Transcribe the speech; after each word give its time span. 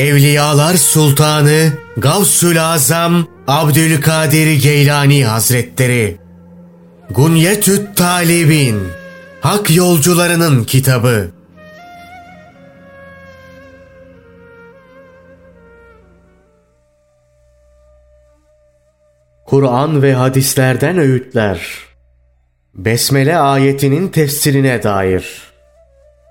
Evliyalar 0.00 0.74
Sultanı 0.74 1.72
Gavsül 1.96 2.64
Azam 2.64 3.26
Abdülkadir 3.46 4.62
Geylani 4.62 5.24
Hazretleri. 5.24 6.18
Gunyetüt 7.10 7.96
Talibin 7.96 8.82
Hak 9.40 9.70
Yolcularının 9.70 10.64
Kitabı. 10.64 11.30
Kur'an 19.46 20.02
ve 20.02 20.14
hadislerden 20.14 20.98
öğütler. 20.98 21.60
Besmele 22.74 23.38
ayetinin 23.38 24.08
tefsirine 24.08 24.82
dair. 24.82 25.42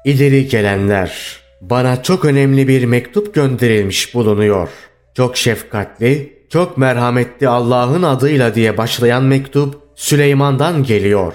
İleri 0.05 0.47
gelenler 0.47 1.38
bana 1.62 2.04
çok 2.04 2.26
önemli 2.26 2.68
bir 2.68 2.86
mektup 2.86 3.34
gönderilmiş 3.34 4.16
bulunuyor. 4.16 4.70
Çok 5.13 5.38
şefkatli, 5.38 6.40
çok 6.50 6.77
merhametli 6.77 7.48
Allah'ın 7.48 8.04
adıyla 8.04 8.55
diye 8.55 8.77
başlayan 8.77 9.23
mektup 9.23 9.81
Süleyman'dan 9.95 10.84
geliyor. 10.84 11.34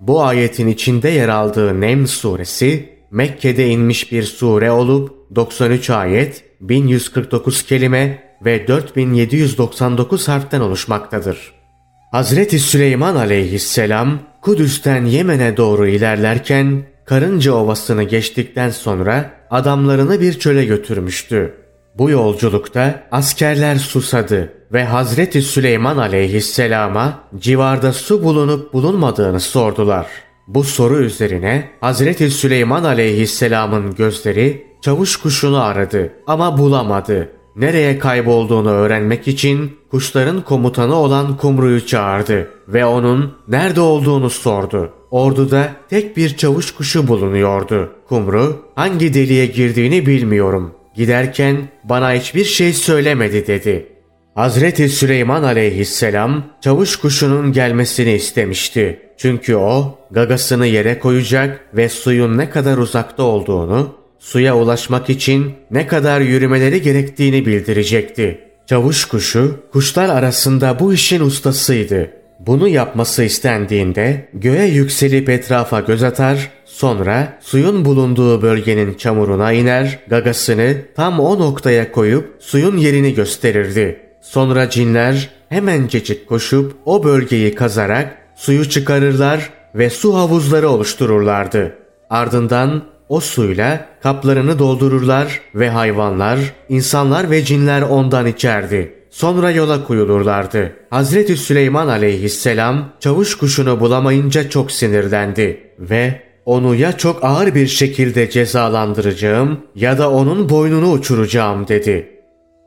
Bu 0.00 0.22
ayetin 0.22 0.68
içinde 0.68 1.08
yer 1.08 1.28
aldığı 1.28 1.80
Nem 1.80 2.06
suresi 2.06 2.98
Mekke'de 3.10 3.68
inmiş 3.68 4.12
bir 4.12 4.22
sure 4.22 4.70
olup 4.70 5.36
93 5.36 5.90
ayet, 5.90 6.44
1149 6.60 7.62
kelime 7.62 8.22
ve 8.44 8.68
4799 8.68 10.28
harften 10.28 10.60
oluşmaktadır. 10.60 11.52
Hazreti 12.12 12.58
Süleyman 12.58 13.16
aleyhisselam 13.16 14.18
Kudüs'ten 14.42 15.04
Yemen'e 15.04 15.56
doğru 15.56 15.86
ilerlerken 15.88 16.82
Karınca 17.08 17.54
Ovası'nı 17.54 18.02
geçtikten 18.02 18.70
sonra 18.70 19.30
adamlarını 19.50 20.20
bir 20.20 20.38
çöle 20.38 20.64
götürmüştü. 20.64 21.54
Bu 21.98 22.10
yolculukta 22.10 23.02
askerler 23.10 23.76
susadı 23.76 24.52
ve 24.72 24.84
Hazreti 24.84 25.42
Süleyman 25.42 25.96
aleyhisselama 25.96 27.24
civarda 27.38 27.92
su 27.92 28.24
bulunup 28.24 28.72
bulunmadığını 28.72 29.40
sordular. 29.40 30.06
Bu 30.48 30.64
soru 30.64 30.98
üzerine 30.98 31.70
Hazreti 31.80 32.30
Süleyman 32.30 32.84
aleyhisselamın 32.84 33.94
gözleri 33.94 34.66
çavuş 34.82 35.16
kuşunu 35.16 35.62
aradı 35.62 36.12
ama 36.26 36.58
bulamadı. 36.58 37.28
Nereye 37.58 37.98
kaybolduğunu 37.98 38.70
öğrenmek 38.70 39.28
için 39.28 39.76
kuşların 39.90 40.44
komutanı 40.44 40.94
olan 40.94 41.36
Kumru'yu 41.36 41.86
çağırdı 41.86 42.50
ve 42.68 42.86
onun 42.86 43.34
nerede 43.48 43.80
olduğunu 43.80 44.30
sordu. 44.30 44.92
Orduda 45.10 45.72
tek 45.90 46.16
bir 46.16 46.36
çavuş 46.36 46.70
kuşu 46.70 47.08
bulunuyordu. 47.08 47.92
Kumru 48.08 48.62
hangi 48.74 49.14
deliğe 49.14 49.46
girdiğini 49.46 50.06
bilmiyorum. 50.06 50.74
Giderken 50.94 51.68
bana 51.84 52.12
hiçbir 52.12 52.44
şey 52.44 52.72
söylemedi 52.72 53.46
dedi. 53.46 53.86
Hazreti 54.34 54.88
Süleyman 54.88 55.42
aleyhisselam 55.42 56.44
çavuş 56.60 56.96
kuşunun 56.96 57.52
gelmesini 57.52 58.12
istemişti. 58.12 59.00
Çünkü 59.16 59.56
o 59.56 59.98
gagasını 60.10 60.66
yere 60.66 60.98
koyacak 60.98 61.60
ve 61.74 61.88
suyun 61.88 62.38
ne 62.38 62.50
kadar 62.50 62.78
uzakta 62.78 63.22
olduğunu, 63.22 63.94
suya 64.18 64.56
ulaşmak 64.56 65.10
için 65.10 65.52
ne 65.70 65.86
kadar 65.86 66.20
yürümeleri 66.20 66.82
gerektiğini 66.82 67.46
bildirecekti. 67.46 68.40
Çavuş 68.66 69.04
kuşu 69.04 69.60
kuşlar 69.72 70.08
arasında 70.08 70.78
bu 70.78 70.92
işin 70.94 71.20
ustasıydı. 71.20 72.10
Bunu 72.38 72.68
yapması 72.68 73.24
istendiğinde 73.24 74.28
göğe 74.34 74.66
yükselip 74.66 75.28
etrafa 75.28 75.80
göz 75.80 76.02
atar, 76.02 76.50
sonra 76.64 77.38
suyun 77.40 77.84
bulunduğu 77.84 78.42
bölgenin 78.42 78.94
çamuruna 78.94 79.52
iner, 79.52 79.98
gagasını 80.08 80.76
tam 80.96 81.20
o 81.20 81.38
noktaya 81.38 81.92
koyup 81.92 82.36
suyun 82.40 82.76
yerini 82.76 83.14
gösterirdi. 83.14 84.00
Sonra 84.20 84.70
cinler 84.70 85.30
hemencecik 85.48 86.28
koşup 86.28 86.76
o 86.84 87.04
bölgeyi 87.04 87.54
kazarak 87.54 88.18
suyu 88.36 88.68
çıkarırlar 88.68 89.50
ve 89.74 89.90
su 89.90 90.14
havuzları 90.14 90.68
oluştururlardı. 90.68 91.78
Ardından 92.10 92.84
o 93.08 93.20
suyla 93.20 93.86
kaplarını 94.02 94.58
doldururlar 94.58 95.40
ve 95.54 95.70
hayvanlar, 95.70 96.38
insanlar 96.68 97.30
ve 97.30 97.44
cinler 97.44 97.82
ondan 97.82 98.26
içerdi. 98.26 98.94
Sonra 99.10 99.50
yola 99.50 99.84
koyulurlardı. 99.84 100.72
Hazreti 100.90 101.36
Süleyman 101.36 101.88
aleyhisselam 101.88 102.92
çavuş 103.00 103.34
kuşunu 103.34 103.80
bulamayınca 103.80 104.50
çok 104.50 104.72
sinirlendi 104.72 105.60
ve 105.78 106.22
onu 106.44 106.74
ya 106.74 106.96
çok 106.96 107.24
ağır 107.24 107.54
bir 107.54 107.66
şekilde 107.66 108.30
cezalandıracağım 108.30 109.60
ya 109.74 109.98
da 109.98 110.10
onun 110.10 110.48
boynunu 110.48 110.92
uçuracağım 110.92 111.68
dedi. 111.68 112.10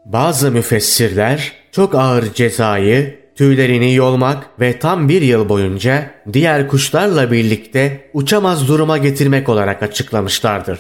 Bazı 0.06 0.52
müfessirler 0.52 1.52
çok 1.72 1.96
ağır 1.96 2.34
cezayı 2.34 3.21
tüylerini 3.42 3.96
yolmak 3.96 4.60
ve 4.60 4.80
tam 4.80 5.10
bir 5.10 5.22
yıl 5.22 5.50
boyunca 5.50 6.12
diğer 6.34 6.68
kuşlarla 6.68 7.32
birlikte 7.32 8.10
uçamaz 8.14 8.68
duruma 8.68 8.98
getirmek 8.98 9.50
olarak 9.50 9.84
açıklamışlardır. 9.84 10.80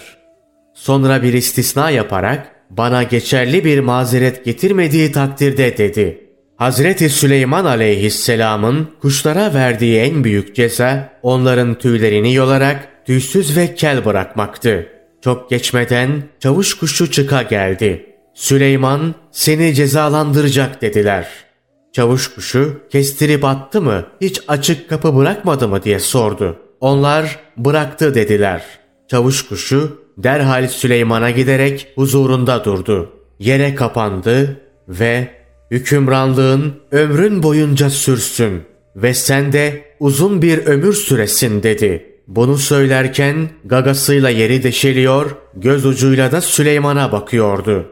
Sonra 0.73 1.23
bir 1.23 1.33
istisna 1.33 1.89
yaparak 1.89 2.51
bana 2.69 3.03
geçerli 3.03 3.65
bir 3.65 3.79
mazeret 3.79 4.45
getirmediği 4.45 5.11
takdirde 5.11 5.77
dedi. 5.77 6.27
Hazreti 6.57 7.09
Süleyman 7.09 7.65
aleyhisselamın 7.65 8.87
kuşlara 9.01 9.53
verdiği 9.53 9.99
en 9.99 10.23
büyük 10.23 10.55
ceza 10.55 11.19
onların 11.23 11.75
tüylerini 11.75 12.33
yolarak 12.33 13.05
tüysüz 13.05 13.57
ve 13.57 13.75
kel 13.75 14.05
bırakmaktı. 14.05 14.87
Çok 15.21 15.49
geçmeden 15.49 16.23
çavuş 16.39 16.73
kuşu 16.73 17.11
çıka 17.11 17.41
geldi. 17.41 18.05
Süleyman 18.33 19.15
seni 19.31 19.73
cezalandıracak 19.73 20.81
dediler. 20.81 21.50
Çavuş 21.93 22.27
kuşu 22.35 22.81
kestirip 22.89 23.45
attı 23.45 23.81
mı 23.81 24.05
hiç 24.21 24.41
açık 24.47 24.89
kapı 24.89 25.15
bırakmadı 25.15 25.67
mı 25.67 25.83
diye 25.83 25.99
sordu. 25.99 26.59
Onlar 26.79 27.39
bıraktı 27.57 28.15
dediler. 28.15 28.63
Çavuş 29.07 29.47
kuşu 29.47 30.01
derhal 30.17 30.67
Süleyman'a 30.67 31.31
giderek 31.31 31.87
huzurunda 31.95 32.65
durdu. 32.65 33.09
Yere 33.39 33.75
kapandı 33.75 34.61
ve 34.87 35.27
hükümranlığın 35.71 36.73
ömrün 36.91 37.43
boyunca 37.43 37.89
sürsün 37.89 38.61
ve 38.95 39.13
sen 39.13 39.53
de 39.53 39.83
uzun 39.99 40.41
bir 40.41 40.65
ömür 40.65 40.93
süresin 40.93 41.63
dedi. 41.63 42.07
Bunu 42.27 42.57
söylerken 42.57 43.49
gagasıyla 43.65 44.29
yeri 44.29 44.63
deşeliyor, 44.63 45.35
göz 45.55 45.85
ucuyla 45.85 46.31
da 46.31 46.41
Süleyman'a 46.41 47.11
bakıyordu. 47.11 47.85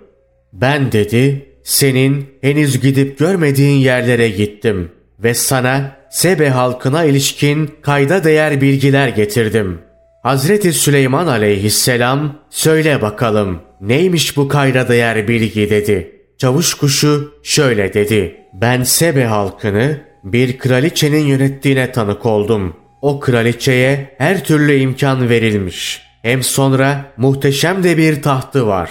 Ben 0.53 0.91
dedi, 0.91 1.48
senin 1.64 2.28
henüz 2.42 2.81
gidip 2.81 3.20
görmediğin 3.20 3.80
yerlere 3.80 4.30
gittim 4.30 4.92
ve 5.20 5.34
sana 5.34 6.00
Sebe 6.12 6.50
halkına 6.50 7.03
ilişkin 7.03 7.70
kayda 7.81 8.24
değer 8.24 8.62
bilgiler 8.62 9.08
getirdim. 9.08 9.78
Hazreti 10.24 10.74
Süleyman 10.74 11.28
aleyhisselam 11.28 12.40
söyle 12.50 13.02
bakalım 13.02 13.62
neymiş 13.81 14.38
bu 14.38 14.47
kayda 14.47 14.88
değer 14.88 15.28
bilgi 15.28 15.70
dedi. 15.70 16.16
Çavuş 16.38 16.74
kuşu 16.74 17.34
şöyle 17.44 17.94
dedi. 17.94 18.36
Ben 18.53 18.84
Sebe 18.84 19.24
halkını 19.24 20.02
bir 20.24 20.58
kraliçenin 20.58 21.26
yönettiğine 21.26 21.91
tanık 21.91 22.26
oldum. 22.26 22.76
O 23.02 23.20
kraliçeye 23.20 24.16
her 24.18 24.44
türlü 24.44 24.76
imkan 24.76 25.30
verilmiş. 25.30 26.02
Hem 26.22 26.44
sonra 26.44 27.06
muhteşem 27.18 27.84
de 27.84 27.97
bir 27.97 28.22
tahtı 28.22 28.68
var. 28.68 28.90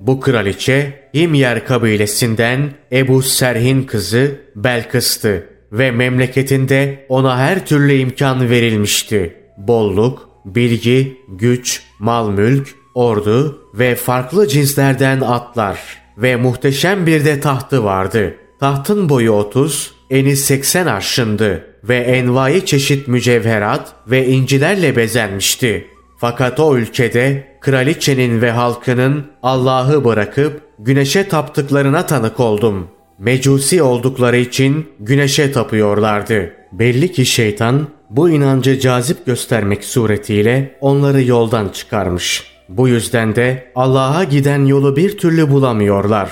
Bu 0.00 0.20
kraliçe 0.20 1.00
Himyer 1.14 1.66
kabilesinden 1.66 2.70
Ebu 2.92 3.22
Serhin 3.22 3.82
kızı 3.82 4.40
Belkıs'tı 4.56 5.46
ve 5.72 5.90
memleketinde 5.90 7.06
ona 7.08 7.38
her 7.38 7.66
türlü 7.66 7.94
imkan 7.94 8.50
verilmişti. 8.50 9.36
Bolluk, 9.58 10.30
bilgi, 10.44 11.16
güç, 11.28 11.82
mal 11.98 12.30
mülk, 12.30 12.68
ordu 12.94 13.68
ve 13.74 13.94
farklı 13.94 14.48
cinslerden 14.48 15.20
atlar 15.20 15.78
ve 16.18 16.36
muhteşem 16.36 17.06
bir 17.06 17.24
de 17.24 17.40
tahtı 17.40 17.84
vardı. 17.84 18.34
Tahtın 18.60 19.08
boyu 19.08 19.32
30, 19.32 19.94
eni 20.10 20.36
80 20.36 20.86
arşındı 20.86 21.66
ve 21.84 21.96
envai 21.96 22.66
çeşit 22.66 23.08
mücevherat 23.08 23.92
ve 24.06 24.26
incilerle 24.26 24.96
bezenmişti. 24.96 25.86
Fakat 26.20 26.60
o 26.60 26.76
ülkede 26.76 27.44
kraliçenin 27.60 28.42
ve 28.42 28.50
halkının 28.50 29.26
Allah'ı 29.42 30.04
bırakıp 30.04 30.62
güneşe 30.78 31.28
taptıklarına 31.28 32.06
tanık 32.06 32.40
oldum. 32.40 32.88
Mecusi 33.18 33.82
oldukları 33.82 34.36
için 34.36 34.88
güneşe 34.98 35.52
tapıyorlardı. 35.52 36.52
Belli 36.72 37.12
ki 37.12 37.26
şeytan 37.26 37.86
bu 38.10 38.30
inancı 38.30 38.80
cazip 38.80 39.26
göstermek 39.26 39.84
suretiyle 39.84 40.76
onları 40.80 41.22
yoldan 41.22 41.68
çıkarmış. 41.68 42.44
Bu 42.68 42.88
yüzden 42.88 43.36
de 43.36 43.72
Allah'a 43.74 44.24
giden 44.24 44.64
yolu 44.64 44.96
bir 44.96 45.18
türlü 45.18 45.50
bulamıyorlar. 45.50 46.30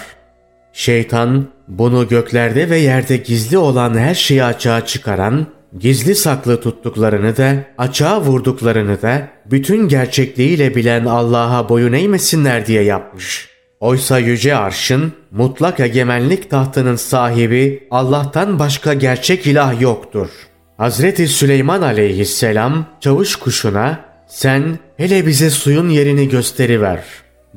Şeytan 0.72 1.46
bunu 1.68 2.08
göklerde 2.08 2.70
ve 2.70 2.78
yerde 2.78 3.16
gizli 3.16 3.58
olan 3.58 3.98
her 3.98 4.14
şeyi 4.14 4.44
açığa 4.44 4.86
çıkaran, 4.86 5.46
gizli 5.78 6.14
saklı 6.14 6.60
tuttuklarını 6.60 7.36
da, 7.36 7.54
açığa 7.78 8.20
vurduklarını 8.20 9.02
da 9.02 9.28
bütün 9.46 9.88
gerçekliğiyle 9.88 10.74
bilen 10.74 11.04
Allah'a 11.04 11.68
boyun 11.68 11.92
eğmesinler 11.92 12.66
diye 12.66 12.82
yapmış. 12.82 13.48
Oysa 13.80 14.18
yüce 14.18 14.56
arşın 14.56 15.12
mutlak 15.30 15.80
egemenlik 15.80 16.50
tahtının 16.50 16.96
sahibi 16.96 17.88
Allah'tan 17.90 18.58
başka 18.58 18.94
gerçek 18.94 19.46
ilah 19.46 19.80
yoktur. 19.80 20.28
Hazreti 20.76 21.28
Süleyman 21.28 21.82
aleyhisselam 21.82 22.86
çavuş 23.00 23.36
kuşuna 23.36 24.04
sen 24.28 24.78
hele 24.96 25.26
bize 25.26 25.50
suyun 25.50 25.88
yerini 25.88 26.28
gösteriver. 26.28 27.04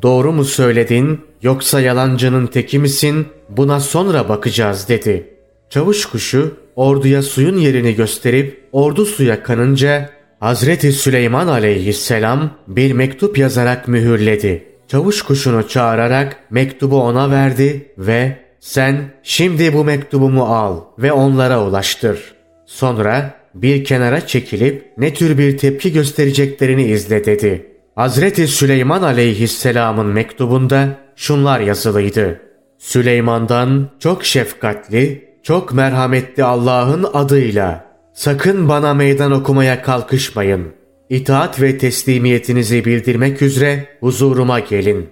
Doğru 0.02 0.32
mu 0.32 0.46
söyledin 0.46 1.22
yoksa 1.42 1.82
yalancının 1.82 2.48
teki 2.48 2.80
misin 2.80 3.28
buna 3.50 3.80
sonra 3.80 4.30
bakacağız 4.30 4.90
dedi. 4.90 5.31
Çavuş 5.72 6.06
kuşu 6.06 6.58
orduya 6.76 7.22
suyun 7.22 7.58
yerini 7.58 7.96
gösterip 7.96 8.64
ordu 8.72 9.06
suya 9.06 9.44
kanınca 9.44 10.10
Hazreti 10.40 10.92
Süleyman 10.92 11.48
aleyhisselam 11.48 12.50
bir 12.68 12.92
mektup 12.92 13.38
yazarak 13.38 13.88
mühürledi. 13.88 14.64
Çavuş 14.88 15.22
kuşunu 15.22 15.68
çağırarak 15.68 16.38
mektubu 16.50 17.02
ona 17.02 17.32
verdi 17.32 17.94
ve 17.98 18.38
sen 18.60 19.12
şimdi 19.24 19.74
bu 19.74 19.84
mektubumu 19.84 20.44
al 20.44 20.82
ve 21.00 21.12
onlara 21.12 21.64
ulaştır. 21.66 22.20
Sonra 22.66 23.34
bir 23.56 23.86
kenara 23.86 24.28
çekilip 24.28 24.86
ne 24.98 25.14
tür 25.14 25.38
bir 25.38 25.58
tepki 25.58 25.94
göstereceklerini 25.94 26.84
izle 26.84 27.26
dedi. 27.26 27.68
Hazreti 27.96 28.48
Süleyman 28.48 29.04
aleyhisselamın 29.04 30.08
mektubunda 30.08 30.88
şunlar 31.16 31.60
yazılıydı. 31.60 32.42
Süleyman'dan 32.78 33.90
çok 34.00 34.26
şefkatli, 34.26 35.31
çok 35.44 35.74
merhametli 35.74 36.44
Allah'ın 36.44 37.06
adıyla 37.14 37.86
sakın 38.14 38.70
bana 38.70 38.94
meydan 38.94 39.32
okumaya 39.32 39.82
kalkışmayın. 39.82 40.68
İtaat 41.10 41.62
ve 41.62 41.78
teslimiyetinizi 41.78 42.86
bildirmek 42.86 43.42
üzere 43.42 43.88
huzuruma 44.00 44.60
gelin. 44.60 45.10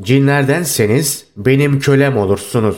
Cinlerdenseniz 0.00 1.26
benim 1.36 1.80
kölem 1.80 2.16
olursunuz. 2.16 2.76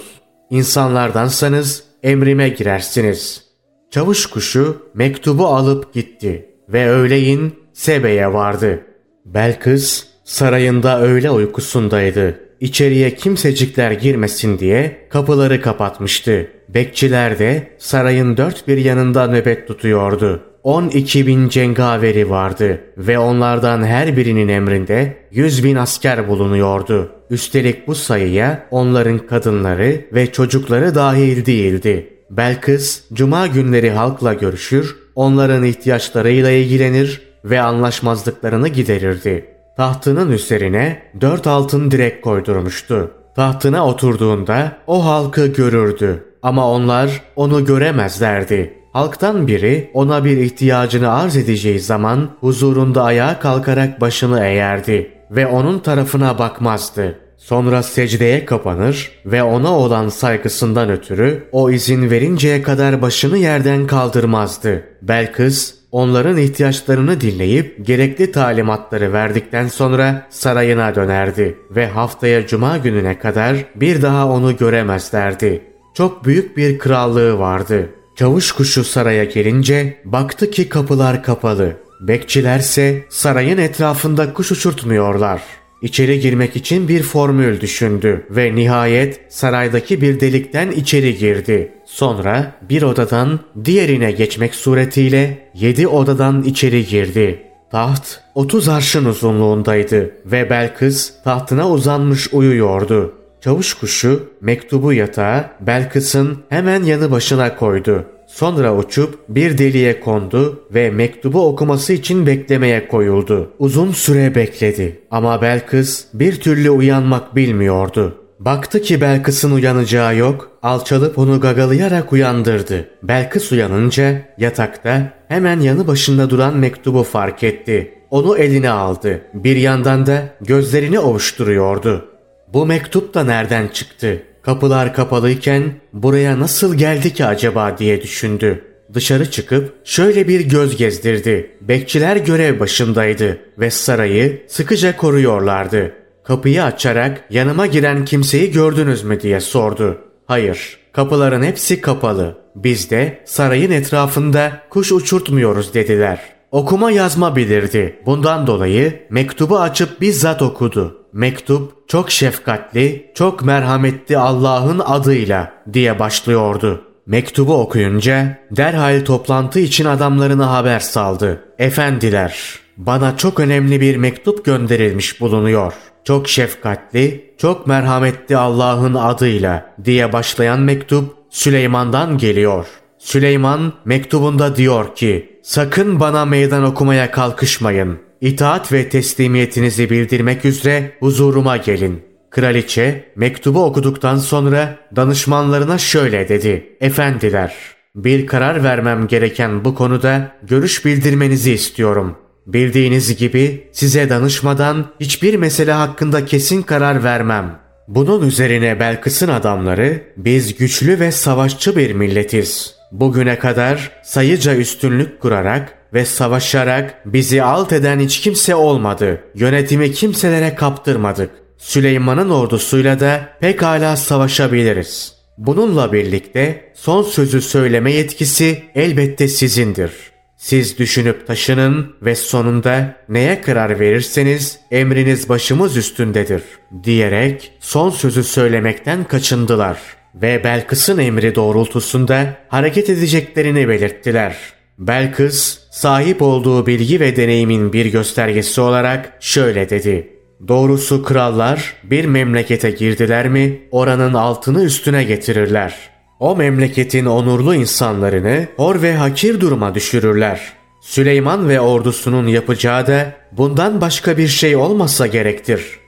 İnsanlardansanız 0.50 1.84
emrime 2.02 2.48
girersiniz. 2.48 3.44
Çavuş 3.90 4.26
kuşu 4.26 4.82
mektubu 4.94 5.46
alıp 5.46 5.94
gitti 5.94 6.48
ve 6.68 6.88
öğleyin 6.88 7.54
Sebe'ye 7.72 8.32
vardı. 8.32 8.80
Belkıs 9.24 10.04
sarayında 10.24 11.00
öğle 11.00 11.30
uykusundaydı. 11.30 12.40
İçeriye 12.62 13.14
kimsecikler 13.14 13.90
girmesin 13.90 14.58
diye 14.58 15.06
kapıları 15.08 15.60
kapatmıştı. 15.60 16.48
Bekçiler 16.68 17.38
de 17.38 17.68
sarayın 17.78 18.36
dört 18.36 18.68
bir 18.68 18.76
yanında 18.76 19.26
nöbet 19.26 19.68
tutuyordu. 19.68 20.42
12 20.62 21.26
bin 21.26 21.48
cengaveri 21.48 22.30
vardı 22.30 22.80
ve 22.96 23.18
onlardan 23.18 23.84
her 23.84 24.16
birinin 24.16 24.48
emrinde 24.48 25.16
100 25.30 25.64
bin 25.64 25.76
asker 25.76 26.28
bulunuyordu. 26.28 27.12
Üstelik 27.30 27.88
bu 27.88 27.94
sayıya 27.94 28.66
onların 28.70 29.18
kadınları 29.18 30.00
ve 30.12 30.32
çocukları 30.32 30.94
dahil 30.94 31.46
değildi. 31.46 32.08
Belkıs 32.30 33.02
cuma 33.12 33.46
günleri 33.46 33.90
halkla 33.90 34.34
görüşür, 34.34 34.96
onların 35.14 35.64
ihtiyaçlarıyla 35.64 36.50
ilgilenir 36.50 37.22
ve 37.44 37.60
anlaşmazlıklarını 37.60 38.68
giderirdi. 38.68 39.51
Tahtının 39.76 40.30
üzerine 40.30 41.02
dört 41.20 41.46
altın 41.46 41.90
direk 41.90 42.22
koydurmuştu. 42.22 43.10
Tahtına 43.36 43.86
oturduğunda 43.86 44.72
o 44.86 45.04
halkı 45.04 45.46
görürdü 45.46 46.24
ama 46.42 46.70
onlar 46.70 47.22
onu 47.36 47.64
göremezlerdi. 47.64 48.74
Halktan 48.92 49.46
biri 49.46 49.90
ona 49.94 50.24
bir 50.24 50.36
ihtiyacını 50.36 51.12
arz 51.12 51.36
edeceği 51.36 51.80
zaman 51.80 52.30
huzurunda 52.40 53.02
ayağa 53.02 53.38
kalkarak 53.38 54.00
başını 54.00 54.46
eğerdi 54.46 55.10
ve 55.30 55.46
onun 55.46 55.78
tarafına 55.78 56.38
bakmazdı. 56.38 57.18
Sonra 57.36 57.82
secdeye 57.82 58.44
kapanır 58.44 59.10
ve 59.26 59.42
ona 59.42 59.78
olan 59.78 60.08
saygısından 60.08 60.90
ötürü 60.90 61.48
o 61.52 61.70
izin 61.70 62.10
verinceye 62.10 62.62
kadar 62.62 63.02
başını 63.02 63.38
yerden 63.38 63.86
kaldırmazdı. 63.86 64.84
Belkıs 65.02 65.81
onların 65.92 66.36
ihtiyaçlarını 66.36 67.20
dinleyip 67.20 67.86
gerekli 67.86 68.32
talimatları 68.32 69.12
verdikten 69.12 69.68
sonra 69.68 70.26
sarayına 70.30 70.94
dönerdi 70.94 71.58
ve 71.70 71.86
haftaya 71.86 72.46
cuma 72.46 72.78
gününe 72.78 73.18
kadar 73.18 73.56
bir 73.74 74.02
daha 74.02 74.28
onu 74.28 74.56
göremezlerdi. 74.56 75.62
Çok 75.94 76.24
büyük 76.24 76.56
bir 76.56 76.78
krallığı 76.78 77.38
vardı. 77.38 77.90
Çavuş 78.16 78.52
kuşu 78.52 78.84
saraya 78.84 79.24
gelince 79.24 80.00
baktı 80.04 80.50
ki 80.50 80.68
kapılar 80.68 81.22
kapalı. 81.22 81.76
Bekçilerse 82.00 83.04
sarayın 83.10 83.58
etrafında 83.58 84.32
kuş 84.32 84.52
uçurtmuyorlar. 84.52 85.42
İçeri 85.82 86.20
girmek 86.20 86.56
için 86.56 86.88
bir 86.88 87.02
formül 87.02 87.60
düşündü 87.60 88.26
ve 88.30 88.54
nihayet 88.54 89.20
saraydaki 89.28 90.00
bir 90.00 90.20
delikten 90.20 90.70
içeri 90.70 91.18
girdi. 91.18 91.72
Sonra 91.86 92.52
bir 92.68 92.82
odadan 92.82 93.40
diğerine 93.64 94.12
geçmek 94.12 94.54
suretiyle 94.54 95.50
yedi 95.54 95.88
odadan 95.88 96.42
içeri 96.42 96.86
girdi. 96.86 97.42
Taht 97.70 98.20
30 98.34 98.68
arşın 98.68 99.04
uzunluğundaydı 99.04 100.14
ve 100.26 100.50
Belkıs 100.50 101.12
tahtına 101.24 101.70
uzanmış 101.70 102.28
uyuyordu. 102.32 103.14
Çavuş 103.40 103.74
kuşu 103.74 104.28
mektubu 104.40 104.92
yatağa 104.92 105.50
Belkıs'ın 105.60 106.38
hemen 106.48 106.82
yanı 106.82 107.10
başına 107.10 107.56
koydu. 107.56 108.06
Sonra 108.32 108.76
uçup 108.76 109.18
bir 109.28 109.58
deliğe 109.58 110.00
kondu 110.00 110.62
ve 110.74 110.90
mektubu 110.90 111.48
okuması 111.48 111.92
için 111.92 112.26
beklemeye 112.26 112.88
koyuldu. 112.88 113.50
Uzun 113.58 113.92
süre 113.92 114.34
bekledi 114.34 115.00
ama 115.10 115.42
Belkıs 115.42 116.04
bir 116.14 116.40
türlü 116.40 116.70
uyanmak 116.70 117.36
bilmiyordu. 117.36 118.18
Baktı 118.40 118.82
ki 118.82 119.00
Belkıs'ın 119.00 119.52
uyanacağı 119.52 120.16
yok, 120.16 120.50
alçalıp 120.62 121.18
onu 121.18 121.40
gagalayarak 121.40 122.12
uyandırdı. 122.12 122.88
Belkıs 123.02 123.52
uyanınca 123.52 124.22
yatakta 124.38 125.12
hemen 125.28 125.60
yanı 125.60 125.86
başında 125.86 126.30
duran 126.30 126.56
mektubu 126.56 127.02
fark 127.02 127.42
etti. 127.42 127.94
Onu 128.10 128.38
eline 128.38 128.70
aldı. 128.70 129.22
Bir 129.34 129.56
yandan 129.56 130.06
da 130.06 130.22
gözlerini 130.40 130.98
ovuşturuyordu. 130.98 132.08
Bu 132.52 132.66
mektup 132.66 133.14
da 133.14 133.24
nereden 133.24 133.68
çıktı? 133.68 134.22
Kapılar 134.42 134.94
kapalıyken 134.94 135.74
buraya 135.92 136.40
nasıl 136.40 136.74
geldi 136.74 137.14
ki 137.14 137.24
acaba 137.24 137.78
diye 137.78 138.02
düşündü. 138.02 138.64
Dışarı 138.94 139.30
çıkıp 139.30 139.74
şöyle 139.84 140.28
bir 140.28 140.40
göz 140.40 140.76
gezdirdi. 140.76 141.50
Bekçiler 141.60 142.16
görev 142.16 142.60
başındaydı 142.60 143.40
ve 143.58 143.70
sarayı 143.70 144.42
sıkıca 144.48 144.96
koruyorlardı. 144.96 145.92
Kapıyı 146.24 146.64
açarak 146.64 147.24
yanıma 147.30 147.66
giren 147.66 148.04
kimseyi 148.04 148.50
gördünüz 148.50 149.04
mü 149.04 149.20
diye 149.20 149.40
sordu. 149.40 149.98
Hayır, 150.26 150.78
kapıların 150.92 151.42
hepsi 151.42 151.80
kapalı. 151.80 152.38
Biz 152.56 152.90
de 152.90 153.22
sarayın 153.24 153.70
etrafında 153.70 154.52
kuş 154.70 154.92
uçurtmuyoruz 154.92 155.74
dediler. 155.74 156.20
Okuma 156.50 156.90
yazma 156.90 157.36
bilirdi. 157.36 157.96
Bundan 158.06 158.46
dolayı 158.46 159.06
mektubu 159.10 159.60
açıp 159.60 160.00
bizzat 160.00 160.42
okudu. 160.42 161.01
Mektup 161.12 161.88
çok 161.88 162.10
şefkatli, 162.10 163.10
çok 163.14 163.44
merhametli 163.44 164.18
Allah'ın 164.18 164.78
adıyla 164.78 165.52
diye 165.72 165.98
başlıyordu. 165.98 166.84
Mektubu 167.06 167.54
okuyunca 167.54 168.38
derhal 168.50 169.04
toplantı 169.04 169.60
için 169.60 169.84
adamlarına 169.84 170.50
haber 170.52 170.80
saldı. 170.80 171.44
Efendiler, 171.58 172.58
bana 172.76 173.16
çok 173.16 173.40
önemli 173.40 173.80
bir 173.80 173.96
mektup 173.96 174.44
gönderilmiş 174.44 175.20
bulunuyor. 175.20 175.72
Çok 176.04 176.28
şefkatli, 176.28 177.34
çok 177.38 177.66
merhametli 177.66 178.36
Allah'ın 178.36 178.94
adıyla 178.94 179.74
diye 179.84 180.12
başlayan 180.12 180.60
mektup 180.60 181.14
Süleyman'dan 181.30 182.18
geliyor. 182.18 182.66
Süleyman 182.98 183.72
mektubunda 183.84 184.56
diyor 184.56 184.94
ki, 184.94 185.40
sakın 185.42 186.00
bana 186.00 186.24
meydan 186.24 186.64
okumaya 186.64 187.10
kalkışmayın. 187.10 187.98
İtaat 188.22 188.72
ve 188.72 188.88
teslimiyetinizi 188.88 189.90
bildirmek 189.90 190.44
üzere 190.44 190.92
huzuruma 191.00 191.56
gelin. 191.56 192.02
Kraliçe 192.30 193.04
mektubu 193.16 193.64
okuduktan 193.64 194.16
sonra 194.16 194.78
danışmanlarına 194.96 195.78
şöyle 195.78 196.28
dedi. 196.28 196.76
Efendiler, 196.80 197.54
bir 197.94 198.26
karar 198.26 198.64
vermem 198.64 199.06
gereken 199.06 199.64
bu 199.64 199.74
konuda 199.74 200.32
görüş 200.42 200.84
bildirmenizi 200.84 201.52
istiyorum. 201.52 202.16
Bildiğiniz 202.46 203.16
gibi 203.16 203.68
size 203.72 204.10
danışmadan 204.10 204.86
hiçbir 205.00 205.34
mesele 205.34 205.72
hakkında 205.72 206.24
kesin 206.24 206.62
karar 206.62 207.04
vermem. 207.04 207.58
Bunun 207.88 208.26
üzerine 208.26 208.80
Belkıs'ın 208.80 209.28
adamları 209.28 210.02
biz 210.16 210.56
güçlü 210.56 211.00
ve 211.00 211.12
savaşçı 211.12 211.76
bir 211.76 211.92
milletiz. 211.92 212.74
Bugüne 212.92 213.38
kadar 213.38 213.90
sayıca 214.04 214.56
üstünlük 214.56 215.20
kurarak 215.20 215.81
ve 215.94 216.04
savaşarak 216.04 217.02
bizi 217.06 217.42
alt 217.42 217.72
eden 217.72 218.00
hiç 218.00 218.20
kimse 218.20 218.54
olmadı. 218.54 219.24
Yönetimi 219.34 219.92
kimselere 219.92 220.54
kaptırmadık. 220.54 221.30
Süleyman'ın 221.58 222.30
ordusuyla 222.30 223.00
da 223.00 223.28
pekala 223.40 223.96
savaşabiliriz. 223.96 225.14
Bununla 225.38 225.92
birlikte 225.92 226.72
son 226.74 227.02
sözü 227.02 227.42
söyleme 227.42 227.92
yetkisi 227.92 228.62
elbette 228.74 229.28
sizindir. 229.28 229.92
Siz 230.36 230.78
düşünüp 230.78 231.26
taşının 231.26 231.94
ve 232.02 232.14
sonunda 232.14 232.96
neye 233.08 233.40
karar 233.40 233.80
verirseniz 233.80 234.58
emriniz 234.70 235.28
başımız 235.28 235.76
üstündedir 235.76 236.42
diyerek 236.84 237.52
son 237.60 237.90
sözü 237.90 238.24
söylemekten 238.24 239.04
kaçındılar 239.04 239.78
ve 240.14 240.44
Belkıs'ın 240.44 240.98
emri 240.98 241.34
doğrultusunda 241.34 242.36
hareket 242.48 242.90
edeceklerini 242.90 243.68
belirttiler. 243.68 244.36
Belkıs 244.78 245.61
sahip 245.72 246.22
olduğu 246.22 246.66
bilgi 246.66 247.00
ve 247.00 247.16
deneyimin 247.16 247.72
bir 247.72 247.86
göstergesi 247.86 248.60
olarak 248.60 249.12
şöyle 249.20 249.70
dedi. 249.70 250.08
Doğrusu 250.48 251.02
krallar 251.02 251.74
bir 251.84 252.04
memlekete 252.04 252.70
girdiler 252.70 253.28
mi 253.28 253.62
oranın 253.70 254.14
altını 254.14 254.64
üstüne 254.64 255.04
getirirler. 255.04 255.74
O 256.20 256.36
memleketin 256.36 257.06
onurlu 257.06 257.54
insanlarını 257.54 258.46
hor 258.56 258.82
ve 258.82 258.94
hakir 258.94 259.40
duruma 259.40 259.74
düşürürler. 259.74 260.52
Süleyman 260.80 261.48
ve 261.48 261.60
ordusunun 261.60 262.26
yapacağı 262.26 262.86
da 262.86 263.12
bundan 263.32 263.80
başka 263.80 264.18
bir 264.18 264.28
şey 264.28 264.56
olmasa 264.56 265.06
gerektir.'' 265.06 265.82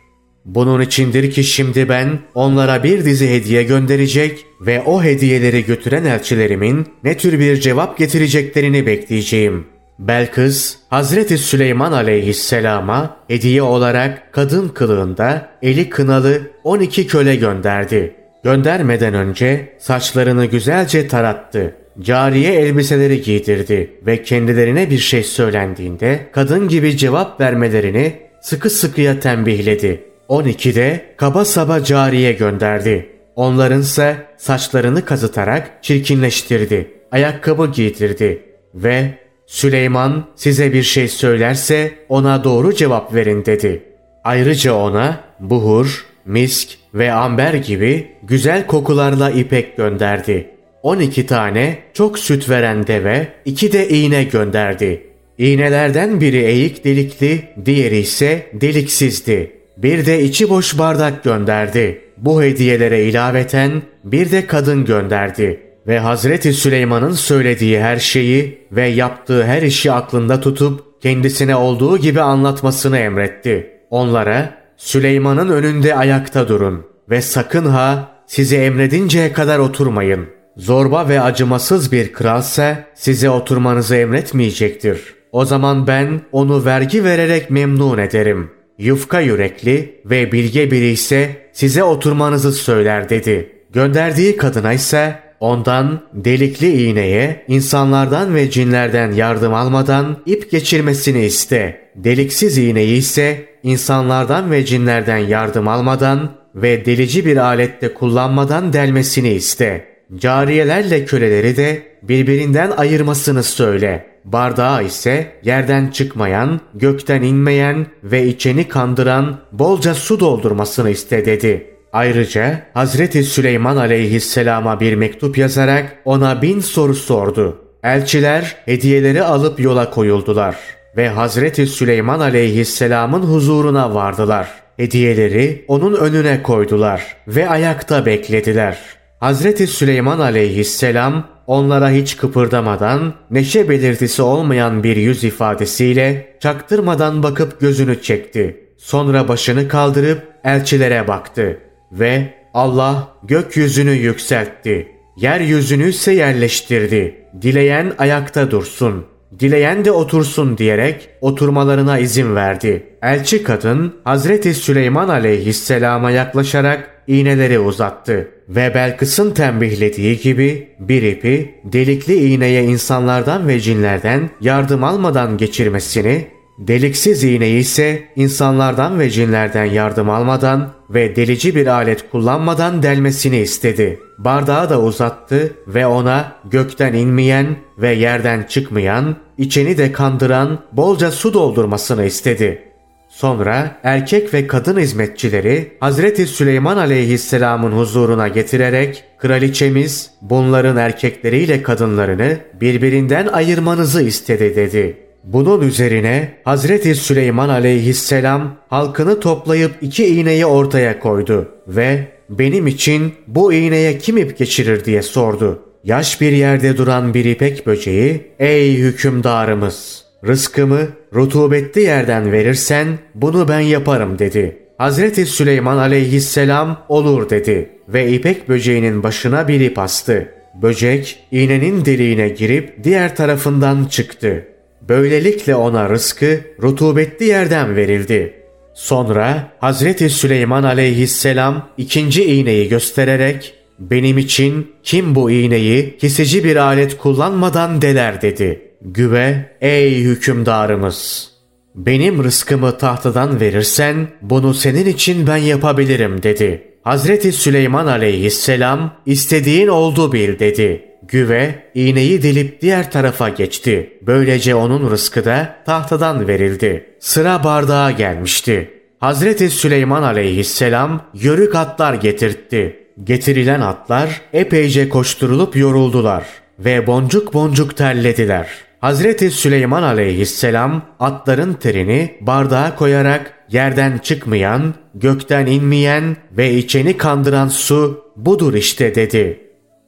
Bunun 0.45 0.81
içindir 0.81 1.31
ki 1.31 1.45
şimdi 1.45 1.89
ben 1.89 2.19
onlara 2.35 2.83
bir 2.83 3.05
dizi 3.05 3.31
hediye 3.31 3.63
gönderecek 3.63 4.47
ve 4.61 4.83
o 4.87 5.03
hediyeleri 5.03 5.65
götüren 5.65 6.05
elçilerimin 6.05 6.87
ne 7.05 7.17
tür 7.17 7.39
bir 7.39 7.61
cevap 7.61 7.99
getireceklerini 7.99 8.87
bekleyeceğim. 8.87 9.74
Belkıs, 9.99 10.77
Hazreti 10.91 11.39
Süleyman 11.39 11.93
aleyhisselama 11.93 13.17
hediye 13.29 13.63
olarak 13.63 14.33
kadın 14.33 14.69
kılığında 14.69 15.49
eli 15.63 15.91
kınalı 15.91 16.41
12 16.65 17.07
köle 17.07 17.37
gönderdi. 17.37 18.15
Göndermeden 18.45 19.15
önce 19.15 19.77
saçlarını 19.79 20.47
güzelce 20.47 21.09
tarattı. 21.09 21.75
Cariye 22.01 22.55
elbiseleri 22.55 23.23
giydirdi 23.23 23.91
ve 24.07 24.23
kendilerine 24.23 24.91
bir 24.91 24.99
şey 24.99 25.23
söylendiğinde 25.23 26.27
kadın 26.33 26.69
gibi 26.69 26.97
cevap 26.97 27.41
vermelerini 27.41 28.13
sıkı 28.41 28.71
sıkıya 28.71 29.21
tembihledi. 29.21 30.05
12'de 30.29 31.05
kaba 31.17 31.45
saba 31.45 31.85
cariye 31.85 32.33
gönderdi. 32.33 33.11
Onlarınsa 33.37 34.17
saçlarını 34.37 35.05
kazıtarak 35.05 35.71
çirkinleştirdi. 35.83 36.91
Ayakkabı 37.13 37.73
giydirdi 37.73 38.43
ve 38.75 39.24
Süleyman 39.47 40.25
size 40.37 40.73
bir 40.73 40.83
şey 40.83 41.09
söylerse 41.09 41.93
ona 42.09 42.45
doğru 42.45 42.75
cevap 42.75 43.15
verin 43.15 43.45
dedi. 43.45 43.83
Ayrıca 44.25 44.75
ona 44.75 45.21
buhur, 45.41 46.07
misk 46.25 46.69
ve 46.95 47.13
amber 47.13 47.55
gibi 47.55 48.07
güzel 48.23 48.67
kokularla 48.67 49.31
ipek 49.31 49.77
gönderdi. 49.77 50.51
12 50.83 51.27
tane 51.27 51.79
çok 51.95 52.19
süt 52.19 52.51
veren 52.51 52.87
deve, 52.87 53.29
iki 53.45 53.73
de 53.73 53.89
iğne 53.89 54.25
gönderdi. 54.25 55.07
İğnelerden 55.39 56.21
biri 56.21 56.39
eğik 56.39 56.85
delikli, 56.85 57.45
diğeri 57.65 57.99
ise 57.99 58.47
deliksizdi. 58.53 59.53
Bir 59.77 60.07
de 60.07 60.23
içi 60.23 60.51
boş 60.51 60.79
bardak 60.79 61.25
gönderdi. 61.25 62.01
Bu 62.17 62.43
hediyelere 62.43 63.05
ilaveten 63.05 63.83
bir 64.05 64.31
de 64.31 64.47
kadın 64.47 64.85
gönderdi 64.85 65.74
ve 65.87 65.99
Hazreti 65.99 66.53
Süleyman'ın 66.53 67.13
söylediği 67.13 67.81
her 67.81 67.97
şeyi 67.97 68.67
ve 68.73 68.87
yaptığı 68.87 69.45
her 69.45 69.63
işi 69.63 69.93
aklında 69.93 70.41
tutup 70.41 71.03
kendisine 71.03 71.57
olduğu 71.57 71.99
gibi 71.99 72.21
anlatmasını 72.21 72.99
emretti. 72.99 73.71
Onlara 73.91 74.55
Süleyman'ın 74.77 75.49
önünde 75.49 75.95
ayakta 75.95 76.49
durun 76.49 76.87
ve 77.11 77.23
sakın 77.23 77.67
ha 77.67 78.09
sizi 78.27 78.57
emredinceye 78.57 79.33
kadar 79.33 79.59
oturmayın. 79.59 80.27
Zorba 80.57 81.09
ve 81.09 81.21
acımasız 81.21 81.93
bir 81.93 82.13
kralsa 82.13 82.85
size 82.95 83.31
oturmanızı 83.31 83.97
emretmeyecektir. 83.97 85.15
O 85.33 85.45
zaman 85.45 85.87
ben 85.87 86.21
onu 86.33 86.65
vergi 86.65 87.05
vererek 87.05 87.51
memnun 87.51 87.99
ederim 87.99 88.51
yufka 88.79 89.21
yürekli 89.21 90.01
ve 90.05 90.33
bilge 90.33 90.71
biri 90.71 90.87
ise 90.87 91.31
size 91.53 91.85
oturmanızı 91.85 92.53
söyler 92.53 93.09
dedi. 93.09 93.53
Gönderdiği 93.73 94.37
kadına 94.37 94.73
ise 94.73 95.24
ondan 95.41 96.01
delikli 96.13 96.85
iğneye 96.85 97.45
insanlardan 97.49 98.35
ve 98.35 98.51
cinlerden 98.51 99.13
yardım 99.13 99.55
almadan 99.55 100.17
ip 100.27 100.51
geçirmesini 100.51 101.25
iste. 101.25 101.91
Deliksiz 101.97 102.59
iğneyi 102.59 102.97
ise 102.97 103.45
insanlardan 103.63 104.51
ve 104.51 104.65
cinlerden 104.65 105.19
yardım 105.19 105.69
almadan 105.69 106.31
ve 106.55 106.85
delici 106.85 107.27
bir 107.27 107.37
alette 107.37 107.95
kullanmadan 107.95 108.73
delmesini 108.73 109.31
iste. 109.31 109.85
Cariyelerle 110.17 111.05
köleleri 111.05 111.57
de 111.57 111.83
birbirinden 112.03 112.71
ayırmasını 112.71 113.43
söyle.'' 113.43 114.15
Bardağı 114.25 114.85
ise 114.85 115.33
yerden 115.43 115.89
çıkmayan, 115.89 116.61
gökten 116.75 117.23
inmeyen 117.23 117.87
ve 118.05 118.27
içeni 118.27 118.69
kandıran 118.69 119.41
bolca 119.53 119.95
su 119.95 120.21
doldurmasını 120.21 120.91
iste 120.91 121.27
dedi. 121.27 121.74
Ayrıca 121.95 122.61
Hazreti 122.75 123.25
Süleyman 123.25 123.77
aleyhisselama 123.77 124.81
bir 124.81 124.95
mektup 124.95 125.39
yazarak 125.39 125.97
ona 126.05 126.43
bin 126.43 126.61
soru 126.61 126.95
sordu. 126.95 127.59
Elçiler 127.83 128.57
hediyeleri 128.65 129.23
alıp 129.23 129.61
yola 129.61 129.91
koyuldular 129.91 130.57
ve 130.97 131.09
Hazreti 131.09 131.67
Süleyman 131.67 132.21
aleyhisselamın 132.21 133.23
huzuruna 133.23 133.95
vardılar. 133.95 134.49
Hediyeleri 134.77 135.65
onun 135.69 135.95
önüne 135.95 136.43
koydular 136.43 137.17
ve 137.29 137.49
ayakta 137.49 138.07
beklediler. 138.07 138.79
Hazreti 139.21 139.67
Süleyman 139.67 140.19
aleyhisselam 140.19 141.29
onlara 141.47 141.91
hiç 141.91 142.17
kıpırdamadan, 142.17 143.15
neşe 143.31 143.69
belirtisi 143.69 144.23
olmayan 144.23 144.85
bir 144.85 144.97
yüz 144.97 145.25
ifadesiyle 145.25 146.37
çaktırmadan 146.41 147.23
bakıp 147.23 147.61
gözünü 147.61 148.03
çekti. 148.03 148.61
Sonra 148.79 149.29
başını 149.29 149.69
kaldırıp 149.69 150.23
elçilere 150.45 151.09
baktı 151.09 151.59
ve 151.99 152.35
Allah 152.55 153.09
gökyüzünü 153.23 153.91
yükseltti. 153.91 154.89
Yeryüzünü 155.17 155.89
ise 155.89 156.13
yerleştirdi. 156.13 157.15
Dileyen 157.43 157.93
ayakta 157.99 158.51
dursun. 158.51 159.07
Dileyen 159.41 159.85
de 159.85 159.91
otursun 159.91 160.59
diyerek 160.59 161.09
oturmalarına 161.21 161.99
izin 161.99 162.35
verdi. 162.35 162.87
Elçi 163.03 163.43
kadın 163.43 163.95
Hazreti 164.05 164.55
Süleyman 164.55 165.09
aleyhisselama 165.09 166.11
yaklaşarak 166.11 166.91
iğneleri 167.07 167.59
uzattı 167.59 168.29
ve 168.49 168.73
Belkıs'ın 168.75 169.31
tembihlediği 169.31 170.19
gibi 170.19 170.69
bir 170.79 171.03
ipi 171.03 171.55
delikli 171.65 172.15
iğneye 172.15 172.65
insanlardan 172.65 173.49
ve 173.49 173.61
cinlerden 173.61 174.31
yardım 174.41 174.85
almadan 174.85 175.37
geçirmesini, 175.37 176.27
deliksiz 176.59 177.25
iğneyi 177.25 177.59
ise 177.59 178.09
insanlardan 178.17 178.99
ve 178.99 179.11
cinlerden 179.11 179.65
yardım 179.65 180.11
almadan 180.11 180.73
ve 180.91 181.17
delici 181.17 181.55
bir 181.55 181.67
alet 181.67 182.11
kullanmadan 182.11 182.83
delmesini 182.83 183.39
istedi. 183.39 184.01
Bardağı 184.19 184.71
da 184.71 184.81
uzattı 184.81 185.53
ve 185.67 185.87
ona 185.87 186.33
gökten 186.45 186.93
inmeyen 186.93 187.57
ve 187.79 187.93
yerden 187.93 188.43
çıkmayan, 188.43 189.17
içeni 189.39 189.79
de 189.79 189.93
kandıran 189.93 190.59
bolca 190.73 191.11
su 191.11 191.35
doldurmasını 191.35 192.05
istedi. 192.05 192.63
Sonra 193.09 193.81
erkek 193.83 194.35
ve 194.35 194.47
kadın 194.47 194.81
hizmetçileri 194.81 195.73
Hazreti 195.81 196.27
Süleyman 196.27 196.77
aleyhisselamın 196.77 197.73
huzuruna 197.73 198.29
getirerek 198.29 199.05
kraliçemiz 199.19 200.11
bunların 200.23 200.77
erkekleriyle 200.77 201.63
kadınlarını 201.63 202.39
birbirinden 202.61 203.27
ayırmanızı 203.27 204.03
istedi 204.03 204.57
dedi. 204.57 205.04
Bunun 205.25 205.61
üzerine 205.61 206.35
Hazreti 206.45 206.95
Süleyman 206.95 207.49
aleyhisselam 207.49 208.57
halkını 208.69 209.21
toplayıp 209.21 209.73
iki 209.81 210.07
iğneyi 210.07 210.47
ortaya 210.47 210.99
koydu 210.99 211.49
ve 211.69 212.09
benim 212.31 212.67
için 212.67 213.13
bu 213.27 213.53
iğneye 213.53 213.99
kim 213.99 214.17
ip 214.17 214.39
geçirir 214.39 214.85
diye 214.85 215.03
sordu. 215.03 215.63
Yaş 215.85 216.21
bir 216.21 216.33
yerde 216.33 216.77
duran 216.77 217.15
bir 217.15 217.25
ipek 217.25 217.67
böceği 217.67 218.31
ey 218.39 218.77
hükümdarımız 218.77 220.05
Rızkımı 220.27 220.89
rutubetli 221.15 221.81
yerden 221.81 222.33
verirsen 222.33 222.87
bunu 223.15 223.49
ben 223.49 223.61
yaparım 223.61 224.19
dedi. 224.19 224.59
Hazreti 224.79 225.27
Süleyman 225.27 225.79
aleyhisselam 225.79 226.85
olur 226.89 227.31
dedi 227.31 227.71
ve 227.89 228.13
ipek 228.13 228.49
böceğinin 228.49 229.03
başına 229.03 229.49
bir 229.49 229.61
ip 229.61 229.79
astı. 229.79 230.29
Böcek 230.63 231.19
iğnenin 231.31 231.85
deliğine 231.85 232.29
girip 232.29 232.85
diğer 232.85 233.17
tarafından 233.17 233.85
çıktı. 233.85 234.54
Böylelikle 234.89 235.55
ona 235.55 235.91
rızkı 235.91 236.41
rutubetli 236.63 237.27
yerden 237.27 237.77
verildi. 237.77 238.35
Sonra 238.75 239.53
Hazreti 239.59 240.11
Süleyman 240.11 240.63
aleyhisselam 240.63 241.69
ikinci 241.79 242.25
iğneyi 242.25 242.69
göstererek 242.69 243.55
benim 243.79 244.19
için 244.19 244.73
kim 244.83 245.15
bu 245.15 245.31
iğneyi 245.31 245.99
kesici 245.99 246.45
bir 246.45 246.57
alet 246.57 246.99
kullanmadan 246.99 247.83
deler 247.83 248.23
dedi.'' 248.23 248.75
Güve 248.85 249.57
ey 249.61 249.99
hükümdarımız! 249.99 251.31
Benim 251.75 252.25
rızkımı 252.25 252.79
tahtadan 252.79 253.41
verirsen 253.41 254.09
bunu 254.23 254.55
senin 254.55 254.87
için 254.87 255.27
ben 255.27 255.37
yapabilirim 255.37 256.23
dedi. 256.23 256.63
Hazreti 256.83 257.33
Süleyman 257.33 257.87
aleyhisselam 257.87 258.95
istediğin 259.07 259.69
oldu 259.69 260.13
bil 260.13 260.39
dedi. 260.39 260.85
Güve 261.09 261.55
iğneyi 261.75 262.23
delip 262.23 262.61
diğer 262.61 262.91
tarafa 262.91 263.29
geçti. 263.29 263.99
Böylece 264.03 264.55
onun 264.55 264.91
rızkı 264.91 265.25
da 265.25 265.57
tahtadan 265.67 266.29
verildi. 266.29 266.87
Sıra 267.01 267.45
bardağa 267.45 267.91
gelmişti. 267.91 268.71
Hazreti 269.01 269.51
Süleyman 269.51 270.03
aleyhisselam 270.03 271.03
yörük 271.15 271.55
atlar 271.55 271.95
getirtti. 271.95 272.77
Getirilen 273.05 273.61
atlar 273.61 274.21
epeyce 274.33 274.89
koşturulup 274.89 275.57
yoruldular 275.57 276.25
ve 276.59 276.87
boncuk 276.87 277.35
boncuk 277.35 277.77
terlediler. 277.77 278.49
Hazreti 278.81 279.31
Süleyman 279.31 279.83
aleyhisselam 279.83 280.83
atların 281.01 281.55
terini 281.55 282.15
bardağa 282.21 282.77
koyarak 282.77 283.35
yerden 283.51 283.99
çıkmayan, 283.99 284.75
gökten 284.95 285.47
inmeyen 285.47 286.17
ve 286.33 286.55
içeni 286.55 286.97
kandıran 286.97 287.49
su 287.49 288.05
budur 288.17 288.55
işte 288.55 288.95
dedi. 288.95 289.41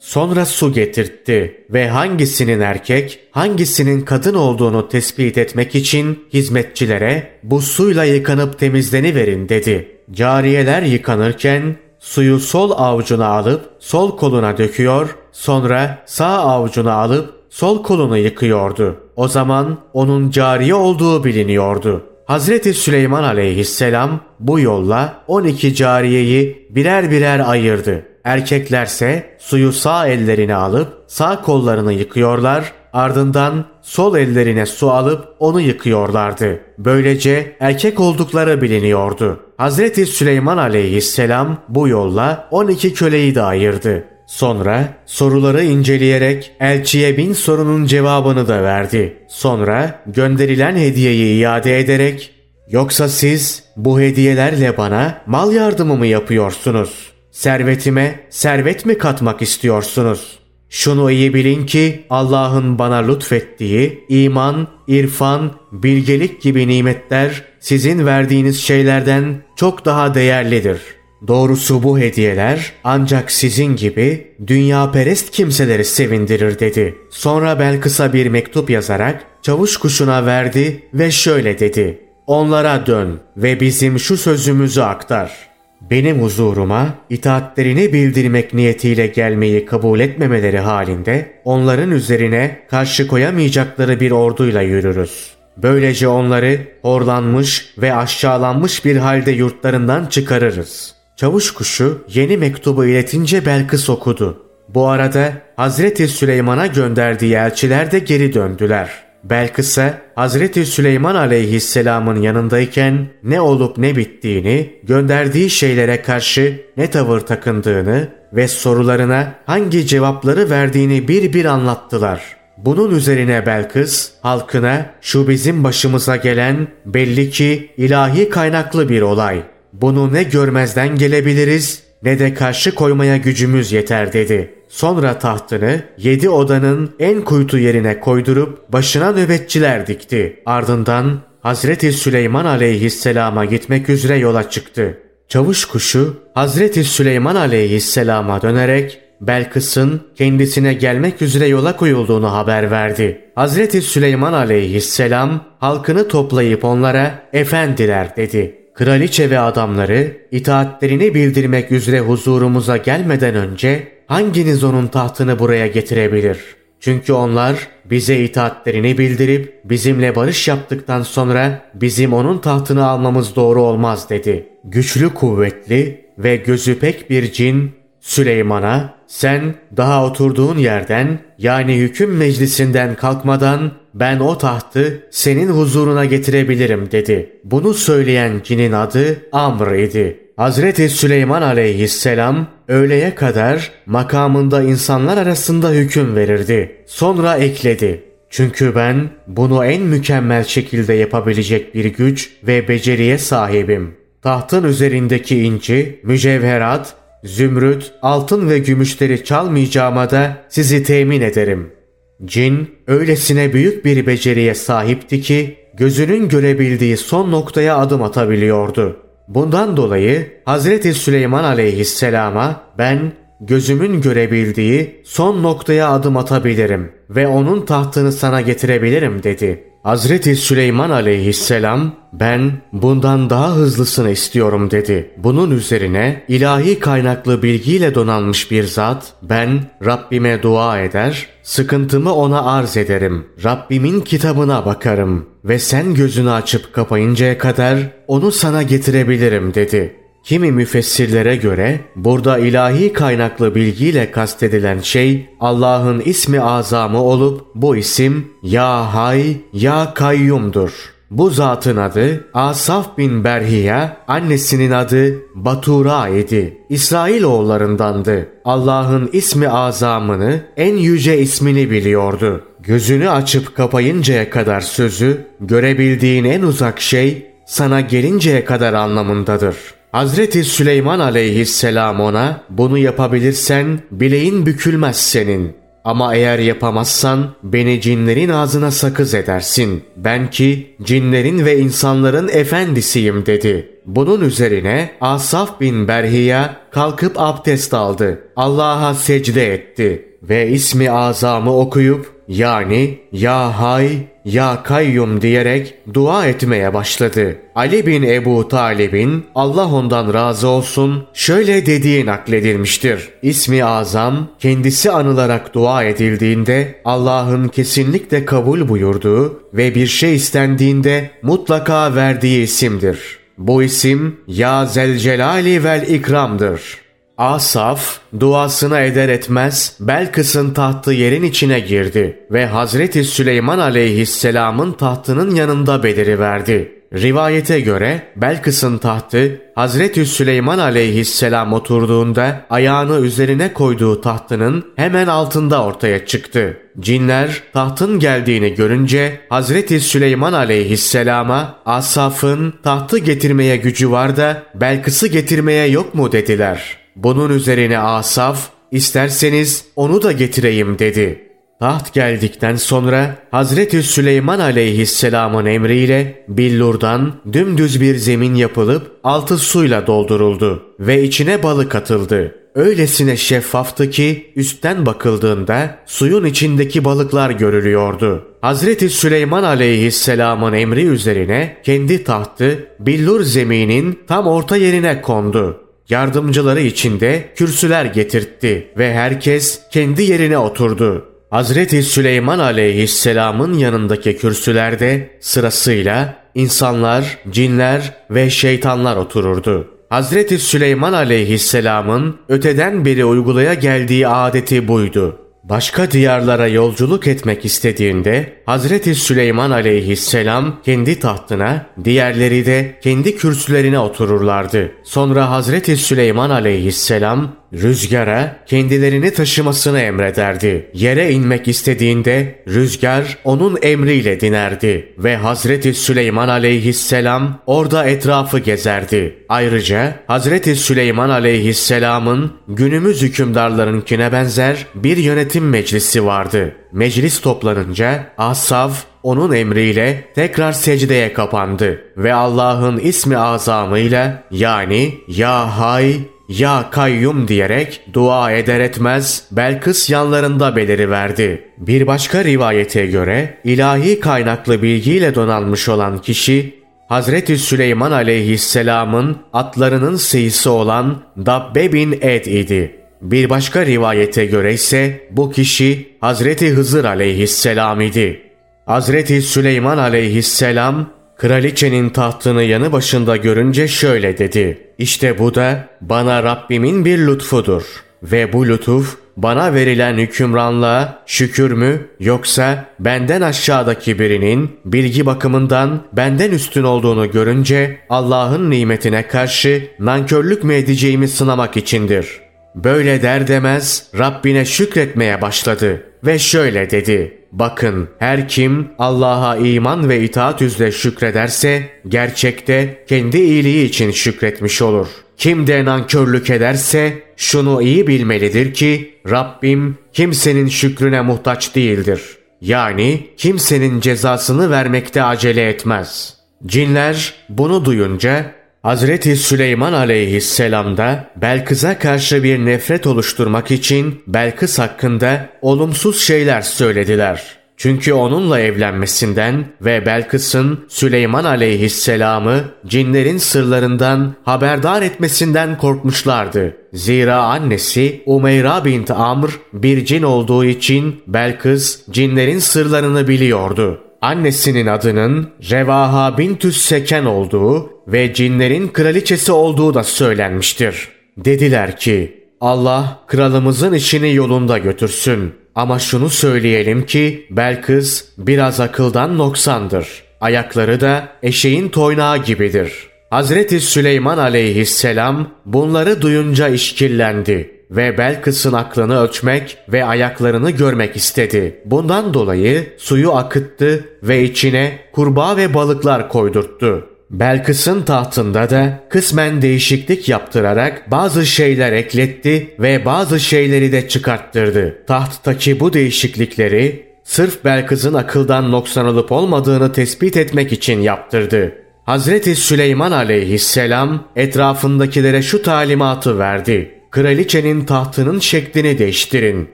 Sonra 0.07 0.45
su 0.45 0.73
getirtti 0.73 1.65
ve 1.71 1.89
hangisinin 1.89 2.61
erkek, 2.61 3.19
hangisinin 3.31 4.01
kadın 4.01 4.35
olduğunu 4.35 4.89
tespit 4.89 5.39
etmek 5.39 5.75
için 5.75 6.25
hizmetçilere 6.33 7.31
bu 7.43 7.61
suyla 7.61 8.05
yıkanıp 8.05 8.59
temizleniverin 8.59 9.49
dedi. 9.49 9.99
Cariyeler 10.13 10.83
yıkanırken 10.83 11.77
suyu 11.99 12.41
sol 12.41 12.71
avucuna 12.71 13.27
alıp 13.27 13.71
sol 13.79 14.17
koluna 14.17 14.59
döküyor, 14.59 15.17
sonra 15.33 15.99
sağ 16.07 16.39
avucuna 16.39 16.93
alıp 16.93 17.35
sol 17.51 17.83
kolunu 17.83 18.19
yıkıyordu. 18.19 19.01
O 19.17 19.29
zaman 19.29 19.79
onun 19.93 20.31
cariye 20.31 20.75
olduğu 20.75 21.25
biliniyordu. 21.25 22.03
Hazreti 22.27 22.75
Süleyman 22.75 23.23
aleyhisselam 23.23 24.21
bu 24.41 24.61
yolla 24.61 25.25
12 25.27 25.75
cariyeyi 25.75 26.67
birer 26.71 27.11
birer 27.11 27.51
ayırdı. 27.51 28.07
Erkeklerse 28.27 29.37
suyu 29.39 29.73
sağ 29.73 30.09
ellerine 30.09 30.55
alıp 30.55 30.89
sağ 31.07 31.43
kollarını 31.43 31.93
yıkıyorlar, 31.93 32.73
ardından 32.93 33.65
sol 33.83 34.17
ellerine 34.17 34.67
su 34.67 34.91
alıp 34.91 35.25
onu 35.39 35.61
yıkıyorlardı. 35.61 36.61
Böylece 36.79 37.57
erkek 37.61 38.01
oldukları 38.01 38.63
biliniyordu. 38.63 39.41
Hazreti 39.57 40.07
Süleyman 40.07 40.57
aleyhisselam 40.57 41.59
bu 41.69 41.89
yolla 41.89 42.49
12 42.51 42.95
köleyi 42.95 43.35
de 43.35 43.43
ayırdı. 43.43 44.05
Sonra 44.27 44.89
soruları 45.07 45.65
inceleyerek 45.65 46.53
elçiye 46.61 47.17
bin 47.17 47.33
sorunun 47.33 47.87
cevabını 47.87 48.49
da 48.49 48.63
verdi. 48.63 49.17
Sonra 49.29 50.03
gönderilen 50.07 50.77
hediyeyi 50.77 51.41
iade 51.41 51.79
ederek 51.81 52.33
''Yoksa 52.69 53.09
siz 53.09 53.65
bu 53.77 54.01
hediyelerle 54.01 54.77
bana 54.77 55.23
mal 55.27 55.53
yardımı 55.53 55.97
mı 55.97 56.07
yapıyorsunuz? 56.07 57.16
Servetime 57.37 58.21
servet 58.31 58.87
mi 58.87 58.99
katmak 58.99 59.43
istiyorsunuz?'' 59.43 60.39
Şunu 60.69 61.11
iyi 61.11 61.35
bilin 61.35 61.67
ki 61.67 62.05
Allah'ın 62.11 62.79
bana 62.79 62.97
lütfettiği 62.97 64.05
iman, 64.09 64.69
irfan, 64.89 65.53
bilgelik 65.73 66.43
gibi 66.43 66.69
nimetler 66.69 67.45
sizin 67.61 68.07
verdiğiniz 68.07 68.63
şeylerden 68.63 69.43
çok 69.57 69.85
daha 69.85 70.15
değerlidir.'' 70.15 70.97
Doğrusu 71.29 71.83
bu 71.83 71.99
hediyeler 71.99 72.73
ancak 72.85 73.31
sizin 73.31 73.77
gibi 73.77 74.35
dünya 74.47 74.93
perest 74.93 75.31
kimseleri 75.31 75.85
sevindirir 75.85 76.59
dedi. 76.59 76.95
Sonra 77.11 77.59
Belkıs'a 77.59 78.13
bir 78.13 78.27
mektup 78.27 78.71
yazarak 78.71 79.25
çavuş 79.43 79.77
kuşuna 79.77 80.27
verdi 80.27 80.83
ve 80.95 81.11
şöyle 81.11 81.59
dedi. 81.59 82.01
Onlara 82.27 82.87
dön 82.87 83.21
ve 83.37 83.61
bizim 83.61 83.99
şu 83.99 84.17
sözümüzü 84.17 84.81
aktar. 84.81 85.56
Benim 85.91 86.23
huzuruma 86.23 86.95
itaatlerini 87.11 87.93
bildirmek 87.93 88.55
niyetiyle 88.55 89.07
gelmeyi 89.07 89.67
kabul 89.67 90.01
etmemeleri 90.01 90.59
halinde 90.59 91.41
onların 91.45 91.91
üzerine 91.91 92.61
karşı 92.71 93.07
koyamayacakları 93.07 94.01
bir 94.01 94.11
orduyla 94.11 94.63
yürürüz. 94.63 95.31
Böylece 95.57 96.09
onları 96.09 96.59
horlanmış 96.83 97.75
ve 97.79 97.95
aşağılanmış 97.95 98.85
bir 98.85 98.97
halde 98.97 99.31
yurtlarından 99.31 100.07
çıkarırız.'' 100.07 100.97
Çavuş 101.17 101.51
kuşu 101.51 102.05
yeni 102.09 102.37
mektubu 102.37 102.85
iletince 102.85 103.47
Belkıs 103.47 103.91
okudu. 103.91 104.43
Bu 104.69 104.89
arada 104.89 105.33
Hazreti 105.57 106.09
Süleyman'a 106.09 106.67
gönderdiği 106.67 107.35
elçiler 107.35 107.93
de 107.93 107.99
geri 107.99 108.35
döndüler. 108.35 109.06
Belkıs'a 109.31 109.99
Hazreti 110.15 110.67
Süleyman 110.67 111.15
aleyhisselamın 111.15 112.23
yanındayken 112.23 113.07
ne 113.23 113.41
olup 113.41 113.79
ne 113.79 113.97
bittiğini, 113.97 114.81
gönderdiği 114.83 115.51
şeylere 115.51 116.03
karşı 116.03 116.61
ne 116.77 116.91
tavır 116.91 117.21
takındığını 117.21 118.09
ve 118.33 118.49
sorularına 118.49 119.35
hangi 119.47 119.87
cevapları 119.87 120.51
verdiğini 120.51 121.09
bir 121.09 121.33
bir 121.33 121.45
anlattılar. 121.45 122.37
Bunun 122.57 122.95
üzerine 122.95 123.47
Belkıs 123.47 124.11
halkına 124.23 124.91
şu 125.01 125.29
bizim 125.29 125.65
başımıza 125.65 126.17
gelen 126.17 126.69
belli 126.87 127.31
ki 127.31 127.71
ilahi 127.77 128.29
kaynaklı 128.29 128.89
bir 128.89 129.03
olay. 129.03 129.43
Bunu 129.73 130.13
ne 130.13 130.23
görmezden 130.23 130.97
gelebiliriz 130.97 131.83
ne 132.03 132.19
de 132.19 132.35
karşı 132.35 132.75
koymaya 132.75 133.17
gücümüz 133.17 133.73
yeter 133.73 134.13
dedi. 134.13 134.55
Sonra 134.69 135.19
tahtını 135.19 135.83
yedi 135.99 136.29
odanın 136.29 136.91
en 136.99 137.25
kuytu 137.25 137.59
yerine 137.59 138.01
koydurup 138.01 138.73
başına 138.73 139.13
nöbetçiler 139.13 139.87
dikti. 139.87 140.43
Ardından 140.47 141.21
Hazreti 141.41 141.93
Süleyman 141.93 142.45
aleyhisselama 142.45 143.45
gitmek 143.45 143.89
üzere 143.89 144.17
yola 144.17 144.51
çıktı. 144.51 144.99
Çavuş 145.29 145.65
kuşu 145.65 146.17
Hazreti 146.35 146.85
Süleyman 146.85 147.37
aleyhisselama 147.37 148.43
dönerek 148.43 149.01
Belkıs'ın 149.21 150.01
kendisine 150.15 150.75
gelmek 150.75 151.23
üzere 151.23 151.47
yola 151.47 151.77
koyulduğunu 151.77 152.33
haber 152.33 152.71
verdi. 152.71 153.21
Hazreti 153.35 153.83
Süleyman 153.83 154.33
aleyhisselam 154.33 155.45
halkını 155.59 156.09
toplayıp 156.09 156.65
onlara 156.65 157.29
efendiler 157.33 158.17
dedi. 158.17 158.66
Kraliçe 158.77 159.31
ve 159.31 159.39
adamları 159.39 160.17
itaatlerini 160.31 161.15
bildirmek 161.15 161.73
üzere 161.73 162.01
huzurumuza 162.01 162.77
gelmeden 162.77 163.35
önce 163.35 163.89
hanginiz 164.07 164.65
onun 164.65 164.87
tahtını 164.87 165.39
buraya 165.39 165.67
getirebilir? 165.67 166.39
Çünkü 166.81 167.13
onlar 167.13 167.69
bize 167.85 168.19
itaatlerini 168.19 168.99
bildirip 168.99 169.61
bizimle 169.65 170.17
barış 170.17 170.49
yaptıktan 170.49 171.03
sonra 171.03 171.63
bizim 171.75 172.13
onun 172.13 172.39
tahtını 172.39 172.87
almamız 172.87 173.37
doğru 173.37 173.63
olmaz 173.63 174.11
dedi. 174.11 174.49
Güçlü 174.65 175.15
kuvvetli 175.15 176.07
ve 176.19 176.37
gözü 176.37 176.79
pek 176.79 177.11
bir 177.11 177.33
cin 177.33 177.71
Süleyman'a 178.01 178.95
sen 179.07 179.55
daha 179.77 180.07
oturduğun 180.07 180.59
yerden 180.59 181.19
yani 181.39 181.77
hüküm 181.77 182.17
meclisinden 182.17 182.95
kalkmadan 182.95 183.73
ben 184.01 184.19
o 184.19 184.39
tahtı 184.39 185.03
senin 185.11 185.49
huzuruna 185.49 186.05
getirebilirim 186.05 186.91
dedi. 186.93 187.33
Bunu 187.45 187.75
söyleyen 187.75 188.41
cinin 188.45 188.73
adı 188.73 189.17
Amr 189.33 189.73
idi. 189.79 190.21
Hazreti 190.37 190.89
Süleyman 190.89 191.43
aleyhisselam 191.43 192.47
öğleye 192.69 193.15
kadar 193.15 193.71
makamında 193.87 194.63
insanlar 194.63 195.17
arasında 195.17 195.71
hüküm 195.71 196.17
verirdi. 196.17 196.77
Sonra 196.87 197.37
ekledi. 197.37 198.03
Çünkü 198.31 198.75
ben 198.75 199.11
bunu 199.27 199.65
en 199.65 199.83
mükemmel 199.83 200.45
şekilde 200.45 200.95
yapabilecek 200.95 201.75
bir 201.75 201.85
güç 201.85 202.31
ve 202.47 202.69
beceriye 202.69 203.19
sahibim. 203.19 203.95
Tahtın 204.23 204.65
üzerindeki 204.65 205.43
inci, 205.43 206.01
mücevherat, 206.05 206.95
zümrüt, 207.25 207.93
altın 208.03 208.49
ve 208.49 208.59
gümüşleri 208.59 209.25
çalmayacağıma 209.25 210.11
da 210.11 210.37
sizi 210.49 210.83
temin 210.83 211.21
ederim. 211.21 211.76
Cin 212.25 212.75
öylesine 212.87 213.53
büyük 213.53 213.85
bir 213.85 214.07
beceriye 214.07 214.55
sahipti 214.55 215.21
ki 215.21 215.57
gözünün 215.75 216.29
görebildiği 216.29 216.97
son 216.97 217.31
noktaya 217.31 217.79
adım 217.79 218.03
atabiliyordu. 218.03 218.97
Bundan 219.29 219.77
dolayı 219.77 220.27
Hazreti 220.45 220.95
Süleyman 220.95 221.45
aleyhisselama 221.45 222.61
ben 222.79 223.13
gözümün 223.41 224.01
görebildiği 224.01 225.03
son 225.05 225.43
noktaya 225.43 225.91
adım 225.91 226.17
atabilirim 226.17 226.93
ve 227.11 227.27
onun 227.27 227.67
tahtını 227.67 228.13
sana 228.13 228.41
getirebilirim 228.41 229.23
dedi. 229.23 229.65
Hazreti 229.87 230.37
Süleyman 230.37 230.91
aleyhisselam 230.91 231.93
ben 232.13 232.53
bundan 232.73 233.31
daha 233.31 233.55
hızlısını 233.55 234.11
istiyorum 234.11 234.71
dedi. 234.71 235.11
Bunun 235.17 235.51
üzerine 235.51 236.25
ilahi 236.29 236.79
kaynaklı 236.79 237.43
bilgiyle 237.43 237.95
donanmış 237.95 238.51
bir 238.51 238.65
zat 238.65 239.13
ben 239.23 239.61
Rabbime 239.85 240.43
dua 240.43 240.81
eder, 240.81 241.27
sıkıntımı 241.43 242.15
ona 242.15 242.43
arz 242.43 242.77
ederim. 242.77 243.27
Rabbimin 243.45 244.01
kitabına 244.01 244.67
bakarım 244.67 245.27
ve 245.45 245.59
sen 245.59 245.95
gözünü 245.95 246.31
açıp 246.31 246.73
kapayıncaya 246.73 247.39
kadar 247.39 247.79
onu 248.07 248.33
sana 248.33 248.63
getirebilirim 248.63 249.55
dedi. 249.55 249.97
Kimi 250.27 250.53
müfessirlere 250.53 251.37
göre 251.37 251.81
burada 251.97 252.39
ilahi 252.39 252.93
kaynaklı 252.93 253.55
bilgiyle 253.55 254.11
kastedilen 254.11 254.81
şey 254.81 255.31
Allah'ın 255.41 256.01
ismi 256.01 256.41
azamı 256.41 257.03
olup 257.03 257.47
bu 257.55 257.77
isim 257.77 258.33
Ya 258.43 258.95
Hay 258.95 259.37
Ya 259.53 259.95
Kayyum'dur. 259.95 260.71
Bu 261.11 261.31
zatın 261.31 261.77
adı 261.77 262.25
Asaf 262.35 262.99
bin 262.99 263.25
Berhiya, 263.25 263.97
annesinin 264.09 264.71
adı 264.71 265.19
Batura 265.35 266.09
idi. 266.09 266.59
İsrailoğullarındandı. 266.69 268.29
Allah'ın 268.45 269.11
ismi 269.13 269.49
azamını, 269.49 270.41
en 270.57 270.77
yüce 270.77 271.19
ismini 271.19 271.71
biliyordu. 271.71 272.45
Gözünü 272.61 273.11
açıp 273.11 273.57
kapayıncaya 273.57 274.31
kadar 274.31 274.61
sözü, 274.61 275.27
görebildiğin 275.41 276.25
en 276.25 276.43
uzak 276.43 276.81
şey 276.81 277.27
sana 277.47 277.81
gelinceye 277.81 278.45
kadar 278.45 278.73
anlamındadır. 278.73 279.76
Hazreti 279.93 280.45
Süleyman 280.45 281.01
aleyhisselam 281.01 282.01
ona 282.01 282.41
bunu 282.51 282.79
yapabilirsen 282.79 283.81
bileğin 283.91 284.47
bükülmez 284.47 284.97
senin. 284.97 285.57
Ama 285.85 286.15
eğer 286.15 286.39
yapamazsan 286.39 287.35
beni 287.43 287.81
cinlerin 287.81 288.29
ağzına 288.29 288.71
sakız 288.71 289.15
edersin. 289.15 289.85
Ben 289.97 290.31
ki 290.31 290.77
cinlerin 290.83 291.45
ve 291.45 291.59
insanların 291.59 292.29
efendisiyim 292.29 293.27
dedi. 293.27 293.69
Bunun 293.87 294.21
üzerine 294.21 294.91
Asaf 295.01 295.61
bin 295.61 295.89
Berhiya 295.89 296.57
kalkıp 296.71 297.13
abdest 297.17 297.75
aldı. 297.75 298.21
Allah'a 298.37 298.95
secde 298.95 299.55
etti 299.55 300.09
ve 300.23 300.49
ismi 300.49 300.91
azamı 300.91 301.59
okuyup 301.59 302.16
yani 302.29 302.99
Ya 303.13 303.61
Hay, 303.61 303.89
Ya 304.25 304.63
Kayyum 304.63 305.21
diyerek 305.21 305.75
dua 305.95 306.27
etmeye 306.27 306.75
başladı. 306.75 307.37
Ali 307.55 307.87
bin 307.87 308.03
Ebu 308.03 308.49
Talib'in 308.49 309.25
Allah 309.35 309.73
ondan 309.73 310.15
razı 310.15 310.49
olsun 310.49 311.07
şöyle 311.15 311.67
dediği 311.67 312.07
nakledilmiştir. 312.07 313.09
İsmi 313.23 313.65
azam 313.65 314.29
kendisi 314.39 314.91
anılarak 314.91 315.55
dua 315.55 315.85
edildiğinde 315.85 316.81
Allah'ın 316.85 317.49
kesinlikle 317.49 318.25
kabul 318.25 318.69
buyurduğu 318.69 319.41
ve 319.55 319.75
bir 319.75 319.87
şey 319.87 320.15
istendiğinde 320.15 321.11
mutlaka 321.23 321.95
verdiği 321.95 322.43
isimdir. 322.43 323.19
Bu 323.39 323.63
isim 323.63 324.17
Ya 324.27 324.67
Zelcelali 324.67 325.65
vel 325.65 325.87
İkram'dır. 325.89 326.86
Asaf 327.19 328.01
duasını 328.21 328.79
eder 328.79 329.09
etmez 329.09 329.77
Belkıs'ın 329.81 330.55
tahtı 330.55 330.93
yerin 330.93 331.23
içine 331.23 331.61
girdi 331.61 332.27
ve 332.31 332.47
Hazreti 332.47 333.05
Süleyman 333.05 333.59
aleyhisselamın 333.59 334.73
tahtının 334.73 335.35
yanında 335.35 335.83
beliriverdi. 335.83 336.73
Rivayete 336.95 337.61
göre 337.61 338.03
Belkıs'ın 338.17 338.79
tahtı 338.79 339.43
Hazreti 339.55 340.07
Süleyman 340.07 340.59
aleyhisselam 340.59 341.53
oturduğunda 341.53 342.47
ayağını 342.51 343.07
üzerine 343.07 343.53
koyduğu 343.53 344.01
tahtının 344.01 344.65
hemen 344.77 345.07
altında 345.07 345.65
ortaya 345.65 346.07
çıktı. 346.07 346.57
Cinler 346.81 347.43
tahtın 347.53 347.99
geldiğini 347.99 348.55
görünce 348.55 349.21
Hazreti 349.29 349.81
Süleyman 349.81 350.33
aleyhisselama 350.33 351.59
Asaf'ın 351.67 352.55
tahtı 352.63 352.99
getirmeye 352.99 353.57
gücü 353.57 353.91
var 353.91 354.17
da 354.17 354.43
Belkıs'ı 354.55 355.07
getirmeye 355.07 355.67
yok 355.67 355.95
mu 355.95 356.13
dediler. 356.13 356.86
Bunun 356.97 357.31
üzerine 357.31 357.79
Asaf, 357.79 358.51
isterseniz 358.71 359.65
onu 359.77 360.03
da 360.03 360.13
getireyim 360.13 360.79
dedi. 360.79 361.23
Taht 361.61 361.95
geldikten 361.95 362.57
sonra 362.57 363.17
Hazreti 363.31 363.83
Süleyman 363.83 364.39
aleyhisselamın 364.39 365.47
emriyle 365.47 366.25
billurdan 366.29 367.15
dümdüz 367.33 367.81
bir 367.81 367.97
zemin 367.97 368.35
yapılıp 368.35 369.01
altı 369.05 369.39
suyla 369.39 369.87
dolduruldu 369.87 370.63
ve 370.81 371.03
içine 371.03 371.43
balık 371.43 371.75
atıldı. 371.75 372.35
Öylesine 372.55 373.17
şeffaftı 373.17 373.91
ki 373.91 374.33
üstten 374.37 374.87
bakıldığında 374.87 375.79
suyun 375.87 376.25
içindeki 376.25 376.85
balıklar 376.85 377.31
görülüyordu. 377.31 378.25
Hazreti 378.41 378.91
Süleyman 378.91 379.43
aleyhisselamın 379.43 380.53
emri 380.53 380.85
üzerine 380.87 381.57
kendi 381.63 382.05
tahtı 382.05 382.69
billur 382.81 383.23
zeminin 383.23 383.99
tam 384.07 384.27
orta 384.27 384.57
yerine 384.57 385.03
kondu. 385.03 385.66
Yardımcıları 385.89 386.61
içinde 386.61 387.29
kürsüler 387.37 387.85
getirtti 387.85 388.71
ve 388.79 388.95
herkes 388.95 389.61
kendi 389.71 390.03
yerine 390.03 390.39
oturdu. 390.39 391.05
Hazreti 391.31 391.83
Süleyman 391.83 392.39
aleyhisselamın 392.39 393.55
yanındaki 393.55 394.17
kürsülerde 394.17 395.11
sırasıyla 395.21 396.17
insanlar, 396.35 397.19
cinler 397.31 397.95
ve 398.11 398.31
şeytanlar 398.31 398.97
otururdu. 398.97 399.69
Hazreti 399.89 400.39
Süleyman 400.39 400.93
aleyhisselamın 400.93 402.17
öteden 402.29 402.85
beri 402.85 403.05
uygulaya 403.05 403.55
geldiği 403.55 404.09
adeti 404.09 404.69
buydu. 404.69 405.26
Başka 405.49 405.91
diyarlara 405.91 406.49
yolculuk 406.49 407.07
etmek 407.07 407.45
istediğinde 407.45 408.43
Hazreti 408.47 408.95
Süleyman 408.95 409.51
aleyhisselam 409.51 410.63
kendi 410.65 410.99
tahtına, 410.99 411.67
diğerleri 411.85 412.47
de 412.47 412.79
kendi 412.83 413.17
kürsülerine 413.17 413.79
otururlardı. 413.79 414.73
Sonra 414.85 415.31
Hazreti 415.31 415.77
Süleyman 415.77 416.31
aleyhisselam 416.31 417.37
rüzgara 417.53 418.37
kendilerini 418.47 419.11
taşımasını 419.11 419.81
emrederdi. 419.81 420.71
Yere 420.75 421.11
inmek 421.11 421.49
istediğinde 421.49 422.43
rüzgar 422.49 423.19
onun 423.25 423.59
emriyle 423.63 424.21
dinerdi 424.21 424.95
ve 424.99 425.17
Hazreti 425.17 425.75
Süleyman 425.75 426.29
aleyhisselam 426.29 427.43
orada 427.47 427.87
etrafı 427.87 428.39
gezerdi. 428.39 429.19
Ayrıca 429.29 430.01
Hazreti 430.07 430.57
Süleyman 430.57 431.11
aleyhisselamın 431.11 432.33
günümüz 432.49 433.03
hükümdarlarınkine 433.03 434.13
benzer 434.13 434.67
bir 434.75 434.97
yönetim 434.97 435.49
meclisi 435.49 436.05
vardı. 436.05 436.57
Meclis 436.73 437.21
toplanınca 437.21 438.07
Asaf 438.19 438.85
onun 439.03 439.33
emriyle 439.33 440.05
tekrar 440.15 440.53
secdeye 440.53 441.13
kapandı 441.13 441.85
ve 441.97 442.15
Allah'ın 442.15 442.79
ismi 442.79 443.19
azamıyla 443.19 444.23
yani 444.31 444.95
Ya 445.09 445.59
Hay 445.59 445.97
ya 446.29 446.71
kayyum 446.71 447.29
diyerek 447.29 447.81
dua 447.93 448.33
eder 448.33 448.61
etmez 448.61 449.25
Belkıs 449.31 449.91
yanlarında 449.91 450.57
beliriverdi. 450.57 451.49
Bir 451.59 451.87
başka 451.87 452.25
rivayete 452.25 452.87
göre 452.87 453.39
ilahi 453.45 454.01
kaynaklı 454.01 454.63
bilgiyle 454.63 455.15
donanmış 455.15 455.69
olan 455.69 455.99
kişi 455.99 456.57
Hazreti 456.89 457.39
Süleyman 457.39 457.93
aleyhisselamın 457.93 459.17
atlarının 459.33 459.97
seyisi 459.97 460.49
olan 460.49 461.03
Dabbe 461.27 461.73
bin 461.73 461.99
Ed 462.01 462.25
idi. 462.25 462.77
Bir 463.03 463.31
başka 463.31 463.67
rivayete 463.67 464.27
göre 464.27 464.55
ise 464.55 465.09
bu 465.11 465.33
kişi 465.33 465.89
Hazreti 466.01 466.51
Hızır 466.51 466.85
aleyhisselam 466.85 467.81
idi. 467.81 468.21
Hazreti 468.67 469.23
Süleyman 469.23 469.79
aleyhisselam 469.79 470.91
kraliçenin 471.17 471.91
tahtını 471.91 472.43
yanı 472.43 472.73
başında 472.73 473.17
görünce 473.17 473.69
şöyle 473.69 474.19
dedi. 474.19 474.66
İşte 474.79 475.19
bu 475.19 475.35
da 475.35 475.69
bana 475.81 476.23
Rabbimin 476.23 476.85
bir 476.85 476.99
lütfudur. 476.99 477.63
Ve 478.03 478.33
bu 478.33 478.49
lütuf 478.49 478.97
bana 479.17 479.55
verilen 479.55 479.99
hükümranlığa 479.99 481.03
şükür 481.07 481.51
mü 481.51 481.89
yoksa 482.01 482.65
benden 482.81 483.21
aşağıdaki 483.21 483.99
birinin 483.99 484.61
bilgi 484.65 485.07
bakımından 485.07 485.83
benden 485.93 486.31
üstün 486.31 486.63
olduğunu 486.63 487.11
görünce 487.11 487.79
Allah'ın 487.91 488.51
nimetine 488.51 489.09
karşı 489.09 489.69
nankörlük 489.79 490.45
mü 490.45 490.55
edeceğimi 490.55 491.09
sınamak 491.09 491.57
içindir. 491.57 492.21
Böyle 492.55 493.03
der 493.03 493.29
demez 493.29 493.87
Rabbine 493.99 494.45
şükretmeye 494.45 495.23
başladı 495.23 495.83
ve 496.05 496.19
şöyle 496.19 496.71
dedi. 496.71 497.19
Bakın 497.33 497.89
her 497.99 498.29
kim 498.29 498.69
Allah'a 498.79 499.37
iman 499.37 499.89
ve 499.89 500.03
itaat 500.03 500.43
üzere 500.43 500.73
şükrederse 500.73 501.63
gerçekte 501.89 502.85
kendi 502.89 503.19
iyiliği 503.19 503.65
için 503.65 503.91
şükretmiş 503.91 504.63
olur. 504.63 504.89
Kim 505.17 505.47
de 505.47 505.65
nankörlük 505.65 506.31
ederse 506.31 507.03
şunu 507.17 507.63
iyi 507.63 507.87
bilmelidir 507.87 508.55
ki 508.55 508.95
Rabbim 509.11 509.79
kimsenin 509.93 510.49
şükrüne 510.49 511.01
muhtaç 511.01 511.55
değildir. 511.55 512.01
Yani 512.41 513.07
kimsenin 513.17 513.81
cezasını 513.81 514.51
vermekte 514.51 515.03
acele 515.03 515.49
etmez. 515.49 516.17
Cinler 516.47 517.15
bunu 517.29 517.65
duyunca 517.65 518.33
Hazreti 518.67 519.17
Süleyman 519.17 519.73
aleyhisselam 519.73 520.77
da 520.77 521.11
Belkıs'a 521.17 521.79
karşı 521.79 522.23
bir 522.23 522.47
nefret 522.47 522.87
oluşturmak 522.87 523.51
için 523.51 524.03
Belkıs 524.07 524.59
hakkında 524.59 525.29
olumsuz 525.43 526.01
şeyler 526.01 526.43
söylediler. 526.43 527.23
Çünkü 527.57 527.93
onunla 527.93 528.41
evlenmesinden 528.41 529.45
ve 529.61 529.87
Belkıs'ın 529.87 530.65
Süleyman 530.69 531.25
aleyhisselamı 531.25 532.45
cinlerin 532.67 533.19
sırlarından 533.19 534.15
haberdar 534.25 534.83
etmesinden 534.83 535.59
korkmuşlardı. 535.59 536.57
Zira 536.73 537.17
annesi 537.17 538.03
Umeyra 538.07 538.65
bint 538.65 538.91
Amr 538.91 539.31
bir 539.53 539.85
cin 539.85 540.03
olduğu 540.03 540.45
için 540.45 541.03
Belkıs 541.07 541.81
cinlerin 541.91 542.39
sırlarını 542.39 543.09
biliyordu 543.09 543.86
annesinin 544.01 544.67
adının 544.67 545.29
Revaha 545.51 546.19
bintüs 546.19 546.57
Seken 546.57 547.05
olduğu 547.05 547.71
ve 547.87 548.15
cinlerin 548.15 548.69
kraliçesi 548.69 549.33
olduğu 549.33 549.75
da 549.75 549.85
söylenmiştir. 549.85 550.89
Dediler 551.17 551.77
ki 551.77 552.25
Allah 552.41 553.01
kralımızın 553.07 553.73
işini 553.73 554.15
yolunda 554.15 554.59
götürsün. 554.59 555.35
Ama 555.55 555.79
şunu 555.79 556.11
söyleyelim 556.11 556.87
ki 556.87 557.27
Belkıs 557.31 558.05
biraz 558.19 558.61
akıldan 558.61 559.19
noksandır. 559.19 559.89
Ayakları 560.21 560.81
da 560.81 561.09
eşeğin 561.23 561.69
toynağı 561.69 562.19
gibidir. 562.19 562.73
Hazreti 563.11 563.61
Süleyman 563.61 564.19
aleyhisselam 564.19 565.31
bunları 565.47 566.03
duyunca 566.03 566.49
işkillendi 566.49 567.56
ve 567.71 567.99
Belkıs'ın 567.99 568.53
aklını 568.53 569.01
ölçmek 569.01 569.59
ve 569.69 569.85
ayaklarını 569.85 570.51
görmek 570.51 570.97
istedi. 570.97 571.61
Bundan 571.65 572.15
dolayı 572.15 572.67
suyu 572.79 573.13
akıttı 573.13 573.85
ve 574.03 574.23
içine 574.23 574.79
kurbağa 574.93 575.37
ve 575.37 575.55
balıklar 575.55 576.09
koydurttu. 576.09 576.87
Belkıs'ın 577.11 577.83
tahtında 577.83 578.51
da 578.51 578.85
kısmen 578.89 579.43
değişiklik 579.43 580.09
yaptırarak 580.09 580.91
bazı 580.91 581.27
şeyler 581.27 581.73
ekletti 581.73 582.55
ve 582.59 582.85
bazı 582.85 583.21
şeyleri 583.21 583.73
de 583.73 583.89
çıkarttırdı. 583.89 584.79
Tahttaki 584.87 585.61
bu 585.61 585.73
değişiklikleri 585.73 586.87
sırf 587.05 587.45
Belkıs'ın 587.45 587.95
akıldan 587.95 588.53
noksan 588.53 588.87
olup 588.87 589.13
olmadığını 589.13 589.73
tespit 589.73 590.17
etmek 590.17 590.53
için 590.53 590.81
yaptırdı. 590.81 591.53
Hazreti 591.85 592.35
Süleyman 592.35 592.93
aleyhisselam 592.93 594.05
etrafındakilere 594.17 595.23
şu 595.23 595.43
talimatı 595.43 596.19
verdi. 596.19 596.76
Kraliçenin 596.97 597.65
tahtının 597.65 598.19
şeklini 598.19 598.79
değiştirin. 598.79 599.49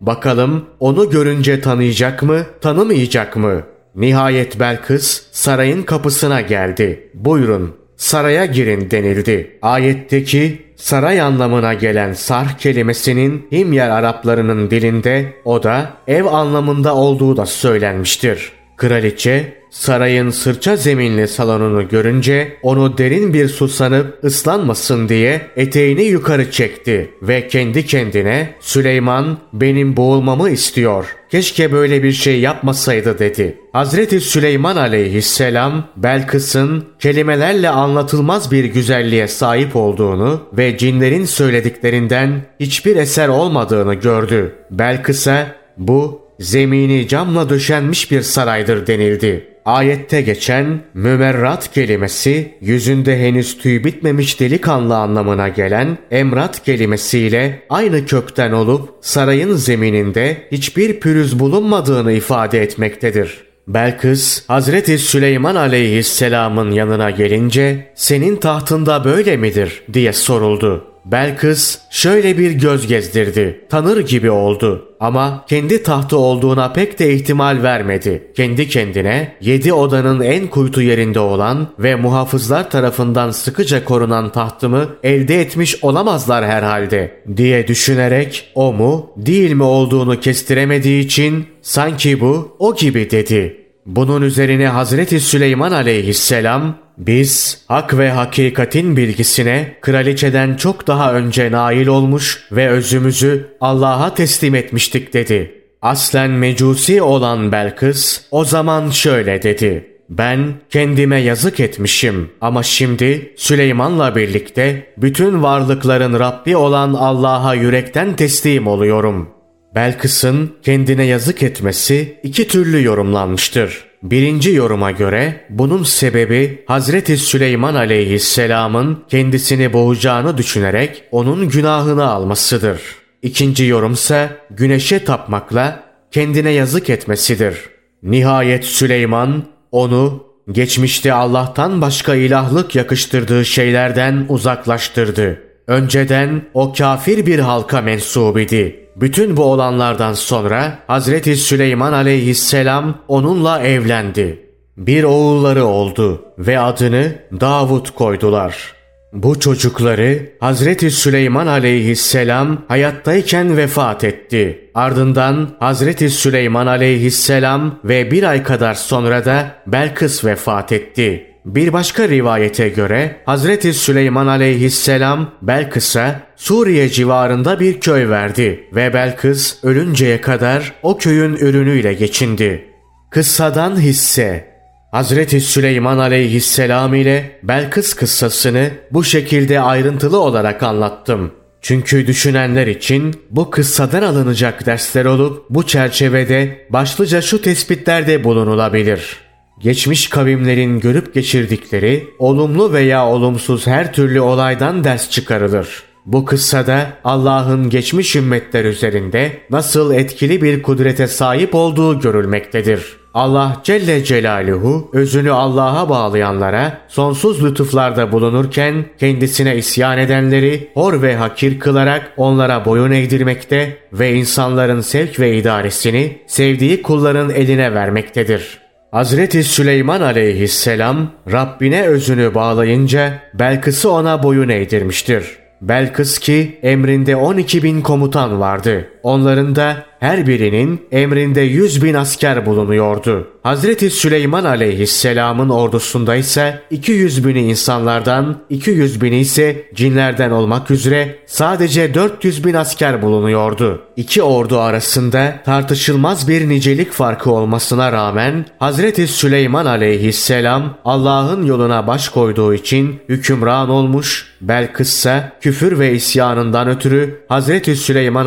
Bakalım 0.00 0.64
onu 0.80 1.10
görünce 1.10 1.60
tanıyacak 1.60 2.22
mı, 2.22 2.46
tanımayacak 2.60 3.36
mı? 3.36 3.62
Nihayet 3.94 4.60
Belkıs 4.60 5.22
sarayın 5.32 5.82
kapısına 5.82 6.40
geldi. 6.40 7.10
Buyurun 7.14 7.76
saraya 7.96 8.46
girin 8.46 8.90
denildi. 8.90 9.58
Ayetteki 9.62 10.62
saray 10.76 11.20
anlamına 11.20 11.74
gelen 11.74 12.12
sarh 12.12 12.58
kelimesinin 12.58 13.46
Himyer 13.52 13.90
Araplarının 13.90 14.70
dilinde 14.70 15.32
o 15.44 15.62
da 15.62 15.90
ev 16.06 16.24
anlamında 16.24 16.94
olduğu 16.94 17.36
da 17.36 17.46
söylenmiştir. 17.46 18.52
Kraliçe 18.80 19.52
sarayın 19.70 20.30
sırça 20.30 20.76
zeminli 20.76 21.28
salonunu 21.28 21.88
görünce 21.88 22.56
onu 22.62 22.98
derin 22.98 23.34
bir 23.34 23.48
susanıp 23.48 24.24
ıslanmasın 24.24 25.08
diye 25.08 25.40
eteğini 25.56 26.02
yukarı 26.02 26.50
çekti 26.50 27.10
ve 27.22 27.48
kendi 27.48 27.86
kendine 27.86 28.54
Süleyman 28.60 29.38
benim 29.52 29.96
boğulmamı 29.96 30.50
istiyor. 30.50 31.16
Keşke 31.30 31.72
böyle 31.72 32.02
bir 32.02 32.12
şey 32.12 32.40
yapmasaydı 32.40 33.18
dedi. 33.18 33.58
Hazreti 33.72 34.20
Süleyman 34.20 34.76
aleyhisselam 34.76 35.88
Belkıs'ın 35.96 36.84
kelimelerle 36.98 37.68
anlatılmaz 37.68 38.52
bir 38.52 38.64
güzelliğe 38.64 39.28
sahip 39.28 39.76
olduğunu 39.76 40.42
ve 40.52 40.78
cinlerin 40.78 41.24
söylediklerinden 41.24 42.42
hiçbir 42.60 42.96
eser 42.96 43.28
olmadığını 43.28 43.94
gördü. 43.94 44.54
Belkıs'a 44.70 45.46
bu 45.76 46.29
zemini 46.40 47.08
camla 47.08 47.48
döşenmiş 47.48 48.10
bir 48.10 48.22
saraydır 48.22 48.86
denildi. 48.86 49.46
Ayette 49.64 50.20
geçen 50.20 50.80
mümerrat 50.94 51.72
kelimesi 51.72 52.54
yüzünde 52.60 53.18
henüz 53.18 53.58
tüy 53.58 53.84
bitmemiş 53.84 54.40
delikanlı 54.40 54.96
anlamına 54.96 55.48
gelen 55.48 55.98
emrat 56.10 56.64
kelimesiyle 56.64 57.62
aynı 57.70 58.06
kökten 58.06 58.52
olup 58.52 58.88
sarayın 59.00 59.52
zemininde 59.52 60.36
hiçbir 60.52 61.00
pürüz 61.00 61.38
bulunmadığını 61.38 62.12
ifade 62.12 62.62
etmektedir. 62.62 63.38
Belkıs 63.68 64.48
Hazreti 64.48 64.98
Süleyman 64.98 65.54
aleyhisselamın 65.54 66.70
yanına 66.70 67.10
gelince 67.10 67.92
senin 67.94 68.36
tahtında 68.36 69.04
böyle 69.04 69.36
midir 69.36 69.82
diye 69.92 70.12
soruldu. 70.12 70.89
Belkıs 71.04 71.78
şöyle 71.90 72.38
bir 72.38 72.50
göz 72.50 72.86
gezdirdi. 72.86 73.64
Tanır 73.68 74.00
gibi 74.06 74.30
oldu. 74.30 74.86
Ama 75.00 75.44
kendi 75.48 75.82
tahtı 75.82 76.18
olduğuna 76.18 76.72
pek 76.72 76.98
de 76.98 77.14
ihtimal 77.14 77.62
vermedi. 77.62 78.32
Kendi 78.36 78.68
kendine 78.68 79.36
yedi 79.40 79.72
odanın 79.72 80.20
en 80.20 80.46
kuytu 80.46 80.82
yerinde 80.82 81.20
olan 81.20 81.68
ve 81.78 81.94
muhafızlar 81.94 82.70
tarafından 82.70 83.30
sıkıca 83.30 83.84
korunan 83.84 84.32
tahtımı 84.32 84.88
elde 85.02 85.40
etmiş 85.40 85.84
olamazlar 85.84 86.46
herhalde 86.46 87.22
diye 87.36 87.68
düşünerek 87.68 88.52
o 88.54 88.72
mu 88.72 89.10
değil 89.16 89.52
mi 89.52 89.62
olduğunu 89.62 90.20
kestiremediği 90.20 91.04
için 91.04 91.46
sanki 91.62 92.20
bu 92.20 92.56
o 92.58 92.76
gibi 92.76 93.10
dedi. 93.10 93.59
Bunun 93.86 94.22
üzerine 94.22 94.68
Hazreti 94.68 95.20
Süleyman 95.20 95.72
aleyhisselam 95.72 96.76
biz 96.98 97.64
hak 97.68 97.98
ve 97.98 98.10
hakikatin 98.10 98.96
bilgisine 98.96 99.76
kraliçeden 99.80 100.56
çok 100.56 100.86
daha 100.86 101.14
önce 101.14 101.52
nail 101.52 101.86
olmuş 101.86 102.46
ve 102.52 102.68
özümüzü 102.68 103.56
Allah'a 103.60 104.14
teslim 104.14 104.54
etmiştik 104.54 105.14
dedi. 105.14 105.62
Aslen 105.82 106.30
mecusi 106.30 107.02
olan 107.02 107.52
Belkıs 107.52 108.20
o 108.30 108.44
zaman 108.44 108.90
şöyle 108.90 109.42
dedi. 109.42 109.86
Ben 110.10 110.54
kendime 110.70 111.20
yazık 111.20 111.60
etmişim 111.60 112.30
ama 112.40 112.62
şimdi 112.62 113.34
Süleyman'la 113.36 114.16
birlikte 114.16 114.86
bütün 114.96 115.42
varlıkların 115.42 116.18
Rabbi 116.18 116.56
olan 116.56 116.94
Allah'a 116.94 117.54
yürekten 117.54 118.16
teslim 118.16 118.66
oluyorum. 118.66 119.39
Belkıs'ın 119.74 120.56
kendine 120.62 121.04
yazık 121.04 121.42
etmesi 121.42 122.20
iki 122.22 122.48
türlü 122.48 122.84
yorumlanmıştır. 122.84 123.84
Birinci 124.02 124.52
yoruma 124.52 124.90
göre 124.90 125.44
bunun 125.50 125.82
sebebi 125.82 126.64
Hazreti 126.66 127.16
Süleyman 127.16 127.74
aleyhisselamın 127.74 129.04
kendisini 129.08 129.72
boğacağını 129.72 130.38
düşünerek 130.38 131.04
onun 131.10 131.48
günahını 131.48 132.04
almasıdır. 132.04 132.80
İkinci 133.22 133.64
yorumsa 133.64 134.30
güneşe 134.50 135.04
tapmakla 135.04 135.82
kendine 136.10 136.50
yazık 136.50 136.90
etmesidir. 136.90 137.56
Nihayet 138.02 138.64
Süleyman 138.64 139.44
onu 139.72 140.26
geçmişte 140.52 141.12
Allah'tan 141.12 141.80
başka 141.80 142.14
ilahlık 142.14 142.76
yakıştırdığı 142.76 143.44
şeylerden 143.44 144.26
uzaklaştırdı. 144.28 145.49
Önceden 145.66 146.42
o 146.54 146.72
kafir 146.72 147.26
bir 147.26 147.38
halka 147.38 147.80
mensup 147.80 148.38
idi. 148.38 148.88
Bütün 148.96 149.36
bu 149.36 149.44
olanlardan 149.44 150.12
sonra 150.12 150.78
Hazreti 150.86 151.36
Süleyman 151.36 151.92
aleyhisselam 151.92 152.98
onunla 153.08 153.62
evlendi. 153.62 154.46
Bir 154.76 155.04
oğulları 155.04 155.64
oldu 155.64 156.24
ve 156.38 156.60
adını 156.60 157.14
Davut 157.40 157.90
koydular. 157.90 158.74
Bu 159.12 159.40
çocukları 159.40 160.32
Hazreti 160.40 160.90
Süleyman 160.90 161.46
aleyhisselam 161.46 162.64
hayattayken 162.68 163.56
vefat 163.56 164.04
etti. 164.04 164.70
Ardından 164.74 165.50
Hazreti 165.58 166.10
Süleyman 166.10 166.66
aleyhisselam 166.66 167.78
ve 167.84 168.10
bir 168.10 168.22
ay 168.22 168.42
kadar 168.42 168.74
sonra 168.74 169.24
da 169.24 169.46
Belkıs 169.66 170.24
vefat 170.24 170.72
etti. 170.72 171.29
Bir 171.44 171.72
başka 171.72 172.08
rivayete 172.08 172.68
göre 172.68 173.16
Hazreti 173.26 173.74
Süleyman 173.74 174.26
aleyhisselam 174.26 175.30
Belkıs'a 175.42 176.20
Suriye 176.36 176.88
civarında 176.88 177.60
bir 177.60 177.80
köy 177.80 178.08
verdi 178.08 178.68
ve 178.74 178.94
Belkıs 178.94 179.64
ölünceye 179.64 180.20
kadar 180.20 180.72
o 180.82 180.98
köyün 180.98 181.36
ürünüyle 181.36 181.92
geçindi. 181.92 182.64
Kıssadan 183.10 183.80
hisse 183.80 184.50
Hazreti 184.90 185.40
Süleyman 185.40 185.98
aleyhisselam 185.98 186.94
ile 186.94 187.38
Belkıs 187.42 187.94
kıssasını 187.94 188.70
bu 188.90 189.04
şekilde 189.04 189.60
ayrıntılı 189.60 190.20
olarak 190.20 190.62
anlattım. 190.62 191.32
Çünkü 191.62 192.06
düşünenler 192.06 192.66
için 192.66 193.14
bu 193.30 193.50
kıssadan 193.50 194.02
alınacak 194.02 194.66
dersler 194.66 195.04
olup 195.04 195.50
bu 195.50 195.66
çerçevede 195.66 196.66
başlıca 196.70 197.22
şu 197.22 197.42
tespitlerde 197.42 198.24
bulunulabilir.'' 198.24 199.29
Geçmiş 199.60 200.08
kavimlerin 200.08 200.80
görüp 200.80 201.14
geçirdikleri 201.14 202.08
olumlu 202.18 202.72
veya 202.72 203.06
olumsuz 203.06 203.66
her 203.66 203.92
türlü 203.92 204.20
olaydan 204.20 204.84
ders 204.84 205.10
çıkarılır. 205.10 205.82
Bu 206.06 206.24
kıssada 206.24 206.86
Allah'ın 207.04 207.70
geçmiş 207.70 208.16
ümmetler 208.16 208.64
üzerinde 208.64 209.32
nasıl 209.50 209.94
etkili 209.94 210.42
bir 210.42 210.62
kudrete 210.62 211.06
sahip 211.06 211.54
olduğu 211.54 212.00
görülmektedir. 212.00 212.96
Allah 213.14 213.60
Celle 213.64 214.04
Celaluhu 214.04 214.90
özünü 214.92 215.30
Allah'a 215.30 215.88
bağlayanlara 215.88 216.78
sonsuz 216.88 217.44
lütuflarda 217.44 218.12
bulunurken 218.12 218.84
kendisine 218.98 219.56
isyan 219.56 219.98
edenleri 219.98 220.70
hor 220.74 221.02
ve 221.02 221.16
hakir 221.16 221.60
kılarak 221.60 222.12
onlara 222.16 222.64
boyun 222.64 222.90
eğdirmekte 222.90 223.78
ve 223.92 224.14
insanların 224.14 224.80
sevk 224.80 225.20
ve 225.20 225.36
idaresini 225.36 226.18
sevdiği 226.26 226.82
kulların 226.82 227.30
eline 227.30 227.74
vermektedir. 227.74 228.69
Hazreti 228.90 229.44
Süleyman 229.44 230.00
aleyhisselam 230.00 231.10
Rabbine 231.32 231.82
özünü 231.82 232.34
bağlayınca 232.34 233.12
Belkıs'ı 233.34 233.90
ona 233.90 234.22
boyun 234.22 234.48
eğdirmiştir. 234.48 235.24
Belkıs 235.60 236.18
ki 236.18 236.58
emrinde 236.62 237.16
12 237.16 237.62
bin 237.62 237.80
komutan 237.80 238.40
vardı. 238.40 238.88
Onların 239.02 239.56
da 239.56 239.84
her 240.00 240.26
birinin 240.26 240.86
emrinde 240.92 241.40
yüz 241.40 241.84
bin 241.84 241.94
asker 241.94 242.46
bulunuyordu. 242.46 243.28
Hazreti 243.42 243.90
Süleyman 243.90 244.44
aleyhisselamın 244.44 245.48
ordusunda 245.48 246.16
ise 246.16 246.60
200 246.70 247.26
bini 247.26 247.40
insanlardan, 247.40 248.38
200 248.50 249.00
bini 249.00 249.18
ise 249.18 249.64
cinlerden 249.74 250.30
olmak 250.30 250.70
üzere 250.70 251.16
sadece 251.26 251.94
400 251.94 252.44
bin 252.44 252.54
asker 252.54 253.02
bulunuyordu. 253.02 253.82
İki 253.96 254.22
ordu 254.22 254.58
arasında 254.58 255.34
tartışılmaz 255.44 256.28
bir 256.28 256.48
nicelik 256.48 256.92
farkı 256.92 257.30
olmasına 257.30 257.92
rağmen 257.92 258.46
Hazreti 258.58 259.06
Süleyman 259.06 259.66
aleyhisselam 259.66 260.78
Allah'ın 260.84 261.46
yoluna 261.46 261.86
baş 261.86 262.08
koyduğu 262.08 262.54
için 262.54 263.00
hükümran 263.08 263.70
olmuş, 263.70 264.26
Belkıs'sa 264.40 265.32
küfür 265.40 265.78
ve 265.78 265.92
isyanından 265.92 266.68
ötürü 266.68 267.24
Hazreti 267.28 267.76
Süleyman 267.76 268.26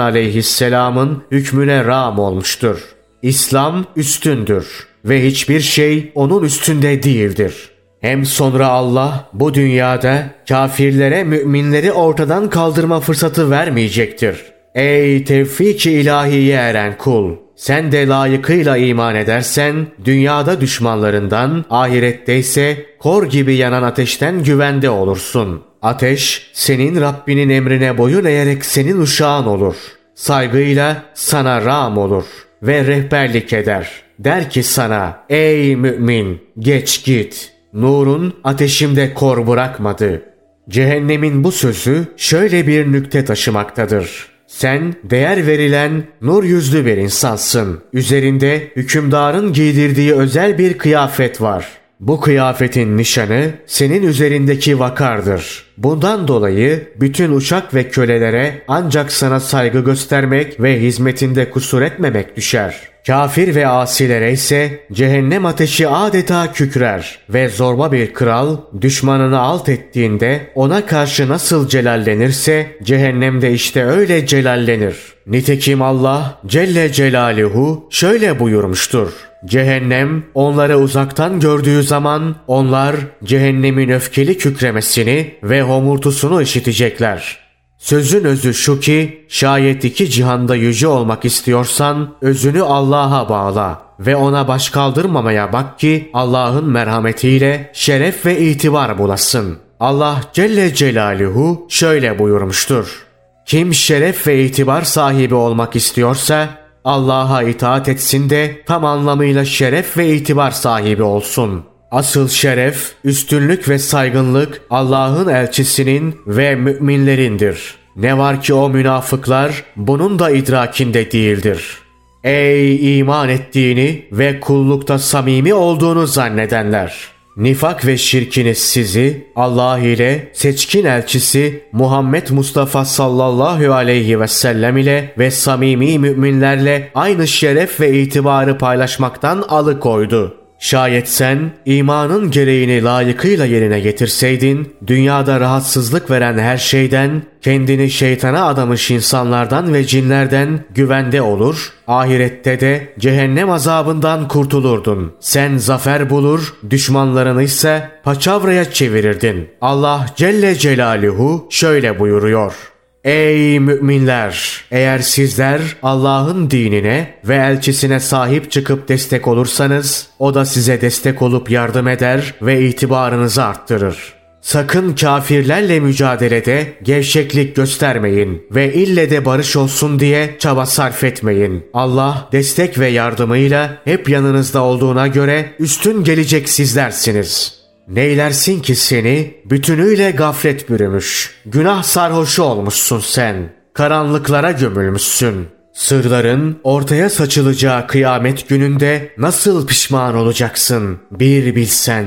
aleyhisselamın 0.64 1.24
hükmüne 1.32 1.86
ram 1.86 2.20
olmuştur. 2.20 2.78
İslam 3.22 3.86
üstündür 3.96 4.88
ve 5.06 5.26
hiçbir 5.26 5.62
şey 5.62 6.12
onun 6.16 6.44
üstünde 6.44 7.04
değildir. 7.04 7.70
Hem 8.02 8.26
sonra 8.26 8.68
Allah 8.68 9.30
bu 9.34 9.54
dünyada 9.54 10.26
kafirlere 10.50 11.24
müminleri 11.24 11.92
ortadan 11.92 12.50
kaldırma 12.50 13.00
fırsatı 13.00 13.52
vermeyecektir. 13.52 14.44
Ey 14.76 15.24
tevfik-i 15.24 15.92
ilahiye 15.92 16.56
eren 16.56 16.98
kul! 16.98 17.36
Sen 17.56 17.92
de 17.92 18.08
layıkıyla 18.08 18.78
iman 18.78 19.16
edersen 19.16 19.88
dünyada 20.06 20.62
düşmanlarından, 20.62 21.66
ahirette 21.70 22.38
ise 22.38 22.86
kor 23.00 23.24
gibi 23.30 23.56
yanan 23.56 23.84
ateşten 23.84 24.44
güvende 24.44 24.90
olursun. 24.90 25.62
Ateş 25.82 26.50
senin 26.54 27.02
Rabbinin 27.02 27.50
emrine 27.50 27.98
boyun 27.98 28.26
eğerek 28.26 28.66
senin 28.66 29.02
uşağın 29.02 29.46
olur. 29.46 29.76
Saygıyla 30.16 31.04
sana 31.14 31.66
ram 31.66 31.98
olur 31.98 32.26
ve 32.64 32.88
rehberlik 32.88 33.54
eder. 33.54 33.90
Der 34.20 34.50
ki 34.50 34.64
sana 34.64 35.20
ey 35.30 35.76
mümin 35.76 36.42
geç 36.60 37.04
git. 37.04 37.54
Nurun 37.74 38.34
ateşimde 38.44 39.14
kor 39.14 39.48
bırakmadı. 39.48 40.22
Cehennemin 40.70 41.44
bu 41.44 41.52
sözü 41.52 42.08
şöyle 42.18 42.68
bir 42.68 42.92
nükte 42.92 43.26
taşımaktadır. 43.26 44.28
Sen 44.48 44.94
değer 45.04 45.48
verilen 45.48 46.04
nur 46.22 46.44
yüzlü 46.44 46.86
bir 46.86 46.98
insansın. 46.98 47.82
Üzerinde 47.94 48.72
hükümdarın 48.76 49.54
giydirdiği 49.54 50.14
özel 50.14 50.58
bir 50.58 50.78
kıyafet 50.78 51.42
var. 51.42 51.68
Bu 52.08 52.20
kıyafetin 52.22 52.98
nişanı 52.98 53.52
senin 53.66 54.04
üzerindeki 54.04 54.80
vakardır. 54.80 55.66
Bundan 55.78 56.28
dolayı 56.28 56.88
bütün 56.96 57.32
uçak 57.32 57.74
ve 57.74 57.90
kölelere 57.90 58.62
ancak 58.68 59.12
sana 59.12 59.40
saygı 59.40 59.80
göstermek 59.80 60.62
ve 60.62 60.82
hizmetinde 60.82 61.50
kusur 61.50 61.82
etmemek 61.82 62.36
düşer. 62.36 62.93
Kafir 63.08 63.56
ve 63.56 63.68
asilere 63.68 64.32
ise 64.32 64.80
cehennem 64.92 65.46
ateşi 65.46 65.88
adeta 65.88 66.52
kükrer 66.52 67.20
ve 67.30 67.50
zorba 67.50 67.92
bir 67.92 68.14
kral 68.14 68.58
düşmanını 68.82 69.40
alt 69.40 69.70
ettiğinde 69.70 70.52
ona 70.56 70.86
karşı 70.86 71.30
nasıl 71.30 71.68
celallenirse 71.68 72.78
cehennemde 72.84 73.52
işte 73.52 73.86
öyle 73.86 74.26
celallenir. 74.26 74.96
Nitekim 75.28 75.82
Allah 75.82 76.40
Celle 76.48 76.92
Celaluhu 76.92 77.88
şöyle 77.90 78.40
buyurmuştur. 78.40 79.12
Cehennem 79.46 80.24
onları 80.34 80.78
uzaktan 80.78 81.40
gördüğü 81.40 81.84
zaman 81.84 82.36
onlar 82.48 82.96
cehennemin 83.24 83.90
öfkeli 83.90 84.38
kükremesini 84.38 85.36
ve 85.44 85.62
homurtusunu 85.62 86.42
işitecekler. 86.42 87.43
Sözün 87.84 88.24
özü 88.24 88.54
şu 88.54 88.80
ki 88.80 89.26
şayet 89.30 89.86
iki 89.86 90.10
cihanda 90.10 90.56
yüce 90.56 90.88
olmak 90.88 91.26
istiyorsan 91.26 92.16
özünü 92.22 92.62
Allah'a 92.62 93.30
bağla 93.30 93.82
ve 94.00 94.16
ona 94.16 94.48
baş 94.48 94.70
kaldırmamaya 94.70 95.54
bak 95.54 95.80
ki 95.80 96.10
Allah'ın 96.14 96.70
merhametiyle 96.70 97.72
şeref 97.74 98.26
ve 98.26 98.40
itibar 98.40 98.98
bulasın. 98.98 99.58
Allah 99.80 100.22
Celle 100.34 100.74
Celaluhu 100.74 101.66
şöyle 101.70 102.20
buyurmuştur. 102.20 103.06
Kim 103.46 103.74
şeref 103.74 104.28
ve 104.28 104.44
itibar 104.44 104.82
sahibi 104.82 105.36
olmak 105.36 105.76
istiyorsa 105.76 106.50
Allah'a 106.86 107.44
itaat 107.44 107.90
etsin 107.90 108.30
de 108.30 108.62
tam 108.66 108.86
anlamıyla 108.86 109.46
şeref 109.46 109.98
ve 109.98 110.16
itibar 110.16 110.52
sahibi 110.52 111.04
olsun. 111.04 111.73
Asıl 111.94 112.28
şeref, 112.28 112.92
üstünlük 113.04 113.70
ve 113.70 113.80
saygınlık 113.80 114.62
Allah'ın 114.70 115.28
elçisinin 115.28 116.16
ve 116.28 116.56
müminlerindir. 116.56 117.76
Ne 117.96 118.18
var 118.18 118.42
ki 118.42 118.54
o 118.54 118.70
münafıklar 118.70 119.64
bunun 119.76 120.20
da 120.20 120.30
idrakinde 120.30 121.12
değildir. 121.12 121.78
Ey 122.24 123.00
iman 123.00 123.30
ettiğini 123.30 124.06
ve 124.12 124.40
kullukta 124.40 125.00
samimi 125.00 125.54
olduğunu 125.54 126.08
zannedenler! 126.08 126.96
Nifak 127.38 127.86
ve 127.86 127.98
şirkiniz 127.98 128.58
sizi 128.58 129.28
Allah 129.36 129.80
ile 129.80 130.32
seçkin 130.34 130.86
elçisi 130.86 131.64
Muhammed 131.72 132.30
Mustafa 132.30 132.86
sallallahu 132.86 133.74
aleyhi 133.74 134.20
ve 134.20 134.28
sellem 134.28 134.78
ile 134.78 135.14
ve 135.18 135.32
samimi 135.32 136.00
müminlerle 136.00 136.92
aynı 136.96 137.28
şeref 137.28 137.80
ve 137.80 138.00
itibarı 138.00 138.58
paylaşmaktan 138.58 139.42
alıkoydu. 139.42 140.43
Şayet 140.64 141.10
sen 141.10 141.52
imanın 141.66 142.32
gereğini 142.32 142.84
layıkıyla 142.84 143.46
yerine 143.46 143.80
getirseydin, 143.80 144.76
dünyada 144.88 145.40
rahatsızlık 145.40 146.12
veren 146.12 146.38
her 146.38 146.58
şeyden, 146.58 147.24
kendini 147.42 147.90
şeytana 147.90 148.46
adamış 148.46 148.92
insanlardan 148.92 149.74
ve 149.74 149.84
cinlerden 149.84 150.60
güvende 150.76 151.22
olur, 151.22 151.74
ahirette 151.88 152.60
de 152.60 152.94
cehennem 153.00 153.50
azabından 153.50 154.28
kurtulurdun. 154.28 155.14
Sen 155.20 155.58
zafer 155.58 156.10
bulur, 156.10 156.54
düşmanlarını 156.70 157.44
ise 157.44 157.90
paçavraya 158.04 158.72
çevirirdin. 158.72 159.50
Allah 159.62 160.06
Celle 160.16 160.56
Celaluhu 160.56 161.48
şöyle 161.50 162.00
buyuruyor. 162.00 162.73
Ey 163.04 163.60
müminler! 163.60 164.64
Eğer 164.72 165.00
sizler 165.00 165.62
Allah'ın 165.84 166.50
dinine 166.50 167.14
ve 167.24 167.36
elçisine 167.36 168.00
sahip 168.00 168.52
çıkıp 168.52 168.88
destek 168.88 169.28
olursanız, 169.28 170.08
o 170.20 170.34
da 170.34 170.46
size 170.46 170.82
destek 170.82 171.22
olup 171.22 171.52
yardım 171.52 171.88
eder 171.88 172.34
ve 172.42 172.62
itibarınızı 172.62 173.44
arttırır. 173.44 174.14
Sakın 174.42 174.96
kafirlerle 174.96 175.80
mücadelede 175.80 176.74
gevşeklik 176.84 177.56
göstermeyin 177.56 178.48
ve 178.52 178.74
ille 178.74 179.10
de 179.10 179.26
barış 179.26 179.56
olsun 179.56 180.00
diye 180.00 180.36
çaba 180.40 180.66
sarf 180.66 181.04
etmeyin. 181.04 181.66
Allah 181.74 182.30
destek 182.32 182.80
ve 182.80 182.88
yardımıyla 182.88 183.78
hep 183.86 184.10
yanınızda 184.10 184.62
olduğuna 184.62 185.08
göre 185.08 185.54
üstün 185.60 186.04
gelecek 186.04 186.50
sizlersiniz.'' 186.50 187.63
Neylersin 187.88 188.60
ki 188.60 188.76
seni 188.76 189.34
bütünüyle 189.46 190.12
gaflet 190.12 190.70
bürümüş. 190.70 191.36
Günah 191.46 191.84
sarhoşu 191.84 192.44
olmuşsun 192.44 193.00
sen. 193.00 193.54
Karanlıklara 193.74 194.52
gömülmüşsün. 194.52 195.48
Sırların 195.74 196.60
ortaya 196.64 197.10
saçılacağı 197.10 197.88
kıyamet 197.88 198.50
gününde 198.50 199.14
nasıl 199.18 199.68
pişman 199.68 200.16
olacaksın 200.16 201.00
bir 201.12 201.56
bilsen. 201.56 202.06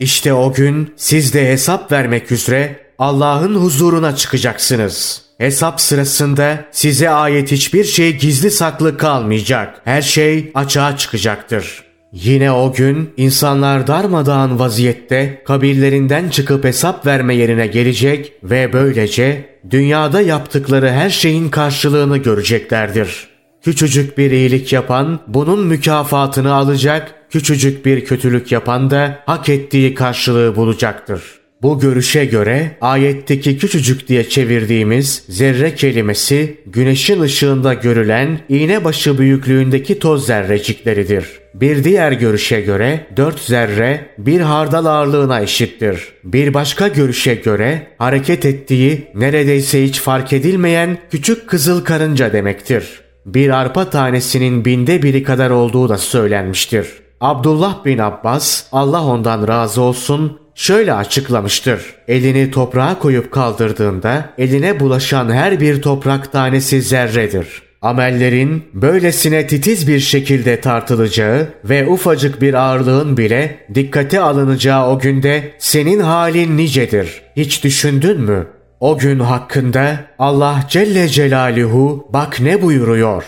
İşte 0.00 0.32
o 0.32 0.52
gün 0.52 0.94
siz 0.96 1.34
de 1.34 1.52
hesap 1.52 1.92
vermek 1.92 2.32
üzere 2.32 2.76
Allah'ın 2.98 3.54
huzuruna 3.54 4.16
çıkacaksınız. 4.16 5.22
Hesap 5.38 5.80
sırasında 5.80 6.64
size 6.70 7.10
ait 7.10 7.52
hiçbir 7.52 7.84
şey 7.84 8.16
gizli 8.16 8.50
saklı 8.50 8.96
kalmayacak. 8.98 9.80
Her 9.84 10.02
şey 10.02 10.50
açığa 10.54 10.96
çıkacaktır. 10.96 11.87
Yine 12.12 12.52
o 12.52 12.72
gün 12.72 13.10
insanlar 13.16 13.86
darmadağın 13.86 14.58
vaziyette 14.58 15.42
kabirlerinden 15.44 16.28
çıkıp 16.28 16.64
hesap 16.64 17.06
verme 17.06 17.34
yerine 17.34 17.66
gelecek 17.66 18.32
ve 18.42 18.72
böylece 18.72 19.58
dünyada 19.70 20.20
yaptıkları 20.20 20.90
her 20.90 21.10
şeyin 21.10 21.48
karşılığını 21.48 22.18
göreceklerdir. 22.18 23.28
Küçücük 23.62 24.18
bir 24.18 24.30
iyilik 24.30 24.72
yapan 24.72 25.20
bunun 25.26 25.66
mükafatını 25.66 26.52
alacak, 26.52 27.14
küçücük 27.30 27.86
bir 27.86 28.04
kötülük 28.04 28.52
yapan 28.52 28.90
da 28.90 29.18
hak 29.26 29.48
ettiği 29.48 29.94
karşılığı 29.94 30.56
bulacaktır. 30.56 31.22
Bu 31.62 31.80
görüşe 31.80 32.24
göre 32.24 32.76
ayetteki 32.80 33.58
küçücük 33.58 34.08
diye 34.08 34.28
çevirdiğimiz 34.28 35.24
zerre 35.28 35.74
kelimesi 35.74 36.60
güneşin 36.66 37.20
ışığında 37.20 37.74
görülen 37.74 38.40
iğne 38.48 38.84
başı 38.84 39.18
büyüklüğündeki 39.18 39.98
toz 39.98 40.26
zerrecikleridir. 40.26 41.26
Bir 41.54 41.84
diğer 41.84 42.12
görüşe 42.12 42.60
göre 42.60 43.06
dört 43.16 43.40
zerre 43.40 44.06
bir 44.18 44.40
hardal 44.40 44.84
ağırlığına 44.84 45.40
eşittir. 45.40 46.08
Bir 46.24 46.54
başka 46.54 46.88
görüşe 46.88 47.34
göre 47.34 47.86
hareket 47.98 48.44
ettiği 48.44 49.08
neredeyse 49.14 49.84
hiç 49.84 50.00
fark 50.00 50.32
edilmeyen 50.32 50.98
küçük 51.10 51.48
kızıl 51.48 51.84
karınca 51.84 52.32
demektir. 52.32 53.00
Bir 53.26 53.50
arpa 53.50 53.90
tanesinin 53.90 54.64
binde 54.64 55.02
biri 55.02 55.22
kadar 55.22 55.50
olduğu 55.50 55.88
da 55.88 55.98
söylenmiştir. 55.98 56.88
Abdullah 57.20 57.84
bin 57.84 57.98
Abbas 57.98 58.64
Allah 58.72 59.04
ondan 59.04 59.48
razı 59.48 59.82
olsun 59.82 60.38
şöyle 60.58 60.92
açıklamıştır. 60.92 61.94
Elini 62.08 62.50
toprağa 62.50 62.98
koyup 62.98 63.32
kaldırdığında 63.32 64.30
eline 64.38 64.80
bulaşan 64.80 65.32
her 65.32 65.60
bir 65.60 65.82
toprak 65.82 66.32
tanesi 66.32 66.82
zerredir. 66.82 67.62
Amellerin 67.82 68.64
böylesine 68.74 69.46
titiz 69.46 69.88
bir 69.88 70.00
şekilde 70.00 70.60
tartılacağı 70.60 71.48
ve 71.64 71.86
ufacık 71.86 72.42
bir 72.42 72.54
ağırlığın 72.54 73.16
bile 73.16 73.66
dikkate 73.74 74.20
alınacağı 74.20 74.88
o 74.88 74.98
günde 74.98 75.52
senin 75.58 76.00
halin 76.00 76.56
nicedir. 76.56 77.22
Hiç 77.36 77.64
düşündün 77.64 78.20
mü? 78.20 78.46
O 78.80 78.98
gün 78.98 79.18
hakkında 79.18 79.96
Allah 80.18 80.64
Celle 80.68 81.08
Celaluhu 81.08 82.08
bak 82.12 82.40
ne 82.40 82.62
buyuruyor. 82.62 83.24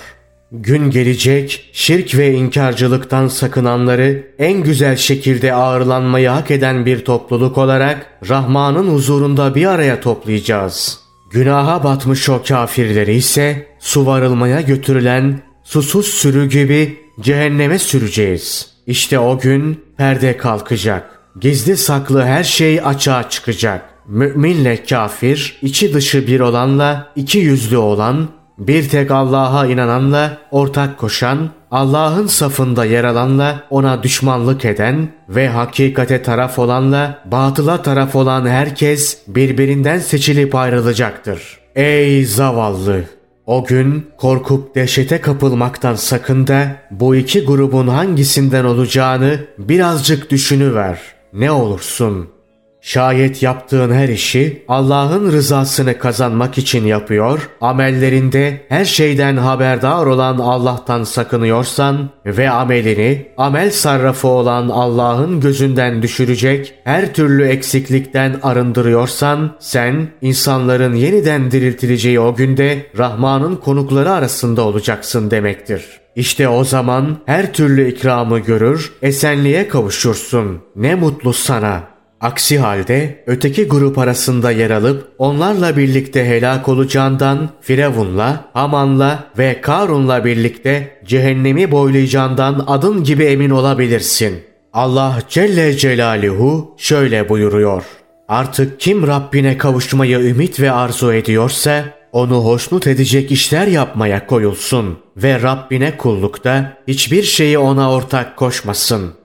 Gün 0.52 0.90
gelecek, 0.90 1.70
şirk 1.72 2.16
ve 2.16 2.32
inkarcılıktan 2.32 3.28
sakınanları 3.28 4.26
en 4.38 4.62
güzel 4.62 4.96
şekilde 4.96 5.54
ağırlanmayı 5.54 6.28
hak 6.28 6.50
eden 6.50 6.86
bir 6.86 7.04
topluluk 7.04 7.58
olarak 7.58 8.06
Rahman'ın 8.28 8.94
huzurunda 8.94 9.54
bir 9.54 9.66
araya 9.66 10.00
toplayacağız. 10.00 11.00
Günaha 11.32 11.84
batmış 11.84 12.28
o 12.28 12.42
kafirleri 12.42 13.14
ise 13.14 13.66
su 13.78 14.06
varılmaya 14.06 14.60
götürülen 14.60 15.42
susuz 15.64 16.06
sürü 16.06 16.48
gibi 16.48 16.98
cehenneme 17.20 17.78
süreceğiz. 17.78 18.70
İşte 18.86 19.18
o 19.18 19.38
gün 19.38 19.84
perde 19.96 20.36
kalkacak. 20.36 21.20
Gizli 21.40 21.76
saklı 21.76 22.22
her 22.22 22.44
şey 22.44 22.80
açığa 22.84 23.28
çıkacak. 23.28 23.90
Müminle 24.08 24.84
kafir, 24.84 25.58
içi 25.62 25.94
dışı 25.94 26.26
bir 26.26 26.40
olanla 26.40 27.12
iki 27.16 27.38
yüzlü 27.38 27.76
olan, 27.76 28.28
bir 28.60 28.88
tek 28.88 29.10
Allah'a 29.10 29.66
inananla 29.66 30.38
ortak 30.50 30.98
koşan, 30.98 31.50
Allah'ın 31.70 32.26
safında 32.26 32.84
yer 32.84 33.04
alanla 33.04 33.62
ona 33.70 34.02
düşmanlık 34.02 34.64
eden 34.64 35.08
ve 35.28 35.48
hakikate 35.48 36.22
taraf 36.22 36.58
olanla 36.58 37.22
batıla 37.24 37.82
taraf 37.82 38.16
olan 38.16 38.46
herkes 38.46 39.18
birbirinden 39.26 39.98
seçilip 39.98 40.54
ayrılacaktır. 40.54 41.58
Ey 41.74 42.24
zavallı! 42.24 43.04
O 43.46 43.64
gün 43.64 44.06
korkup 44.18 44.74
dehşete 44.74 45.20
kapılmaktan 45.20 45.94
sakın 45.94 46.46
da 46.46 46.76
bu 46.90 47.16
iki 47.16 47.44
grubun 47.44 47.88
hangisinden 47.88 48.64
olacağını 48.64 49.40
birazcık 49.58 50.30
düşünüver. 50.30 51.00
Ne 51.32 51.50
olursun.'' 51.50 52.39
Şayet 52.82 53.42
yaptığın 53.42 53.92
her 53.92 54.08
işi 54.08 54.64
Allah'ın 54.68 55.32
rızasını 55.32 55.98
kazanmak 55.98 56.58
için 56.58 56.84
yapıyor, 56.84 57.50
amellerinde 57.60 58.66
her 58.68 58.84
şeyden 58.84 59.36
haberdar 59.36 60.06
olan 60.06 60.38
Allah'tan 60.38 61.04
sakınıyorsan 61.04 62.10
ve 62.26 62.50
amelini 62.50 63.26
amel 63.36 63.70
sarrafı 63.70 64.28
olan 64.28 64.68
Allah'ın 64.68 65.40
gözünden 65.40 66.02
düşürecek 66.02 66.74
her 66.84 67.14
türlü 67.14 67.46
eksiklikten 67.46 68.40
arındırıyorsan 68.42 69.56
sen 69.58 70.08
insanların 70.22 70.94
yeniden 70.94 71.50
diriltileceği 71.50 72.20
o 72.20 72.34
günde 72.34 72.86
Rahman'ın 72.98 73.56
konukları 73.56 74.12
arasında 74.12 74.62
olacaksın 74.62 75.30
demektir. 75.30 76.00
İşte 76.16 76.48
o 76.48 76.64
zaman 76.64 77.18
her 77.26 77.52
türlü 77.52 77.88
ikramı 77.88 78.38
görür, 78.38 78.92
esenliğe 79.02 79.68
kavuşursun. 79.68 80.58
Ne 80.76 80.94
mutlu 80.94 81.32
sana.'' 81.32 81.89
Aksi 82.20 82.58
halde 82.58 83.24
öteki 83.26 83.68
grup 83.68 83.98
arasında 83.98 84.50
yer 84.50 84.70
alıp 84.70 85.08
onlarla 85.18 85.76
birlikte 85.76 86.24
helak 86.24 86.68
olacağından 86.68 87.48
Firavun'la, 87.60 88.44
Haman'la 88.52 89.24
ve 89.38 89.60
Karun'la 89.60 90.24
birlikte 90.24 91.00
cehennemi 91.04 91.70
boylayacağından 91.70 92.64
adın 92.66 93.04
gibi 93.04 93.24
emin 93.24 93.50
olabilirsin. 93.50 94.40
Allah 94.72 95.18
Celle 95.28 95.76
Celaluhu 95.76 96.74
şöyle 96.78 97.28
buyuruyor. 97.28 97.84
Artık 98.28 98.80
kim 98.80 99.06
Rabbine 99.06 99.58
kavuşmayı 99.58 100.18
ümit 100.18 100.60
ve 100.60 100.72
arzu 100.72 101.12
ediyorsa 101.12 101.84
onu 102.12 102.44
hoşnut 102.44 102.86
edecek 102.86 103.30
işler 103.30 103.66
yapmaya 103.66 104.26
koyulsun 104.26 104.98
ve 105.16 105.42
Rabbine 105.42 105.96
kullukta 105.96 106.76
hiçbir 106.88 107.22
şeyi 107.22 107.58
ona 107.58 107.92
ortak 107.92 108.36
koşmasın.'' 108.36 109.19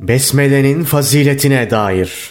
Besmele'nin 0.00 0.84
faziletine 0.84 1.70
dair 1.70 2.30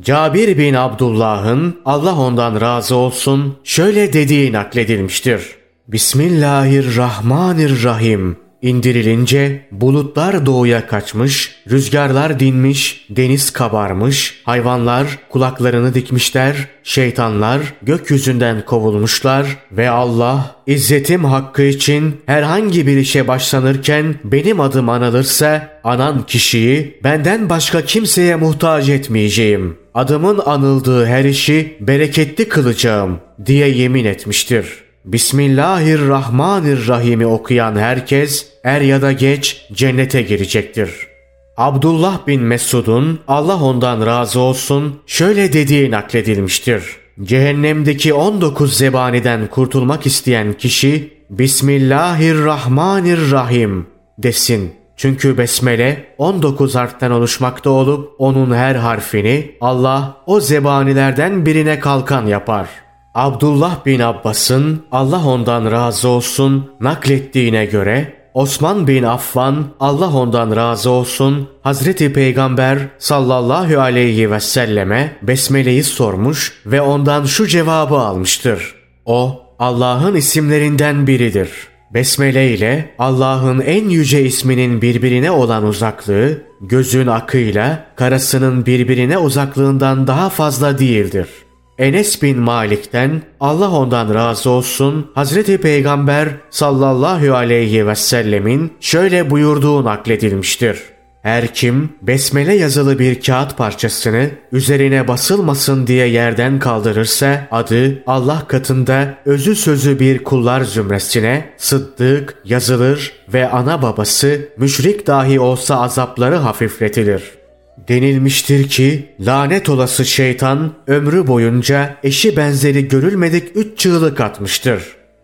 Cabir 0.00 0.58
bin 0.58 0.74
Abdullah'ın 0.74 1.80
Allah 1.84 2.18
ondan 2.18 2.60
razı 2.60 2.96
olsun 2.96 3.56
şöyle 3.64 4.12
dediği 4.12 4.52
nakledilmiştir. 4.52 5.42
Bismillahirrahmanirrahim 5.88 8.36
indirilince 8.62 9.68
bulutlar 9.72 10.46
doğuya 10.46 10.86
kaçmış, 10.86 11.53
rüzgarlar 11.70 12.40
dinmiş, 12.40 13.06
deniz 13.10 13.50
kabarmış, 13.50 14.42
hayvanlar 14.44 15.06
kulaklarını 15.28 15.94
dikmişler, 15.94 16.56
şeytanlar 16.82 17.60
gökyüzünden 17.82 18.64
kovulmuşlar 18.64 19.46
ve 19.72 19.90
Allah 19.90 20.56
İzzetim 20.66 21.24
hakkı 21.24 21.62
için 21.62 22.16
herhangi 22.26 22.86
bir 22.86 22.96
işe 22.96 23.28
başlanırken 23.28 24.14
benim 24.24 24.60
adım 24.60 24.88
anılırsa 24.88 25.80
anan 25.84 26.26
kişiyi 26.26 27.00
benden 27.04 27.50
başka 27.50 27.82
kimseye 27.82 28.36
muhtaç 28.36 28.88
etmeyeceğim. 28.88 29.76
Adımın 29.94 30.40
anıldığı 30.46 31.06
her 31.06 31.24
işi 31.24 31.76
bereketli 31.80 32.48
kılacağım 32.48 33.20
diye 33.46 33.68
yemin 33.68 34.04
etmiştir.'' 34.04 34.84
Bismillahirrahmanirrahim'i 35.04 37.26
okuyan 37.26 37.76
herkes 37.76 38.48
er 38.64 38.80
ya 38.80 39.02
da 39.02 39.12
geç 39.12 39.66
cennete 39.72 40.22
girecektir. 40.22 41.13
Abdullah 41.56 42.26
bin 42.26 42.42
Mesud'un 42.42 43.20
Allah 43.28 43.62
ondan 43.62 44.06
razı 44.06 44.40
olsun 44.40 45.00
şöyle 45.06 45.52
dediği 45.52 45.90
nakledilmiştir. 45.90 46.84
Cehennemdeki 47.22 48.14
19 48.14 48.76
zebaniden 48.76 49.46
kurtulmak 49.46 50.06
isteyen 50.06 50.52
kişi 50.52 51.14
Bismillahirrahmanirrahim 51.30 53.86
desin. 54.18 54.72
Çünkü 54.96 55.38
besmele 55.38 56.06
19 56.18 56.74
harften 56.74 57.10
oluşmakta 57.10 57.70
olup 57.70 58.10
onun 58.18 58.54
her 58.54 58.74
harfini 58.74 59.56
Allah 59.60 60.16
o 60.26 60.40
zebanilerden 60.40 61.46
birine 61.46 61.80
kalkan 61.80 62.26
yapar.'' 62.26 62.84
Abdullah 63.14 63.86
bin 63.86 64.00
Abbas'ın 64.00 64.86
Allah 64.92 65.26
ondan 65.26 65.72
razı 65.72 66.08
olsun 66.08 66.70
naklettiğine 66.80 67.66
göre 67.66 68.23
Osman 68.34 68.86
bin 68.86 69.02
Affan 69.02 69.66
Allah 69.80 70.12
ondan 70.14 70.56
razı 70.56 70.90
olsun 70.90 71.48
Hazreti 71.62 72.12
Peygamber 72.12 72.78
sallallahu 72.98 73.80
aleyhi 73.80 74.30
ve 74.30 74.40
selleme 74.40 75.16
besmeleyi 75.22 75.84
sormuş 75.84 76.52
ve 76.66 76.80
ondan 76.80 77.24
şu 77.24 77.46
cevabı 77.46 77.94
almıştır. 77.94 78.74
O 79.04 79.42
Allah'ın 79.58 80.14
isimlerinden 80.14 81.06
biridir. 81.06 81.50
Besmele 81.94 82.50
ile 82.50 82.94
Allah'ın 82.98 83.60
en 83.60 83.88
yüce 83.88 84.24
isminin 84.24 84.82
birbirine 84.82 85.30
olan 85.30 85.64
uzaklığı 85.64 86.42
gözün 86.60 87.06
akıyla 87.06 87.86
karasının 87.96 88.66
birbirine 88.66 89.18
uzaklığından 89.18 90.06
daha 90.06 90.28
fazla 90.28 90.78
değildir.'' 90.78 91.43
Enes 91.78 92.22
bin 92.22 92.38
Malik'ten 92.38 93.22
Allah 93.40 93.70
ondan 93.70 94.14
razı 94.14 94.50
olsun 94.50 95.10
Hazreti 95.14 95.58
Peygamber 95.58 96.28
sallallahu 96.50 97.34
aleyhi 97.34 97.86
ve 97.86 97.94
sellemin 97.94 98.72
şöyle 98.80 99.30
buyurduğu 99.30 99.84
nakledilmiştir. 99.84 100.82
Her 101.22 101.54
kim 101.54 101.92
besmele 102.02 102.54
yazılı 102.54 102.98
bir 102.98 103.20
kağıt 103.20 103.58
parçasını 103.58 104.30
üzerine 104.52 105.08
basılmasın 105.08 105.86
diye 105.86 106.06
yerden 106.06 106.58
kaldırırsa 106.58 107.48
adı 107.50 108.02
Allah 108.06 108.44
katında 108.48 109.14
özü 109.24 109.56
sözü 109.56 110.00
bir 110.00 110.24
kullar 110.24 110.60
zümresine 110.60 111.50
sıddık 111.56 112.36
yazılır 112.44 113.12
ve 113.32 113.50
ana 113.50 113.82
babası 113.82 114.48
müşrik 114.58 115.06
dahi 115.06 115.40
olsa 115.40 115.80
azapları 115.80 116.36
hafifletilir.'' 116.36 117.43
Denilmiştir 117.88 118.68
ki 118.68 119.08
lanet 119.20 119.68
olası 119.68 120.04
şeytan 120.04 120.72
ömrü 120.86 121.26
boyunca 121.26 121.96
eşi 122.02 122.36
benzeri 122.36 122.88
görülmedik 122.88 123.56
üç 123.56 123.78
çığlık 123.78 124.20
atmıştır. 124.20 124.82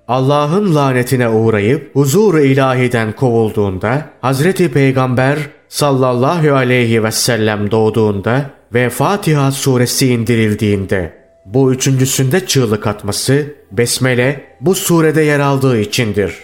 Allah'ın 0.08 0.74
lanetine 0.74 1.28
uğrayıp 1.28 1.96
huzur 1.96 2.38
ilahiden 2.38 3.12
kovulduğunda 3.12 4.06
Hazreti 4.20 4.72
Peygamber 4.72 5.38
sallallahu 5.68 6.54
aleyhi 6.54 7.04
ve 7.04 7.12
sellem 7.12 7.70
doğduğunda 7.70 8.50
ve 8.74 8.90
Fatiha 8.90 9.52
suresi 9.52 10.06
indirildiğinde 10.08 11.12
bu 11.44 11.72
üçüncüsünde 11.72 12.46
çığlık 12.46 12.86
atması 12.86 13.54
Besmele 13.72 14.44
bu 14.60 14.74
surede 14.74 15.22
yer 15.22 15.40
aldığı 15.40 15.80
içindir. 15.80 16.34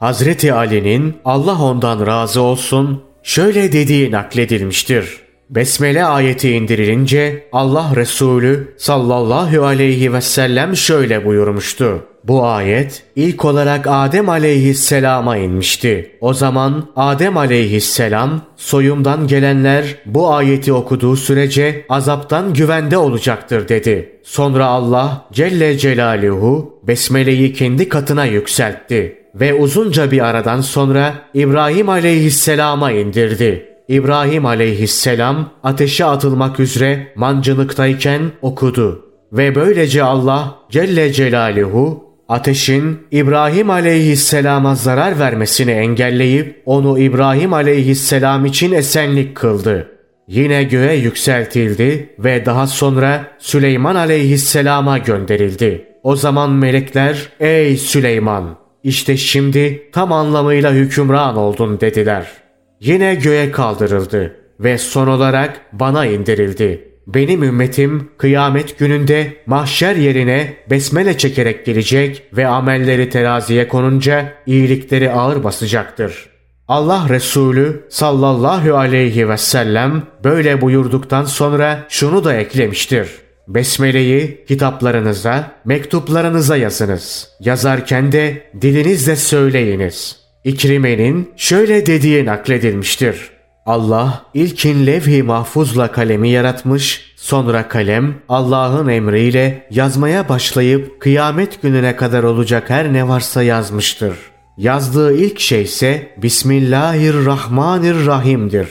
Hazreti 0.00 0.52
Ali'nin 0.52 1.16
Allah 1.24 1.62
ondan 1.62 2.06
razı 2.06 2.40
olsun 2.40 3.02
şöyle 3.22 3.72
dediği 3.72 4.10
nakledilmiştir. 4.10 5.21
Besmele 5.54 6.04
ayeti 6.04 6.50
indirilince 6.50 7.48
Allah 7.52 7.92
Resulü 7.96 8.74
sallallahu 8.76 9.64
aleyhi 9.64 10.12
ve 10.12 10.20
sellem 10.20 10.76
şöyle 10.76 11.24
buyurmuştu. 11.24 12.04
Bu 12.24 12.46
ayet 12.46 13.02
ilk 13.16 13.44
olarak 13.44 13.86
Adem 13.88 14.28
aleyhisselama 14.28 15.36
inmişti. 15.36 16.16
O 16.20 16.34
zaman 16.34 16.88
Adem 16.96 17.36
aleyhisselam 17.36 18.40
soyumdan 18.56 19.26
gelenler 19.26 19.84
bu 20.06 20.34
ayeti 20.34 20.72
okuduğu 20.72 21.16
sürece 21.16 21.84
azaptan 21.88 22.54
güvende 22.54 22.98
olacaktır 22.98 23.68
dedi. 23.68 24.20
Sonra 24.22 24.66
Allah 24.66 25.26
Celle 25.32 25.78
Celaluhu 25.78 26.80
Besmele'yi 26.82 27.52
kendi 27.52 27.88
katına 27.88 28.24
yükseltti. 28.24 29.18
ve 29.34 29.54
uzunca 29.54 30.10
bir 30.10 30.26
aradan 30.28 30.60
sonra 30.60 31.14
İbrahim 31.34 31.88
aleyhisselama 31.88 32.92
indirdi. 32.92 33.71
İbrahim 33.92 34.46
aleyhisselam 34.46 35.50
ateşe 35.62 36.04
atılmak 36.04 36.60
üzere 36.60 37.12
mancınıktayken 37.16 38.20
okudu. 38.42 39.04
Ve 39.32 39.54
böylece 39.54 40.02
Allah 40.02 40.58
Celle 40.70 41.12
Celaluhu 41.12 42.04
ateşin 42.28 42.98
İbrahim 43.10 43.70
aleyhisselama 43.70 44.74
zarar 44.74 45.18
vermesini 45.18 45.70
engelleyip 45.70 46.62
onu 46.66 46.98
İbrahim 46.98 47.52
aleyhisselam 47.52 48.46
için 48.46 48.72
esenlik 48.72 49.34
kıldı. 49.34 49.88
Yine 50.28 50.64
göğe 50.64 50.94
yükseltildi 50.94 52.14
ve 52.18 52.46
daha 52.46 52.66
sonra 52.66 53.24
Süleyman 53.38 53.94
aleyhisselama 53.94 54.98
gönderildi. 54.98 55.86
O 56.02 56.16
zaman 56.16 56.50
melekler 56.50 57.28
ey 57.40 57.76
Süleyman 57.76 58.56
işte 58.84 59.16
şimdi 59.16 59.90
tam 59.92 60.12
anlamıyla 60.12 60.72
hükümran 60.72 61.36
oldun 61.36 61.80
dediler. 61.80 62.41
Yine 62.82 63.14
göğe 63.14 63.50
kaldırıldı 63.50 64.36
ve 64.60 64.78
son 64.78 65.06
olarak 65.06 65.60
bana 65.72 66.06
indirildi. 66.06 66.88
Benim 67.06 67.42
ümmetim 67.42 68.10
kıyamet 68.18 68.78
gününde 68.78 69.32
mahşer 69.46 69.96
yerine 69.96 70.56
besmele 70.70 71.18
çekerek 71.18 71.66
gelecek 71.66 72.22
ve 72.32 72.46
amelleri 72.46 73.10
teraziye 73.10 73.68
konunca 73.68 74.32
iyilikleri 74.46 75.12
ağır 75.12 75.44
basacaktır. 75.44 76.28
Allah 76.68 77.06
Resulü 77.08 77.86
sallallahu 77.88 78.76
aleyhi 78.76 79.28
ve 79.28 79.38
sellem 79.38 80.02
böyle 80.24 80.60
buyurduktan 80.60 81.24
sonra 81.24 81.86
şunu 81.88 82.24
da 82.24 82.34
eklemiştir. 82.34 83.08
Besmele'yi 83.48 84.44
kitaplarınıza, 84.48 85.52
mektuplarınıza 85.64 86.56
yazınız. 86.56 87.28
Yazarken 87.40 88.12
de 88.12 88.42
dilinizle 88.60 89.16
söyleyiniz. 89.16 90.21
İkrime'nin 90.44 91.30
şöyle 91.36 91.86
dediği 91.86 92.26
nakledilmiştir. 92.26 93.30
Allah 93.66 94.26
ilkin 94.34 94.86
levh-i 94.86 95.22
mahfuzla 95.22 95.92
kalemi 95.92 96.28
yaratmış, 96.28 97.14
sonra 97.16 97.68
kalem 97.68 98.14
Allah'ın 98.28 98.88
emriyle 98.88 99.66
yazmaya 99.70 100.28
başlayıp 100.28 101.00
kıyamet 101.00 101.62
gününe 101.62 101.96
kadar 101.96 102.22
olacak 102.22 102.70
her 102.70 102.92
ne 102.92 103.08
varsa 103.08 103.42
yazmıştır. 103.42 104.16
Yazdığı 104.58 105.16
ilk 105.16 105.40
şey 105.40 105.62
ise 105.62 106.14
Bismillahirrahmanirrahim'dir. 106.22 108.68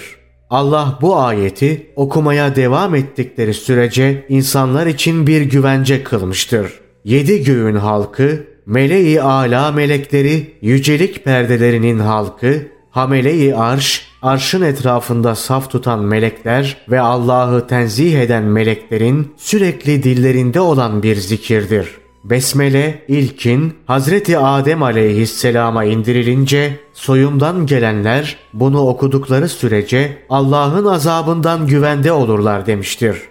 Allah 0.50 0.98
bu 1.02 1.20
ayeti 1.20 1.88
okumaya 1.96 2.56
devam 2.56 2.96
ettikleri 2.96 3.54
sürece 3.54 4.26
insanlar 4.30 4.88
için 4.88 5.28
bir 5.28 5.42
güvence 5.42 6.04
kılmıştır. 6.04 6.72
Yedi 7.04 7.44
göğün 7.44 7.76
halkı, 7.76 8.51
meleği 8.66 9.22
ala 9.22 9.72
melekleri, 9.72 10.54
yücelik 10.62 11.24
perdelerinin 11.24 12.00
halkı, 12.00 12.68
hamele-i 12.92 13.56
arş, 13.56 14.08
arşın 14.22 14.62
etrafında 14.62 15.36
saf 15.36 15.72
tutan 15.72 16.00
melekler 16.00 16.78
ve 16.90 17.00
Allah'ı 17.00 17.68
tenzih 17.68 18.20
eden 18.20 18.44
meleklerin 18.44 19.34
sürekli 19.38 20.04
dillerinde 20.04 20.60
olan 20.60 21.04
bir 21.04 21.16
zikirdir. 21.16 21.88
Besmele 22.24 23.06
ilkin 23.08 23.74
Hazreti 23.86 24.38
Adem 24.38 24.84
aleyhisselama 24.84 25.84
indirilince 25.84 26.80
soyumdan 26.94 27.66
gelenler 27.66 28.38
bunu 28.54 28.88
okudukları 28.88 29.50
sürece 29.50 30.18
Allah'ın 30.30 30.86
azabından 30.86 31.68
güvende 31.68 32.12
olurlar 32.12 32.66
demiştir. 32.66 33.31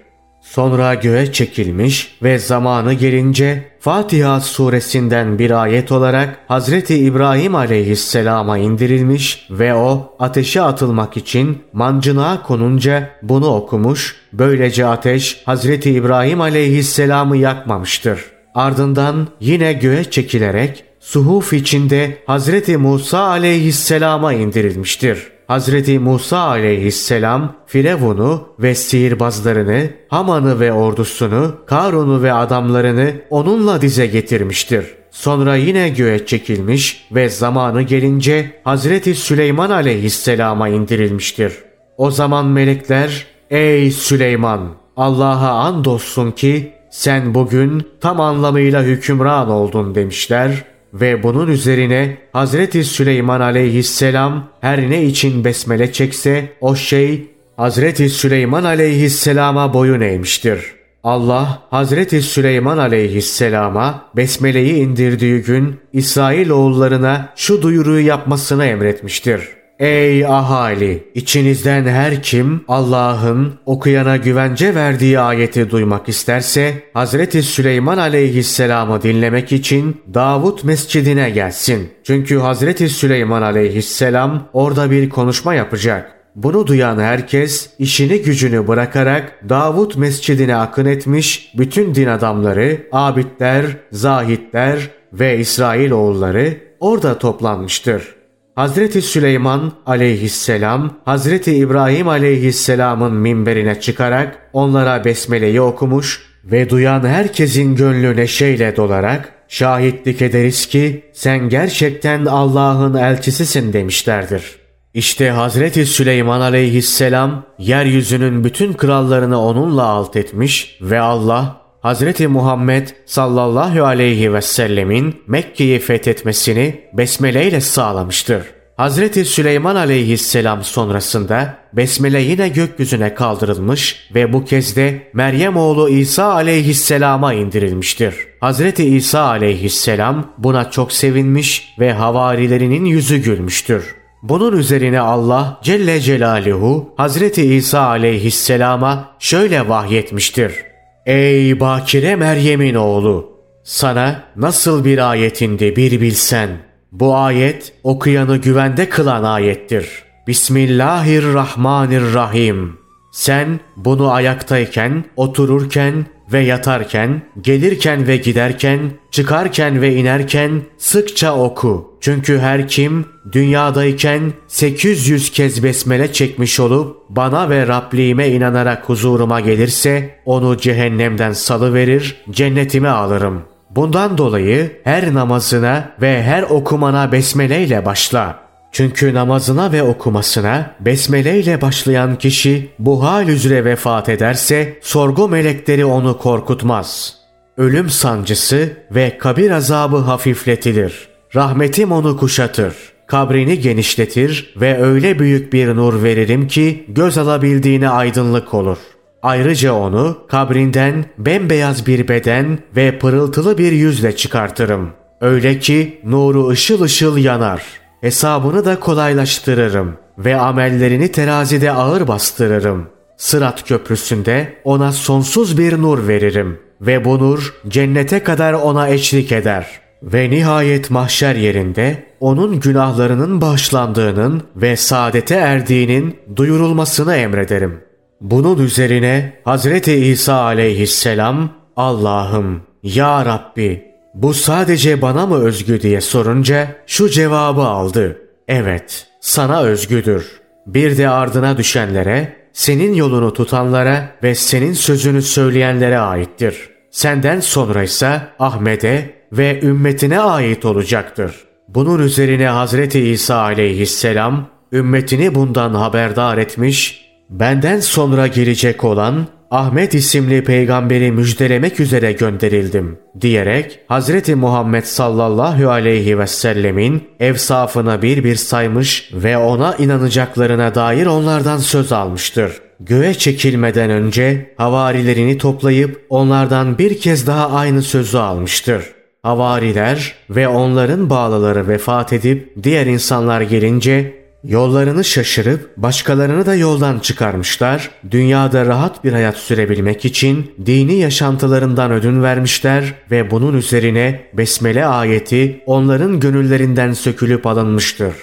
Sonra 0.51 0.95
göğe 0.95 1.33
çekilmiş 1.33 2.17
ve 2.23 2.39
zamanı 2.39 2.93
gelince 2.93 3.71
Fatiha 3.81 4.41
suresinden 4.41 5.39
bir 5.39 5.63
ayet 5.63 5.93
olarak 5.93 6.39
Hazreti 6.49 6.97
İbrahim 6.97 7.55
aleyhisselama 7.55 8.59
indirilmiş 8.59 9.47
ve 9.51 9.75
o 9.75 10.17
ateşe 10.19 10.63
atılmak 10.63 11.17
için 11.17 11.59
mancınığa 11.73 12.43
konunca 12.43 13.11
bunu 13.23 13.47
okumuş, 13.47 14.17
böylece 14.33 14.87
ateş 14.87 15.43
Hazreti 15.45 15.91
İbrahim 15.91 16.41
aleyhisselamı 16.41 17.37
yakmamıştır. 17.37 18.25
Ardından 18.55 19.29
yine 19.41 19.73
göğe 19.73 20.05
çekilerek 20.05 20.85
suhuf 21.01 21.53
içinde 21.53 22.19
Hazreti 22.27 22.77
Musa 22.77 23.19
aleyhisselama 23.19 24.33
indirilmiştir. 24.33 25.19
Hazreti 25.51 25.99
Musa 25.99 26.39
aleyhisselam 26.39 27.57
Firavun'u 27.67 28.49
ve 28.59 28.75
sihirbazlarını, 28.75 29.91
Haman'ı 30.09 30.61
ve 30.61 30.73
ordusunu, 30.73 31.55
Karun'u 31.67 32.23
ve 32.23 32.33
adamlarını 32.33 33.13
onunla 33.31 33.81
dize 33.81 34.07
getirmiştir. 34.07 34.85
Sonra 35.11 35.57
yine 35.57 35.89
göğe 35.89 36.27
çekilmiş 36.27 37.07
ve 37.13 37.29
zamanı 37.29 37.83
gelince 37.83 38.61
Hazreti 38.65 39.15
Süleyman 39.15 39.71
aleyhisselama 39.71 40.69
indirilmiştir. 40.69 41.53
O 41.97 42.11
zaman 42.11 42.47
melekler, 42.47 43.27
''Ey 43.51 43.91
Süleyman! 43.91 44.69
Allah'a 44.97 45.51
andolsun 45.51 46.31
ki 46.31 46.73
sen 46.91 47.35
bugün 47.35 47.83
tam 48.01 48.21
anlamıyla 48.21 48.83
hükümran 48.83 49.51
oldun.'' 49.51 49.95
demişler 49.95 50.70
ve 50.95 51.23
bunun 51.23 51.49
üzerine 51.49 52.19
Hazreti 52.33 52.85
Süleyman 52.85 53.41
aleyhisselam 53.41 54.49
her 54.61 54.91
ne 54.91 55.05
için 55.05 55.45
besmele 55.45 55.93
çekse 55.93 56.53
o 56.61 56.77
şey 56.77 57.27
Hazreti 57.57 58.09
Süleyman 58.09 58.65
aleyhisselama 58.65 59.75
boyun 59.75 60.01
eğmiştir. 60.01 60.61
Allah 61.05 61.63
Hazreti 61.71 62.23
Süleyman 62.23 62.79
aleyhisselama 62.79 64.05
besmeleyi 64.17 64.75
indirdiği 64.75 65.43
gün 65.43 65.81
İsrail 65.93 66.51
oğullarına 66.51 67.33
şu 67.37 67.63
duyuruyu 67.63 68.07
yapmasını 68.07 68.65
emretmiştir. 68.65 69.60
Ey 69.81 70.27
ahali! 70.27 71.05
İçinizden 71.15 71.85
her 71.85 72.23
kim 72.23 72.65
Allah'ın 72.69 73.55
okuyana 73.67 74.17
güvence 74.17 74.75
verdiği 74.75 75.21
ayeti 75.21 75.71
duymak 75.71 76.09
isterse 76.09 76.75
Hazreti 76.95 77.43
Süleyman 77.43 77.99
aleyhisselamı 77.99 79.03
dinlemek 79.03 79.53
için 79.53 80.03
Davut 80.15 80.65
mescidine 80.65 81.31
gelsin. 81.31 81.89
Çünkü 82.05 82.39
Hazreti 82.39 82.89
Süleyman 82.89 83.43
aleyhisselam 83.43 84.49
orada 84.53 84.91
bir 84.91 85.09
konuşma 85.09 85.55
yapacak. 85.55 86.13
Bunu 86.37 86.67
duyan 86.67 86.99
herkes 86.99 87.71
işini 87.79 88.23
gücünü 88.23 88.69
bırakarak 88.69 89.49
Davut 89.49 89.97
mescidine 89.97 90.57
akın 90.57 90.87
etmiş 90.87 91.53
bütün 91.59 91.95
din 91.95 92.07
adamları, 92.07 92.87
abidler, 92.93 93.65
zahitler 93.93 94.91
ve 95.13 95.39
İsrail 95.39 95.91
oğulları 95.91 96.57
orada 96.81 97.19
toplanmıştır. 97.19 98.20
Hazreti 98.55 99.03
Süleyman 99.03 99.73
aleyhisselam 99.87 100.97
Hazreti 101.05 101.55
İbrahim 101.55 102.09
aleyhisselamın 102.09 103.13
minberine 103.13 103.81
çıkarak 103.81 104.39
onlara 104.53 105.05
besmeleyi 105.05 105.61
okumuş 105.61 106.23
ve 106.45 106.71
duyan 106.71 107.07
herkesin 107.07 107.77
gönlü 107.77 108.17
neşeyle 108.17 108.77
dolarak 108.77 109.33
şahitlik 109.49 110.23
ederiz 110.23 110.67
ki 110.67 111.05
sen 111.13 111.49
gerçekten 111.49 112.27
Allah'ın 112.27 112.95
elçisisin 112.95 113.73
demişlerdir. 113.73 114.57
İşte 114.95 115.31
Hazreti 115.31 115.87
Süleyman 115.87 116.41
aleyhisselam 116.41 117.45
yeryüzünün 117.59 118.45
bütün 118.45 118.73
krallarını 118.73 119.41
onunla 119.41 119.83
alt 119.83 120.17
etmiş 120.17 120.79
ve 120.81 121.01
Allah 121.01 121.60
Hazreti 121.81 122.29
Muhammed 122.29 122.89
sallallahu 123.07 123.85
aleyhi 123.85 124.35
ve 124.35 124.43
sellemin 124.43 125.23
Mekke'yi 125.27 125.79
fethetmesini 125.79 126.81
besmele 126.93 127.49
ile 127.49 127.61
sağlamıştır. 127.61 128.43
Hazreti 128.77 129.25
Süleyman 129.25 129.77
aleyhisselam 129.77 130.65
sonrasında 130.65 131.57
besmele 131.73 132.21
yine 132.21 132.49
gökyüzüne 132.49 133.15
kaldırılmış 133.15 134.09
ve 134.15 134.33
bu 134.33 134.45
kez 134.45 134.77
de 134.77 135.11
Meryem 135.15 135.57
oğlu 135.57 135.89
İsa 135.89 136.33
aleyhisselama 136.33 137.35
indirilmiştir. 137.35 138.15
Hazreti 138.41 138.85
İsa 138.85 139.21
aleyhisselam 139.21 140.33
buna 140.39 140.71
çok 140.71 140.93
sevinmiş 140.93 141.75
ve 141.79 141.93
havarilerinin 141.93 142.85
yüzü 142.85 143.17
gülmüştür. 143.17 143.95
Bunun 144.23 144.59
üzerine 144.59 145.01
Allah 145.01 145.61
Celle 145.63 146.01
Celaluhu 146.01 146.95
Hazreti 146.97 147.55
İsa 147.55 147.81
aleyhisselama 147.81 149.17
şöyle 149.19 149.69
vahyetmiştir. 149.69 150.70
Ey 151.11 151.61
bakire 151.61 152.17
Meryem'in 152.17 152.75
oğlu! 152.75 153.31
Sana 153.65 154.23
nasıl 154.37 154.85
bir 154.85 155.11
ayetindi 155.11 155.77
bir 155.77 156.01
bilsen. 156.01 156.51
Bu 156.93 157.17
ayet 157.17 157.73
okuyanı 157.85 158.37
güvende 158.37 158.89
kılan 158.89 159.25
ayettir. 159.25 159.89
Bismillahirrahmanirrahim. 160.27 162.79
Sen 163.13 163.61
bunu 163.77 164.13
ayaktayken, 164.13 165.05
otururken 165.17 166.07
ve 166.33 166.41
yatarken, 166.41 167.23
gelirken 167.41 168.07
ve 168.07 168.17
giderken, 168.17 168.81
çıkarken 169.11 169.83
ve 169.83 169.95
inerken 169.95 170.63
sıkça 170.79 171.37
oku. 171.37 171.97
Çünkü 172.01 172.39
her 172.39 172.69
kim 172.69 173.07
dünyadayken 173.33 174.33
800 174.49 175.31
kez 175.31 175.63
besmele 175.65 176.13
çekmiş 176.13 176.61
olup 176.61 176.97
bana 177.09 177.51
ve 177.51 177.67
Rabliğime 177.67 178.29
inanarak 178.29 178.89
huzuruma 178.89 179.41
gelirse 179.41 180.21
onu 180.25 180.57
cehennemden 180.57 181.33
salı 181.33 181.75
verir, 181.75 182.17
cennetime 182.31 182.89
alırım. 182.89 183.43
Bundan 183.71 184.19
dolayı 184.19 184.81
her 184.85 185.15
namazına 185.15 185.91
ve 186.03 186.23
her 186.23 186.43
okumana 186.43 187.13
besmele 187.13 187.63
ile 187.63 187.85
başla. 187.85 188.50
Çünkü 188.73 189.15
namazına 189.15 189.73
ve 189.73 189.83
okumasına 189.83 190.75
besmele 190.81 191.41
ile 191.41 191.61
başlayan 191.61 192.19
kişi 192.19 192.71
bu 192.79 193.05
hal 193.05 193.29
üzere 193.29 193.65
vefat 193.65 194.09
ederse 194.09 194.79
sorgu 194.83 195.29
melekleri 195.29 195.85
onu 195.85 196.19
korkutmaz. 196.19 197.15
Ölüm 197.57 197.91
sancısı 197.91 198.73
ve 198.91 199.19
kabir 199.19 199.51
azabı 199.51 199.97
hafifletilir. 199.97 201.09
Rahmetim 201.35 201.93
onu 201.93 202.17
kuşatır. 202.17 202.75
Kabrini 203.07 203.61
genişletir 203.61 204.55
ve 204.57 204.83
öyle 204.83 205.19
büyük 205.19 205.53
bir 205.53 205.69
nur 205.69 206.03
veririm 206.03 206.49
ki 206.49 206.85
göz 206.89 207.19
alabildiğine 207.19 207.89
aydınlık 207.89 208.55
olur. 208.55 208.79
Ayrıca 209.23 209.73
onu 209.73 210.19
kabrinden 210.29 211.05
bembeyaz 211.19 211.87
bir 211.87 212.09
beden 212.09 212.59
ve 212.77 212.99
pırıltılı 212.99 213.59
bir 213.59 213.73
yüzle 213.73 214.17
çıkartırım. 214.17 214.91
Öyle 215.21 215.59
ki 215.59 216.01
nuru 216.05 216.49
ışıl 216.49 216.83
ışıl 216.83 217.17
yanar. 217.17 217.80
Hesabını 218.01 218.65
da 218.65 218.81
kolaylaştırırım 218.81 219.97
ve 220.19 220.37
amellerini 220.37 221.13
terazide 221.13 221.73
ağır 221.73 222.09
bastırırım. 222.09 222.89
Sırat 223.17 223.69
köprüsünde 223.69 224.55
ona 224.65 224.93
sonsuz 224.93 225.59
bir 225.59 225.83
nur 225.83 226.09
veririm 226.09 226.59
ve 226.81 227.05
bu 227.05 227.19
nur 227.19 227.55
cennete 227.69 228.23
kadar 228.23 228.53
ona 228.53 228.89
eşlik 228.89 229.33
eder. 229.33 229.81
Ve 230.03 230.31
nihayet 230.31 230.91
mahşer 230.91 231.35
yerinde 231.35 232.05
onun 232.21 232.61
günahlarının 232.61 233.41
bağışlandığının 233.41 234.43
ve 234.57 234.77
saadete 234.77 235.35
erdiğinin 235.35 236.17
duyurulmasını 236.37 237.17
emrederim.'' 237.17 237.91
Bunun 238.21 238.59
üzerine 238.59 239.33
Hazreti 239.45 239.95
İsa 239.95 240.35
aleyhisselam 240.35 241.51
Allah'ım 241.77 242.63
ya 242.83 243.25
Rabbi 243.25 243.90
bu 244.15 244.35
sadece 244.35 245.03
bana 245.03 245.27
mı 245.27 245.45
özgü 245.45 245.81
diye 245.81 246.01
sorunca 246.01 246.69
şu 246.87 247.09
cevabı 247.09 247.61
aldı. 247.61 248.19
Evet 248.49 249.07
sana 249.21 249.63
özgüdür. 249.63 250.41
Bir 250.67 250.99
de 250.99 251.09
ardına 251.09 251.57
düşenlere, 251.57 252.37
senin 252.53 252.95
yolunu 252.95 253.33
tutanlara 253.33 254.11
ve 254.23 254.35
senin 254.35 254.73
sözünü 254.73 255.23
söyleyenlere 255.23 255.99
aittir. 255.99 256.71
Senden 256.91 257.41
sonra 257.41 257.83
ise 257.83 258.21
Ahmet'e 258.39 259.15
ve 259.33 259.61
ümmetine 259.63 260.21
ait 260.21 260.65
olacaktır. 260.65 261.35
Bunun 261.69 261.99
üzerine 261.99 262.49
Hazreti 262.49 263.01
İsa 263.01 263.37
aleyhisselam 263.37 264.49
ümmetini 264.73 265.35
bundan 265.35 265.75
haberdar 265.75 266.39
etmiş 266.39 267.11
Benden 267.31 267.81
sonra 267.81 268.27
gelecek 268.27 268.85
olan 268.85 269.27
Ahmet 269.51 269.95
isimli 269.95 270.45
peygamberi 270.45 271.13
müjdelemek 271.13 271.81
üzere 271.81 272.13
gönderildim 272.13 272.99
diyerek 273.21 273.79
Hazreti 273.89 274.35
Muhammed 274.35 274.85
sallallahu 274.85 275.71
aleyhi 275.71 276.19
ve 276.19 276.27
sellemin 276.27 277.09
evsafını 277.21 278.03
bir 278.03 278.25
bir 278.25 278.37
saymış 278.37 279.11
ve 279.15 279.39
ona 279.39 279.75
inanacaklarına 279.75 280.75
dair 280.75 281.07
onlardan 281.07 281.59
söz 281.59 281.93
almıştır. 281.93 282.53
Göğe 282.81 283.15
çekilmeden 283.15 283.91
önce 283.91 284.55
havarilerini 284.57 285.39
toplayıp 285.39 286.07
onlardan 286.09 286.79
bir 286.79 287.01
kez 287.01 287.27
daha 287.27 287.51
aynı 287.51 287.83
sözü 287.83 288.19
almıştır. 288.19 288.85
Havariler 289.23 290.15
ve 290.31 290.49
onların 290.49 291.11
bağlıları 291.11 291.69
vefat 291.69 292.13
edip 292.13 292.55
diğer 292.63 292.87
insanlar 292.87 293.41
gelince 293.41 294.20
Yollarını 294.45 295.05
şaşırıp 295.05 295.77
başkalarını 295.77 296.47
da 296.47 296.55
yoldan 296.55 296.99
çıkarmışlar, 296.99 297.91
dünyada 298.11 298.67
rahat 298.67 299.05
bir 299.05 299.13
hayat 299.13 299.37
sürebilmek 299.37 300.05
için 300.05 300.55
dini 300.67 300.95
yaşantılarından 300.95 301.93
ödün 301.93 302.23
vermişler 302.23 302.95
ve 303.11 303.31
bunun 303.31 303.57
üzerine 303.57 304.21
Besmele 304.33 304.87
ayeti 304.87 305.63
onların 305.67 306.21
gönüllerinden 306.21 306.93
sökülüp 306.93 307.47
alınmıştır. 307.47 308.15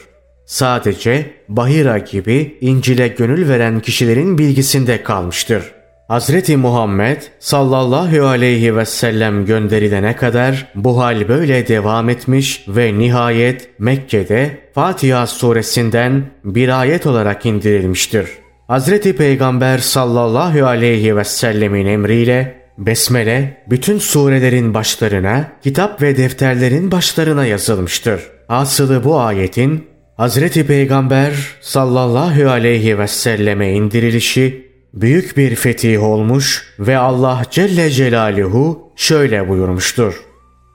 Sadece 0.46 1.34
Bahira 1.50 1.98
gibi 1.98 2.58
İncil'e 2.62 3.08
gönül 3.08 3.50
veren 3.50 3.80
kişilerin 3.80 4.38
bilgisinde 4.38 5.04
kalmıştır. 5.04 5.77
Hazreti 6.08 6.58
Muhammed 6.58 7.22
sallallahu 7.40 8.26
aleyhi 8.26 8.76
ve 8.76 8.86
sellem 8.86 9.46
gönderilene 9.46 10.16
kadar 10.16 10.72
bu 10.76 11.02
hal 11.02 11.28
böyle 11.28 11.68
devam 11.68 12.10
etmiş 12.10 12.66
ve 12.68 13.00
nihayet 13.00 13.70
Mekke'de 13.80 14.58
Fatiha 14.74 15.28
suresinden 15.28 16.24
bir 16.44 16.80
ayet 16.80 17.06
olarak 17.06 17.46
indirilmiştir. 17.46 18.30
Hazreti 18.68 19.16
Peygamber 19.16 19.78
sallallahu 19.78 20.66
aleyhi 20.66 21.16
ve 21.18 21.24
sellemin 21.24 21.86
emriyle 21.86 22.58
Besmele 22.78 23.64
bütün 23.70 23.98
surelerin 23.98 24.74
başlarına, 24.74 25.52
kitap 25.64 26.02
ve 26.02 26.18
defterlerin 26.18 26.92
başlarına 26.92 27.46
yazılmıştır. 27.46 28.22
Asılı 28.50 29.04
bu 29.04 29.20
ayetin 29.20 29.88
Hazreti 30.18 30.68
Peygamber 30.68 31.34
sallallahu 31.62 32.50
aleyhi 32.50 33.00
ve 33.00 33.08
selleme 33.08 33.72
indirilişi 33.72 34.67
büyük 35.02 35.38
bir 35.38 35.56
fetih 35.56 36.04
olmuş 36.04 36.74
ve 36.80 36.98
Allah 36.98 37.42
Celle 37.52 37.90
Celaluhu 37.90 38.92
şöyle 38.96 39.50
buyurmuştur. 39.50 40.22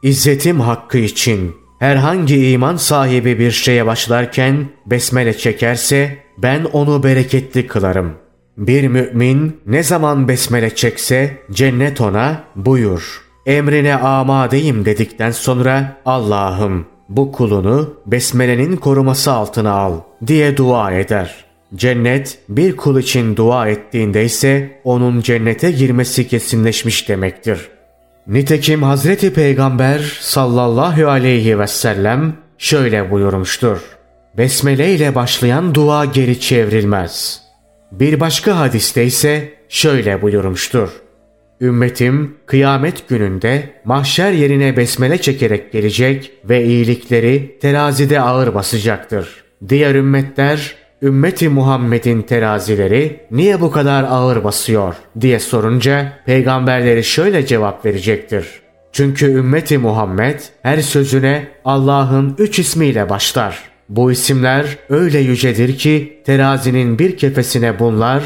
İzzetim 0.03 0.61
hakkı 0.61 0.99
için 0.99 1.57
herhangi 1.79 2.51
iman 2.51 2.77
sahibi 2.77 3.39
bir 3.39 3.51
şeye 3.51 3.87
başlarken 3.87 4.69
besmele 4.87 5.37
çekerse 5.37 6.19
ben 6.39 6.65
onu 6.65 7.03
bereketli 7.03 7.67
kılarım. 7.67 8.13
Bir 8.57 8.89
mümin 8.89 9.61
ne 9.67 9.83
zaman 9.83 10.29
besmele 10.29 10.75
çekse 10.75 11.39
cennet 11.51 12.01
ona 12.01 12.45
buyur. 12.57 13.23
Emrine 13.47 13.97
amadeyim 13.97 14.85
dedikten 14.85 15.31
sonra 15.31 15.97
Allah'ım 16.05 16.87
bu 17.09 17.33
kulunu 17.33 17.95
besmelenin 18.07 18.77
koruması 18.77 19.33
altına 19.33 19.73
al 19.73 20.01
diye 20.27 20.57
dua 20.57 20.93
eder.'' 20.93 21.42
Cennet 21.75 22.39
bir 22.49 22.77
kul 22.77 22.99
için 22.99 23.37
dua 23.37 23.69
ettiğinde 23.69 24.25
ise 24.25 24.81
onun 24.85 25.21
cennete 25.21 25.71
girmesi 25.71 26.29
kesinleşmiş 26.29 27.09
demektir. 27.09 27.69
Nitekim 28.27 28.83
Hazreti 28.83 29.33
Peygamber 29.33 30.19
sallallahu 30.21 31.09
aleyhi 31.09 31.59
ve 31.59 31.67
sellem 31.67 32.37
şöyle 32.59 33.11
buyurmuştur. 33.11 33.79
Besmele 34.39 34.95
ile 34.95 35.15
başlayan 35.15 35.75
dua 35.75 36.05
geri 36.05 36.41
çevrilmez. 36.41 37.43
Bir 37.93 38.21
başka 38.21 38.59
hadiste 38.59 39.05
ise 39.05 39.55
şöyle 39.69 40.23
buyurmuştur. 40.23 40.89
Ümmetim 41.61 42.37
kıyamet 42.47 43.09
gününde 43.09 43.81
mahşer 43.85 44.33
yerine 44.33 44.77
besmele 44.77 45.21
çekerek 45.21 45.73
gelecek 45.73 46.33
ve 46.45 46.65
iyilikleri 46.65 47.59
terazide 47.61 48.21
ağır 48.21 48.55
basacaktır. 48.55 49.45
Diğer 49.69 49.95
ümmetler 49.95 50.82
ümmeti 51.03 51.49
Muhammed'in 51.49 52.23
terazileri 52.23 53.21
niye 53.31 53.61
bu 53.61 53.71
kadar 53.71 54.05
ağır 54.05 54.45
basıyor 54.45 54.95
diye 55.21 55.41
sorunca 55.41 56.13
peygamberleri 56.27 57.05
şöyle 57.05 57.47
cevap 57.47 57.85
verecektir. 57.85 58.47
Çünkü 58.93 59.27
ümmeti 59.27 59.79
Muhammed 59.79 60.41
her 60.63 60.79
sözüne 60.79 61.49
Allah'ın 61.65 62.35
üç 62.39 62.59
ismiyle 62.59 63.09
başlar. 63.09 63.59
Bu 63.89 64.13
isimler 64.13 64.79
öyle 64.89 65.19
yücedir 65.19 65.79
ki 65.79 66.23
terazinin 66.27 66.99
bir 66.99 67.17
kefesine 67.17 67.79
bunlar, 67.79 68.23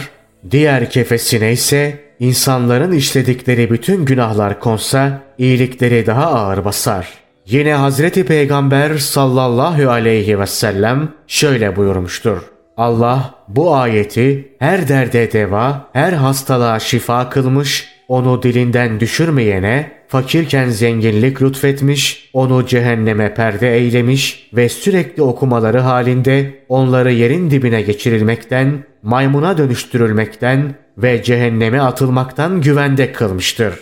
diğer 0.50 0.90
kefesine 0.90 1.52
ise 1.52 1.98
insanların 2.20 2.92
işledikleri 2.92 3.70
bütün 3.70 4.04
günahlar 4.04 4.60
konsa 4.60 5.22
iyilikleri 5.38 6.06
daha 6.06 6.26
ağır 6.26 6.64
basar. 6.64 7.08
Yine 7.46 7.74
Hazreti 7.74 8.24
Peygamber 8.24 8.98
sallallahu 8.98 9.90
aleyhi 9.90 10.40
ve 10.40 10.46
sellem 10.46 11.08
şöyle 11.26 11.76
buyurmuştur. 11.76 12.55
Allah 12.76 13.34
bu 13.48 13.74
ayeti 13.74 14.52
her 14.58 14.88
derde 14.88 15.32
deva, 15.32 15.90
her 15.92 16.12
hastalığa 16.12 16.80
şifa 16.80 17.30
kılmış, 17.30 17.88
onu 18.08 18.42
dilinden 18.42 19.00
düşürmeyene, 19.00 19.92
fakirken 20.08 20.68
zenginlik 20.68 21.42
lütfetmiş, 21.42 22.30
onu 22.32 22.66
cehenneme 22.66 23.34
perde 23.34 23.74
eylemiş 23.76 24.50
ve 24.52 24.68
sürekli 24.68 25.22
okumaları 25.22 25.80
halinde 25.80 26.64
onları 26.68 27.12
yerin 27.12 27.50
dibine 27.50 27.82
geçirilmekten, 27.82 28.84
maymuna 29.02 29.58
dönüştürülmekten 29.58 30.74
ve 30.98 31.22
cehenneme 31.22 31.80
atılmaktan 31.80 32.60
güvende 32.60 33.12
kılmıştır. 33.12 33.74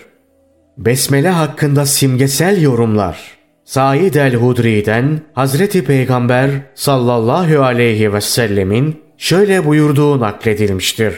Besmele 0.79 1.29
hakkında 1.29 1.87
simgesel 1.87 2.63
yorumlar 2.63 3.44
Said 3.65 4.15
el-Hudri'den 4.15 5.21
Hazreti 5.33 5.85
Peygamber 5.85 6.51
sallallahu 6.75 7.63
aleyhi 7.63 8.13
ve 8.13 8.21
sellemin 8.21 9.01
şöyle 9.19 9.67
buyurduğu 9.67 10.21
nakledilmiştir. 10.21 11.15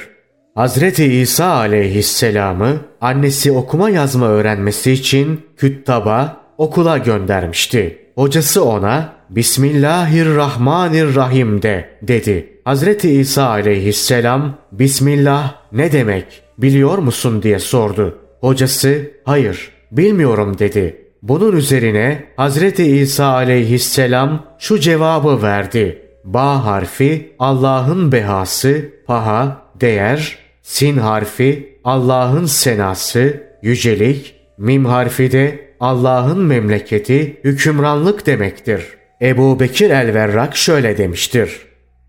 Hazreti 0.55 1.05
İsa 1.05 1.47
aleyhisselamı 1.47 2.77
annesi 3.01 3.53
okuma 3.53 3.91
yazma 3.91 4.27
öğrenmesi 4.27 4.93
için 4.93 5.41
küttaba 5.57 6.37
okula 6.59 6.99
göndermişti. 6.99 7.99
Hocası 8.15 8.65
ona 8.65 9.13
Bismillahirrahmanirrahim 9.31 11.63
de 11.63 11.89
dedi. 12.03 12.61
Hazreti 12.65 13.11
İsa 13.11 13.49
aleyhisselam 13.49 14.59
Bismillah 14.73 15.55
ne 15.73 15.93
demek 15.93 16.43
biliyor 16.59 16.99
musun 16.99 17.43
diye 17.43 17.59
sordu. 17.59 18.19
Hocası 18.41 19.11
hayır 19.25 19.71
bilmiyorum 19.93 20.59
dedi. 20.59 21.06
Bunun 21.23 21.57
üzerine 21.57 22.25
Hazreti 22.37 22.85
İsa 22.85 23.27
aleyhisselam 23.27 24.47
şu 24.59 24.81
cevabı 24.81 25.43
verdi. 25.43 26.03
Ba 26.25 26.65
harfi 26.65 27.35
Allah'ın 27.39 28.13
behası, 28.13 28.89
paha, 29.07 29.63
değer, 29.81 30.39
sin 30.63 30.97
harfi 30.97 31.79
Allah'ın 31.85 32.47
senası, 32.47 33.43
yücelik, 33.63 34.35
mim 34.59 34.85
harfi 34.85 35.33
de 35.33 35.67
Allah'ın 35.81 36.39
memleketi, 36.39 37.41
hükümranlık 37.45 38.27
demektir. 38.27 38.83
Ebu 39.23 39.61
Bekir 39.61 39.91
el-Verrak 39.91 40.57
şöyle 40.57 40.99
demiştir. 40.99 41.59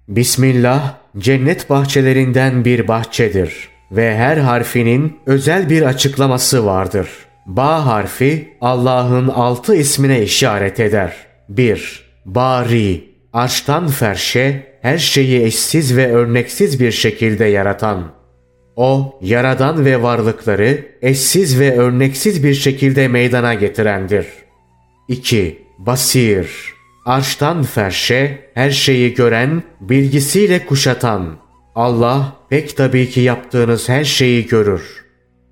Bismillah 0.08 0.94
cennet 1.18 1.70
bahçelerinden 1.70 2.66
bir 2.66 2.88
bahçedir 2.88 3.70
ve 3.92 4.18
her 4.18 4.38
harfinin 4.38 5.20
özel 5.26 5.70
bir 5.70 5.82
açıklaması 5.82 6.66
vardır. 6.66 7.10
Ba 7.48 7.86
harfi 7.86 8.58
Allah'ın 8.62 9.28
altı 9.28 9.76
ismine 9.76 10.24
işaret 10.24 10.80
eder. 10.80 11.14
1. 11.50 12.04
Bari, 12.26 13.04
arştan 13.34 13.88
ferşe, 13.88 14.78
her 14.82 14.98
şeyi 14.98 15.44
eşsiz 15.44 15.98
ve 15.98 16.12
örneksiz 16.12 16.80
bir 16.80 16.92
şekilde 16.92 17.46
yaratan. 17.46 18.12
O, 18.76 19.20
yaradan 19.22 19.86
ve 19.86 20.02
varlıkları 20.02 20.86
eşsiz 21.02 21.60
ve 21.60 21.78
örneksiz 21.78 22.44
bir 22.44 22.54
şekilde 22.54 23.08
meydana 23.08 23.54
getirendir. 23.54 24.28
2. 25.08 25.62
Basir, 25.78 26.50
arştan 27.06 27.64
ferşe, 27.64 28.40
her 28.54 28.72
şeyi 28.72 29.14
gören, 29.14 29.64
bilgisiyle 29.82 30.66
kuşatan. 30.66 31.38
Allah 31.76 32.36
pek 32.50 32.78
tabii 32.78 33.10
ki 33.10 33.22
yaptığınız 33.22 33.90
her 33.90 34.04
şeyi 34.04 34.48
görür. 34.48 35.06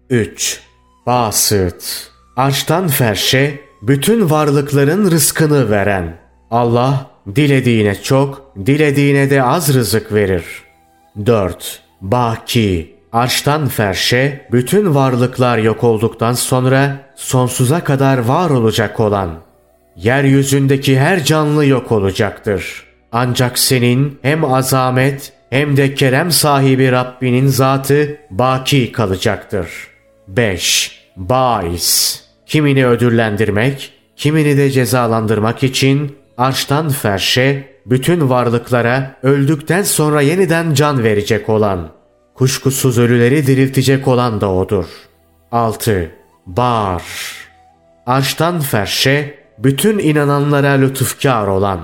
3. 0.10 0.65
Basıt, 1.06 2.12
arştan 2.36 2.88
ferşe, 2.88 3.60
bütün 3.82 4.30
varlıkların 4.30 5.12
rızkını 5.12 5.70
veren. 5.72 6.18
Allah 6.52 7.12
dilediğine 7.36 7.96
çok, 7.96 8.52
dilediğine 8.66 9.30
de 9.30 9.44
az 9.44 9.74
rızık 9.74 10.14
verir. 10.14 10.46
4. 11.26 11.82
Baki, 12.02 12.96
arştan 13.12 13.68
ferşe, 13.68 14.48
bütün 14.52 14.96
varlıklar 14.96 15.58
yok 15.58 15.84
olduktan 15.84 16.34
sonra 16.34 16.98
sonsuza 17.16 17.84
kadar 17.84 18.18
var 18.18 18.50
olacak 18.50 19.00
olan. 19.00 19.30
Yeryüzündeki 19.96 21.00
her 21.00 21.24
canlı 21.24 21.66
yok 21.66 21.92
olacaktır. 21.92 22.84
Ancak 23.12 23.60
senin 23.60 24.20
hem 24.22 24.54
azamet 24.54 25.34
hem 25.50 25.78
de 25.78 25.94
kerem 25.94 26.32
sahibi 26.32 26.92
Rabbinin 26.92 27.48
zatı 27.48 28.18
baki 28.32 28.92
kalacaktır. 28.92 29.95
5. 30.28 31.06
Bais 31.16 32.22
Kimini 32.46 32.88
ödüllendirmek, 32.88 33.94
kimini 34.16 34.58
de 34.58 34.72
cezalandırmak 34.72 35.64
için 35.64 36.18
arştan 36.38 36.90
ferşe, 36.90 37.76
bütün 37.86 38.30
varlıklara 38.30 39.16
öldükten 39.24 39.84
sonra 39.84 40.22
yeniden 40.22 40.74
can 40.74 41.04
verecek 41.04 41.50
olan, 41.50 41.90
kuşkusuz 42.36 42.98
ölüleri 42.98 43.48
diriltecek 43.48 44.08
olan 44.08 44.42
da 44.42 44.52
odur. 44.52 44.86
6. 45.52 46.12
Bar 46.46 47.04
Arştan 48.06 48.60
ferşe, 48.60 49.40
bütün 49.58 50.00
inananlara 50.00 50.72
lütufkar 50.72 51.48
olan. 51.48 51.80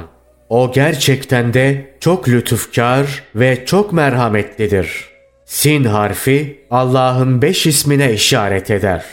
O 0.49 0.71
gerçekten 0.71 1.53
de 1.53 1.95
çok 1.99 2.29
lütufkar 2.29 3.23
ve 3.35 3.65
çok 3.65 3.93
merhametlidir. 3.93 5.10
Sin 5.51 5.83
harfi 5.83 6.65
Allah'ın 6.69 7.41
beş 7.41 7.67
ismine 7.67 8.13
işaret 8.13 8.71
eder. 8.71 9.05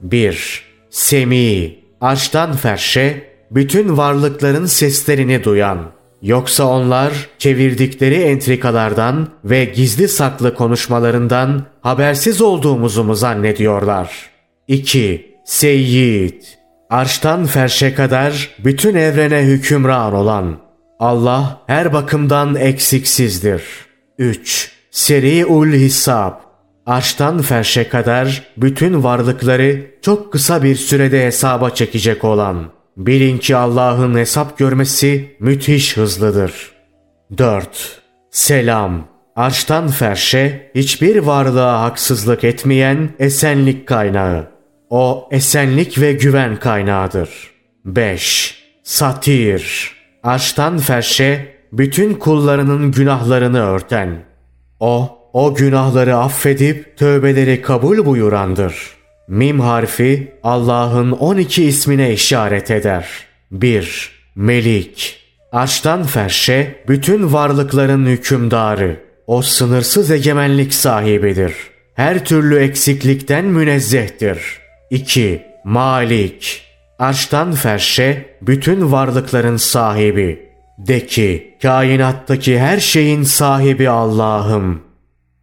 1. 0.00 0.62
Semi 0.90 1.74
Arştan 2.00 2.56
ferşe 2.56 3.22
bütün 3.50 3.96
varlıkların 3.96 4.66
seslerini 4.66 5.44
duyan. 5.44 5.92
Yoksa 6.22 6.64
onlar 6.64 7.12
çevirdikleri 7.38 8.14
entrikalardan 8.14 9.28
ve 9.44 9.64
gizli 9.64 10.08
saklı 10.08 10.54
konuşmalarından 10.54 11.66
habersiz 11.80 12.40
olduğumuzu 12.40 13.04
mu 13.04 13.14
zannediyorlar? 13.14 14.30
2. 14.68 15.36
Seyyid 15.46 16.42
Arştan 16.90 17.46
ferşe 17.46 17.94
kadar 17.94 18.50
bütün 18.64 18.94
evrene 18.94 19.42
hükümran 19.42 20.14
olan. 20.14 20.58
Allah 20.98 21.60
her 21.66 21.92
bakımdan 21.92 22.54
eksiksizdir. 22.54 23.62
3. 24.18 24.81
Seri'ul 24.92 25.72
Hisab 25.72 26.32
Arştan 26.86 27.42
ferşe 27.42 27.88
kadar 27.88 28.42
bütün 28.56 29.02
varlıkları 29.02 29.86
çok 30.02 30.32
kısa 30.32 30.62
bir 30.62 30.74
sürede 30.74 31.26
hesaba 31.26 31.70
çekecek 31.70 32.24
olan. 32.24 32.64
Bilin 32.96 33.38
ki 33.38 33.56
Allah'ın 33.56 34.14
hesap 34.14 34.58
görmesi 34.58 35.36
müthiş 35.40 35.96
hızlıdır. 35.96 36.72
4. 37.38 38.02
Selam 38.30 39.08
Arştan 39.36 39.88
ferşe 39.88 40.70
hiçbir 40.74 41.16
varlığa 41.16 41.82
haksızlık 41.82 42.44
etmeyen 42.44 43.10
esenlik 43.18 43.88
kaynağı. 43.88 44.48
O 44.90 45.28
esenlik 45.30 46.00
ve 46.00 46.12
güven 46.12 46.56
kaynağıdır. 46.56 47.28
5. 47.84 48.62
Satir 48.82 49.92
Arştan 50.22 50.78
ferşe 50.78 51.56
bütün 51.72 52.14
kullarının 52.14 52.92
günahlarını 52.92 53.60
örten. 53.60 54.31
O, 54.82 55.18
o 55.32 55.54
günahları 55.54 56.16
affedip 56.16 56.96
tövbeleri 56.96 57.62
kabul 57.62 58.06
buyurandır. 58.06 58.74
Mim 59.28 59.60
harfi 59.60 60.32
Allah'ın 60.42 61.10
12 61.10 61.64
ismine 61.64 62.12
işaret 62.12 62.70
eder. 62.70 63.08
1. 63.50 64.10
Melik 64.34 65.20
Arştan 65.52 66.02
ferşe 66.02 66.84
bütün 66.88 67.32
varlıkların 67.32 68.06
hükümdarı. 68.06 69.00
O 69.26 69.42
sınırsız 69.42 70.10
egemenlik 70.10 70.74
sahibidir. 70.74 71.54
Her 71.94 72.24
türlü 72.24 72.58
eksiklikten 72.58 73.44
münezzehtir. 73.44 74.38
2. 74.90 75.42
Malik 75.64 76.62
Arştan 76.98 77.52
ferşe 77.52 78.36
bütün 78.42 78.92
varlıkların 78.92 79.56
sahibi. 79.56 80.51
De 80.78 81.06
ki 81.06 81.58
kainattaki 81.62 82.58
her 82.58 82.78
şeyin 82.78 83.22
sahibi 83.22 83.90
Allah'ım. 83.90 84.82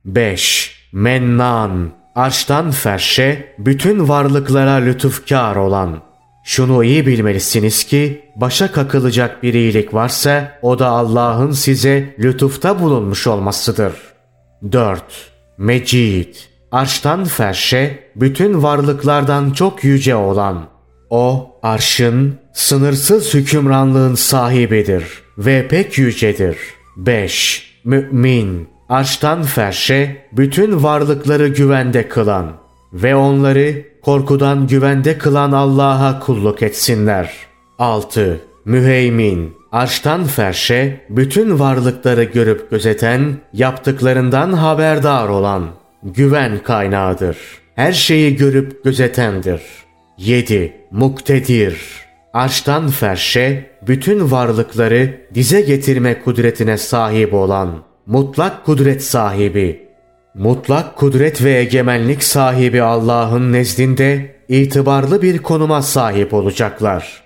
5. 0.05 0.75
Mennan 0.91 1.91
Arştan 2.15 2.71
ferşe 2.71 3.55
bütün 3.57 4.07
varlıklara 4.07 4.73
lütufkar 4.73 5.55
olan. 5.55 6.01
Şunu 6.43 6.83
iyi 6.83 7.05
bilmelisiniz 7.07 7.83
ki 7.83 8.21
başa 8.35 8.71
kakılacak 8.71 9.43
bir 9.43 9.53
iyilik 9.53 9.93
varsa 9.93 10.59
o 10.61 10.79
da 10.79 10.87
Allah'ın 10.87 11.51
size 11.51 12.15
lütufta 12.19 12.79
bulunmuş 12.79 13.27
olmasıdır. 13.27 13.93
4. 14.71 15.03
Mecid 15.57 16.35
Arştan 16.71 17.25
ferşe 17.25 17.99
bütün 18.15 18.63
varlıklardan 18.63 19.51
çok 19.51 19.83
yüce 19.83 20.15
olan. 20.15 20.78
O 21.09 21.55
arşın 21.63 22.39
sınırsız 22.53 23.33
hükümranlığın 23.33 24.15
sahibidir 24.15 25.03
ve 25.37 25.67
pek 25.67 25.97
yücedir. 25.97 26.57
5. 26.97 27.69
Mü'min 27.83 28.67
Arştan 28.89 29.43
ferşe 29.43 30.25
bütün 30.31 30.83
varlıkları 30.83 31.47
güvende 31.47 32.07
kılan 32.07 32.51
ve 32.93 33.15
onları 33.15 33.85
korkudan 34.01 34.67
güvende 34.67 35.17
kılan 35.17 35.51
Allah'a 35.51 36.19
kulluk 36.19 36.63
etsinler. 36.63 37.33
6. 37.79 38.41
Müheymin 38.65 39.53
Arştan 39.71 40.23
ferşe 40.23 41.05
bütün 41.09 41.59
varlıkları 41.59 42.23
görüp 42.23 42.71
gözeten, 42.71 43.37
yaptıklarından 43.53 44.53
haberdar 44.53 45.27
olan, 45.29 45.67
güven 46.03 46.63
kaynağıdır. 46.63 47.37
Her 47.75 47.93
şeyi 47.93 48.35
görüp 48.35 48.83
gözetendir. 48.83 49.61
7. 50.19 50.73
Muktedir 50.91 51.81
Arştan 52.33 52.89
ferşe 52.89 53.69
bütün 53.87 54.31
varlıkları 54.31 55.21
dize 55.33 55.61
getirme 55.61 56.21
kudretine 56.21 56.77
sahip 56.77 57.33
olan, 57.33 57.83
mutlak 58.05 58.65
kudret 58.65 59.03
sahibi, 59.03 59.87
mutlak 60.35 60.95
kudret 60.95 61.43
ve 61.43 61.51
egemenlik 61.51 62.23
sahibi 62.23 62.81
Allah'ın 62.81 63.53
nezdinde 63.53 64.35
itibarlı 64.49 65.21
bir 65.21 65.37
konuma 65.37 65.81
sahip 65.81 66.33
olacaklar. 66.33 67.23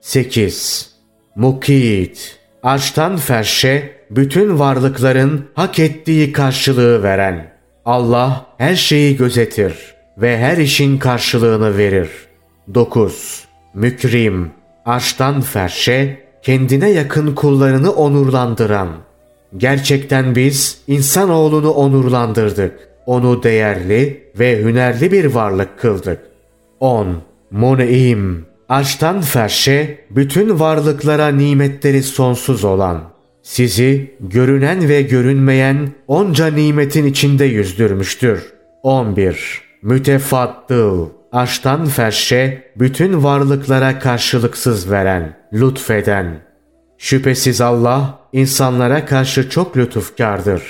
8. 0.00 0.90
Mukit 1.36 2.38
Arştan 2.62 3.16
ferşe 3.16 3.92
bütün 4.10 4.58
varlıkların 4.58 5.46
hak 5.54 5.78
ettiği 5.78 6.32
karşılığı 6.32 7.02
veren. 7.02 7.52
Allah 7.84 8.46
her 8.58 8.74
şeyi 8.74 9.16
gözetir 9.16 9.74
ve 10.18 10.38
her 10.38 10.56
işin 10.56 10.98
karşılığını 10.98 11.78
verir. 11.78 12.29
9. 12.74 13.44
Mükrim 13.74 14.50
Arştan 14.84 15.40
ferşe 15.40 16.24
kendine 16.42 16.90
yakın 16.90 17.34
kullarını 17.34 17.92
onurlandıran. 17.92 18.88
Gerçekten 19.56 20.34
biz 20.34 20.82
insanoğlunu 20.86 21.70
onurlandırdık. 21.70 22.88
Onu 23.06 23.42
değerli 23.42 24.30
ve 24.38 24.62
hünerli 24.62 25.12
bir 25.12 25.24
varlık 25.24 25.78
kıldık. 25.78 26.20
10. 26.80 27.16
Mun'im 27.50 28.46
Arştan 28.68 29.20
ferşe 29.20 30.04
bütün 30.10 30.60
varlıklara 30.60 31.28
nimetleri 31.28 32.02
sonsuz 32.02 32.64
olan, 32.64 33.02
sizi 33.42 34.14
görünen 34.20 34.88
ve 34.88 35.02
görünmeyen 35.02 35.88
onca 36.08 36.46
nimetin 36.46 37.06
içinde 37.06 37.44
yüzdürmüştür. 37.44 38.52
11. 38.82 39.62
Mütefaddıl, 39.82 41.08
arştan 41.32 41.86
ferşe 41.86 42.62
bütün 42.76 43.24
varlıklara 43.24 43.98
karşılıksız 43.98 44.90
veren, 44.90 45.36
lütfeden. 45.52 46.40
Şüphesiz 46.98 47.60
Allah 47.60 48.18
insanlara 48.32 49.06
karşı 49.06 49.50
çok 49.50 49.76
lütufkardır. 49.76 50.62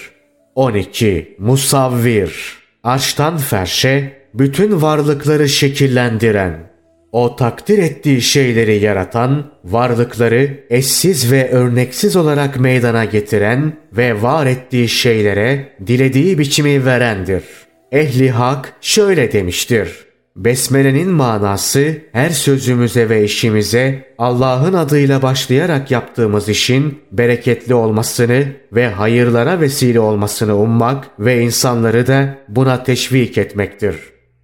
12. 0.55 1.37
Musavvir, 1.39 2.59
arştan 2.83 3.37
ferşe 3.39 4.21
bütün 4.35 4.83
varlıkları 4.83 5.49
şekillendiren, 5.49 6.71
o 7.13 7.37
takdir 7.37 7.79
ettiği 7.79 8.23
şeyleri 8.23 8.85
yaratan, 8.85 9.53
varlıkları 9.65 10.65
eşsiz 10.71 11.33
ve 11.33 11.51
örneksiz 11.51 12.17
olarak 12.17 12.61
meydana 12.61 13.05
getiren 13.05 13.73
ve 13.93 14.23
var 14.23 14.47
ettiği 14.47 14.89
şeylere 14.89 15.73
dilediği 15.87 16.39
biçimi 16.39 16.85
verendir. 16.85 17.45
Ehli 17.93 18.31
hak 18.31 18.73
şöyle 18.81 19.33
demiştir. 19.33 20.10
Besmele'nin 20.45 21.11
manası 21.11 21.99
her 22.12 22.30
sözümüze 22.30 23.09
ve 23.09 23.24
işimize 23.24 24.14
Allah'ın 24.18 24.74
adıyla 24.74 25.22
başlayarak 25.22 25.91
yaptığımız 25.91 26.49
işin 26.49 26.99
bereketli 27.12 27.74
olmasını 27.74 28.47
ve 28.72 28.88
hayırlara 28.88 29.61
vesile 29.61 30.01
olmasını 30.01 30.57
ummak 30.57 31.09
ve 31.18 31.41
insanları 31.41 32.07
da 32.07 32.38
buna 32.49 32.82
teşvik 32.82 33.38
etmektir. 33.38 33.97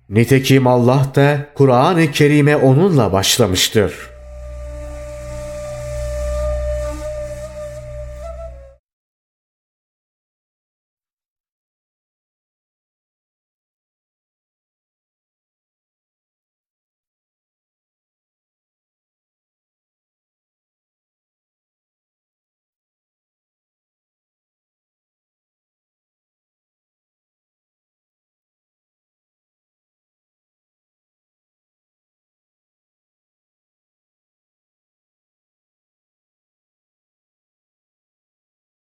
Nitekim 0.08 0.66
Allah 0.66 1.12
da 1.14 1.46
Kur'an-ı 1.54 2.10
Kerim'e 2.12 2.56
onunla 2.56 3.12
başlamıştır. 3.12 4.15